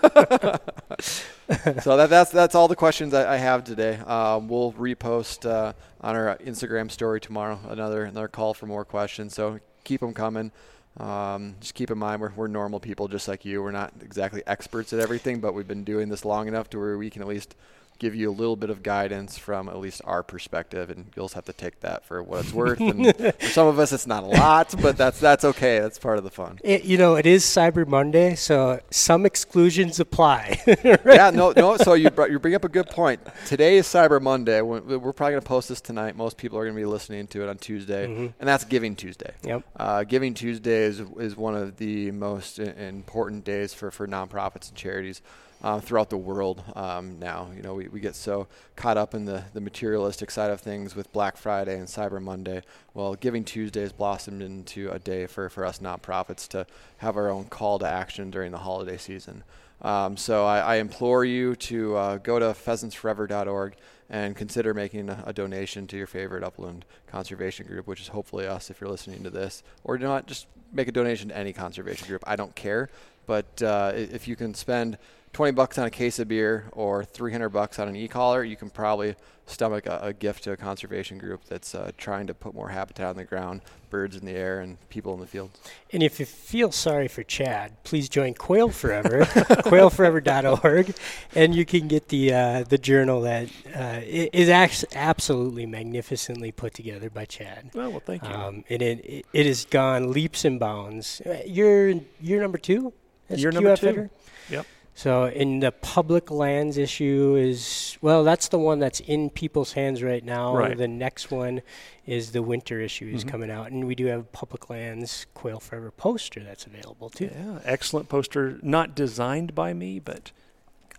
that 1.96 2.08
that's 2.08 2.30
that's 2.30 2.54
all 2.54 2.66
the 2.68 2.76
questions 2.76 3.12
I, 3.12 3.34
I 3.34 3.36
have 3.36 3.64
today. 3.64 3.96
Um, 3.98 4.48
we'll 4.48 4.72
repost 4.72 5.48
uh, 5.48 5.74
on 6.00 6.16
our 6.16 6.36
Instagram 6.38 6.90
story 6.90 7.20
tomorrow 7.20 7.60
another 7.68 8.04
another 8.04 8.28
call 8.28 8.54
for 8.54 8.66
more 8.66 8.84
questions. 8.84 9.34
So 9.34 9.60
keep 9.84 10.00
them 10.00 10.14
coming. 10.14 10.50
Um, 10.98 11.56
just 11.60 11.74
keep 11.74 11.90
in 11.90 11.98
mind 11.98 12.20
we're, 12.20 12.32
we're 12.36 12.48
normal 12.48 12.80
people 12.80 13.08
just 13.08 13.28
like 13.28 13.44
you. 13.44 13.62
We're 13.62 13.70
not 13.70 13.92
exactly 14.02 14.42
experts 14.46 14.92
at 14.92 15.00
everything, 15.00 15.40
but 15.40 15.54
we've 15.54 15.68
been 15.68 15.84
doing 15.84 16.08
this 16.08 16.24
long 16.24 16.48
enough 16.48 16.70
to 16.70 16.78
where 16.78 16.98
we 16.98 17.10
can 17.10 17.22
at 17.22 17.28
least 17.28 17.54
give 18.02 18.14
you 18.16 18.28
a 18.28 18.32
little 18.34 18.56
bit 18.56 18.68
of 18.68 18.82
guidance 18.82 19.38
from 19.38 19.68
at 19.68 19.78
least 19.78 20.00
our 20.04 20.24
perspective, 20.24 20.90
and 20.90 21.06
you'll 21.14 21.26
just 21.26 21.34
have 21.36 21.44
to 21.44 21.52
take 21.52 21.78
that 21.80 22.04
for 22.04 22.20
what 22.22 22.40
it's 22.44 22.52
worth. 22.52 22.80
and 22.80 23.16
for 23.40 23.46
some 23.46 23.68
of 23.68 23.78
us, 23.78 23.92
it's 23.92 24.06
not 24.08 24.24
a 24.24 24.26
lot, 24.26 24.74
but 24.82 24.96
that's 24.96 25.20
that's 25.20 25.44
okay. 25.44 25.78
That's 25.78 25.98
part 26.00 26.18
of 26.18 26.24
the 26.24 26.30
fun. 26.30 26.58
It, 26.64 26.82
you 26.84 26.98
know, 26.98 27.14
it 27.14 27.26
is 27.26 27.44
Cyber 27.44 27.86
Monday, 27.86 28.34
so 28.34 28.80
some 28.90 29.24
exclusions 29.24 30.00
apply. 30.00 30.60
Yeah, 31.22 31.30
no, 31.30 31.52
no. 31.56 31.76
So 31.76 31.94
you 31.94 32.10
br- 32.10 32.26
you 32.28 32.38
bring 32.38 32.54
up 32.54 32.64
a 32.64 32.68
good 32.68 32.88
point. 32.88 33.20
Today 33.46 33.76
is 33.76 33.86
Cyber 33.86 34.20
Monday. 34.20 34.60
We're 34.62 34.80
we're 34.98 35.12
probably 35.12 35.32
going 35.34 35.42
to 35.42 35.48
post 35.48 35.68
this 35.68 35.80
tonight. 35.80 36.16
Most 36.16 36.36
people 36.36 36.58
are 36.58 36.64
going 36.64 36.74
to 36.74 36.80
be 36.80 36.86
listening 36.86 37.26
to 37.28 37.42
it 37.42 37.48
on 37.48 37.56
Tuesday, 37.58 38.06
Mhm. 38.08 38.32
and 38.40 38.48
that's 38.48 38.64
Giving 38.64 38.96
Tuesday. 38.96 39.32
Yep. 39.44 39.62
Uh, 39.76 40.02
Giving 40.04 40.34
Tuesday 40.34 40.82
is, 40.84 41.00
is 41.18 41.36
one 41.36 41.54
of 41.54 41.76
the 41.76 42.10
most 42.10 42.58
important 42.58 43.44
days 43.44 43.72
for, 43.74 43.90
for 43.90 44.08
nonprofits 44.08 44.68
and 44.68 44.76
charities 44.76 45.22
uh, 45.62 45.78
throughout 45.80 46.10
the 46.10 46.16
world 46.16 46.62
um, 46.74 47.18
now. 47.20 47.48
You 47.54 47.62
know, 47.62 47.74
we, 47.74 47.88
we 47.92 48.00
get 48.00 48.16
so 48.16 48.48
caught 48.74 48.96
up 48.96 49.14
in 49.14 49.26
the, 49.26 49.44
the 49.52 49.60
materialistic 49.60 50.30
side 50.30 50.50
of 50.50 50.60
things 50.60 50.96
with 50.96 51.12
Black 51.12 51.36
Friday 51.36 51.78
and 51.78 51.86
Cyber 51.86 52.20
Monday. 52.20 52.62
Well, 52.94 53.14
Giving 53.14 53.44
Tuesday 53.44 53.82
has 53.82 53.92
blossomed 53.92 54.42
into 54.42 54.90
a 54.90 54.98
day 54.98 55.26
for, 55.26 55.48
for 55.48 55.64
us 55.64 55.78
nonprofits 55.78 56.48
to 56.48 56.66
have 56.98 57.16
our 57.16 57.28
own 57.28 57.44
call 57.44 57.78
to 57.80 57.86
action 57.86 58.30
during 58.30 58.50
the 58.50 58.58
holiday 58.58 58.96
season. 58.96 59.44
Um, 59.82 60.16
so 60.16 60.46
I, 60.46 60.60
I 60.60 60.74
implore 60.76 61.24
you 61.24 61.54
to 61.56 61.96
uh, 61.96 62.16
go 62.18 62.38
to 62.38 62.46
pheasantsforever.org 62.46 63.74
and 64.08 64.36
consider 64.36 64.72
making 64.72 65.08
a, 65.08 65.22
a 65.26 65.32
donation 65.32 65.86
to 65.88 65.96
your 65.96 66.06
favorite 66.06 66.44
upland 66.44 66.84
conservation 67.06 67.66
group, 67.66 67.86
which 67.86 68.00
is 68.00 68.08
hopefully 68.08 68.46
us 68.46 68.70
if 68.70 68.80
you're 68.80 68.90
listening 68.90 69.22
to 69.24 69.30
this, 69.30 69.62
or 69.84 69.98
do 69.98 70.04
not 70.04 70.26
just 70.26 70.46
make 70.72 70.88
a 70.88 70.92
donation 70.92 71.28
to 71.28 71.36
any 71.36 71.52
conservation 71.52 72.06
group. 72.06 72.22
I 72.26 72.36
don't 72.36 72.54
care, 72.54 72.88
but 73.26 73.60
uh, 73.62 73.92
if 73.94 74.28
you 74.28 74.36
can 74.36 74.54
spend 74.54 74.98
20 75.32 75.52
bucks 75.52 75.78
on 75.78 75.86
a 75.86 75.90
case 75.90 76.18
of 76.18 76.28
beer 76.28 76.66
or 76.72 77.04
300 77.04 77.48
bucks 77.48 77.78
on 77.78 77.88
an 77.88 77.96
e-collar, 77.96 78.44
you 78.44 78.56
can 78.56 78.68
probably 78.70 79.14
stomach 79.46 79.86
a, 79.86 79.98
a 80.02 80.12
gift 80.12 80.44
to 80.44 80.52
a 80.52 80.56
conservation 80.56 81.18
group 81.18 81.42
that's 81.46 81.74
uh, 81.74 81.90
trying 81.96 82.26
to 82.26 82.34
put 82.34 82.54
more 82.54 82.68
habitat 82.68 83.06
on 83.08 83.16
the 83.16 83.24
ground, 83.24 83.60
birds 83.90 84.14
in 84.16 84.24
the 84.24 84.32
air, 84.32 84.60
and 84.60 84.76
people 84.88 85.14
in 85.14 85.20
the 85.20 85.26
fields. 85.26 85.58
And 85.92 86.02
if 86.02 86.20
you 86.20 86.26
feel 86.26 86.70
sorry 86.70 87.08
for 87.08 87.22
Chad, 87.22 87.82
please 87.82 88.08
join 88.08 88.34
Quail 88.34 88.68
Forever, 88.68 89.20
quailforever.org, 89.24 90.94
and 91.34 91.54
you 91.54 91.64
can 91.64 91.88
get 91.88 92.08
the 92.08 92.32
uh, 92.32 92.64
the 92.68 92.78
journal 92.78 93.22
that 93.22 93.48
uh, 93.74 94.00
is 94.04 94.48
absolutely 94.94 95.66
magnificently 95.66 96.52
put 96.52 96.74
together 96.74 97.10
by 97.10 97.24
Chad. 97.24 97.70
Well, 97.74 97.90
well, 97.90 98.00
thank 98.04 98.22
you. 98.22 98.30
Um, 98.34 98.64
and 98.68 98.82
it, 98.82 98.98
it 99.04 99.26
it 99.32 99.46
has 99.46 99.64
gone 99.64 100.12
leaps 100.12 100.44
and 100.44 100.60
bounds. 100.60 101.20
Uh, 101.24 101.38
You're 101.46 101.94
you're 102.20 102.40
number 102.40 102.58
two. 102.58 102.92
as 103.28 103.42
Year 103.42 103.50
number 103.50 103.70
QF 103.74 103.80
two. 103.80 103.86
editor? 103.88 104.10
Yep. 104.50 104.66
So, 104.94 105.24
in 105.24 105.60
the 105.60 105.72
public 105.72 106.30
lands 106.30 106.76
issue 106.76 107.34
is 107.38 107.96
well, 108.02 108.24
that's 108.24 108.48
the 108.48 108.58
one 108.58 108.78
that's 108.78 109.00
in 109.00 109.30
people's 109.30 109.72
hands 109.72 110.02
right 110.02 110.22
now. 110.24 110.54
Right. 110.54 110.76
The 110.76 110.86
next 110.86 111.30
one 111.30 111.62
is 112.06 112.32
the 112.32 112.42
winter 112.42 112.78
issue 112.80 113.10
is 113.14 113.24
Mhm. 113.24 113.28
coming 113.28 113.50
out, 113.50 113.70
and 113.70 113.86
we 113.86 113.94
do 113.94 114.06
have 114.06 114.20
a 114.20 114.24
public 114.24 114.68
lands 114.68 115.26
Quail 115.34 115.60
Forever 115.60 115.90
poster 115.90 116.40
that's 116.40 116.66
available 116.66 117.08
too. 117.08 117.30
Yeah, 117.34 117.60
excellent 117.64 118.08
poster. 118.10 118.58
Not 118.62 118.94
designed 118.94 119.54
by 119.54 119.72
me, 119.72 119.98
but 119.98 120.30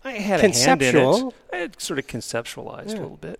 I 0.03 0.13
had 0.13 0.39
a 0.39 0.41
hand 0.41 0.43
in 0.43 0.49
it. 0.49 0.53
Conceptual. 0.91 1.33
I 1.53 1.57
had 1.57 1.79
sort 1.81 1.99
of 1.99 2.07
conceptualized 2.07 2.89
Yeah. 2.89 2.99
a 2.99 3.01
little 3.03 3.17
bit. 3.17 3.39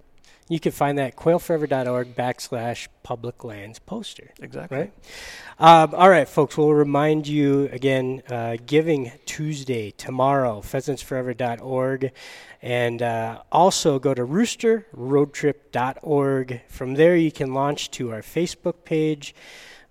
You 0.49 0.59
can 0.59 0.73
find 0.73 0.97
that 0.97 1.15
quailforever.org 1.15 2.15
backslash 2.15 2.87
public 3.01 3.43
lands 3.43 3.79
poster. 3.79 4.31
Exactly. 4.41 4.77
Right. 4.77 4.91
Um, 5.57 5.95
all 5.95 6.09
right, 6.09 6.27
folks. 6.27 6.57
We'll 6.57 6.73
remind 6.73 7.27
you 7.27 7.69
again. 7.71 8.21
Uh, 8.29 8.57
Giving 8.65 9.13
Tuesday 9.25 9.91
tomorrow. 9.91 10.59
Pheasantsforever.org, 10.61 12.11
and 12.61 13.01
uh, 13.01 13.41
also 13.51 13.99
go 13.99 14.13
to 14.13 14.25
roosterroadtrip.org. 14.25 16.61
From 16.67 16.95
there, 16.95 17.15
you 17.15 17.31
can 17.31 17.53
launch 17.53 17.89
to 17.91 18.11
our 18.11 18.21
Facebook 18.21 18.83
page, 18.83 19.33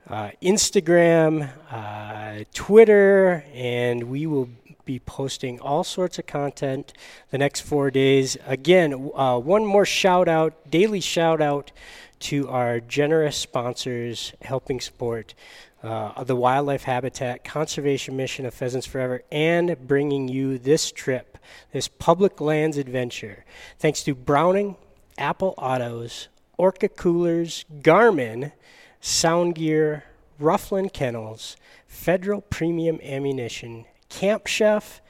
uh, 0.09 0.33
Instagram, 0.43 1.49
uh, 1.71 2.45
Twitter, 2.53 3.45
and 3.55 4.03
we 4.05 4.27
will 4.27 4.51
be 4.85 4.99
posting 4.99 5.61
all 5.61 5.85
sorts 5.85 6.19
of 6.19 6.27
content 6.27 6.93
the 7.31 7.39
next 7.39 7.61
four 7.61 7.91
days. 7.91 8.37
Again, 8.47 9.11
uh, 9.15 9.39
one 9.39 9.65
more 9.65 9.87
shout 9.87 10.29
out, 10.29 10.71
daily 10.71 11.01
shout 11.01 11.41
out 11.41 11.73
to 12.21 12.49
our 12.49 12.81
generous 12.81 13.37
sponsors 13.37 14.33
helping 14.43 14.81
support 14.81 15.35
uh, 15.83 16.23
the 16.23 16.37
wildlife 16.37 16.85
habitat 16.85 17.43
conservation 17.45 18.17
mission 18.17 18.47
of 18.47 18.55
Pheasants 18.55 18.87
Forever 18.87 19.23
and 19.33 19.77
bringing 19.87 20.29
you 20.29 20.59
this 20.59 20.93
trip, 20.93 21.39
this 21.73 21.89
public 21.89 22.41
lands 22.41 22.77
adventure. 22.77 23.45
Thanks 23.79 24.03
to 24.05 24.15
Browning, 24.15 24.77
Apple 25.19 25.55
Autos, 25.59 26.29
Orca 26.57 26.89
Coolers, 26.89 27.65
Garmin, 27.81 28.53
Sound 29.01 29.57
Gear, 29.57 30.05
Ruff 30.39 30.71
Land 30.71 30.93
Kennels, 30.93 31.57
Federal 31.87 32.41
Premium 32.41 33.01
Ammunition, 33.03 33.85
Camp 34.13 34.47
Chef, 34.47 35.01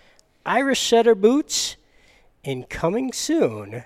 Irish 0.47 0.81
Setter 0.81 1.17
Boots, 1.17 1.77
and 2.45 2.71
coming 2.71 3.13
soon, 3.13 3.85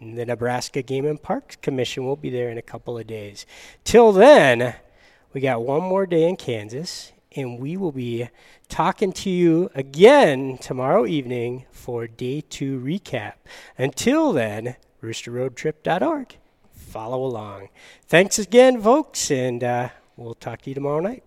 the 0.00 0.24
Nebraska 0.24 0.80
Game 0.80 1.04
and 1.04 1.22
Parks 1.22 1.56
Commission 1.56 2.06
will 2.06 2.16
be 2.16 2.30
there 2.30 2.50
in 2.50 2.56
a 2.56 2.62
couple 2.62 2.98
of 2.98 3.06
days. 3.06 3.44
Till 3.84 4.12
then, 4.12 4.74
we 5.34 5.42
got 5.42 5.62
one 5.62 5.82
more 5.82 6.06
day 6.06 6.26
in 6.26 6.36
Kansas, 6.36 7.12
and 7.36 7.60
we 7.60 7.76
will 7.76 7.92
be 7.92 8.30
talking 8.70 9.12
to 9.12 9.30
you 9.30 9.70
again 9.74 10.56
tomorrow 10.56 11.04
evening 11.04 11.66
for 11.70 12.06
day 12.06 12.40
two 12.40 12.80
recap. 12.80 13.34
Until 13.76 14.32
then, 14.32 14.76
roosterroadtrip.org. 15.02 16.38
Follow 16.74 17.22
along. 17.22 17.68
Thanks 18.06 18.38
again, 18.38 18.80
folks, 18.80 19.30
and 19.30 19.62
uh, 19.62 19.90
we'll 20.16 20.34
talk 20.34 20.62
to 20.62 20.70
you 20.70 20.74
tomorrow 20.74 21.00
night. 21.00 21.25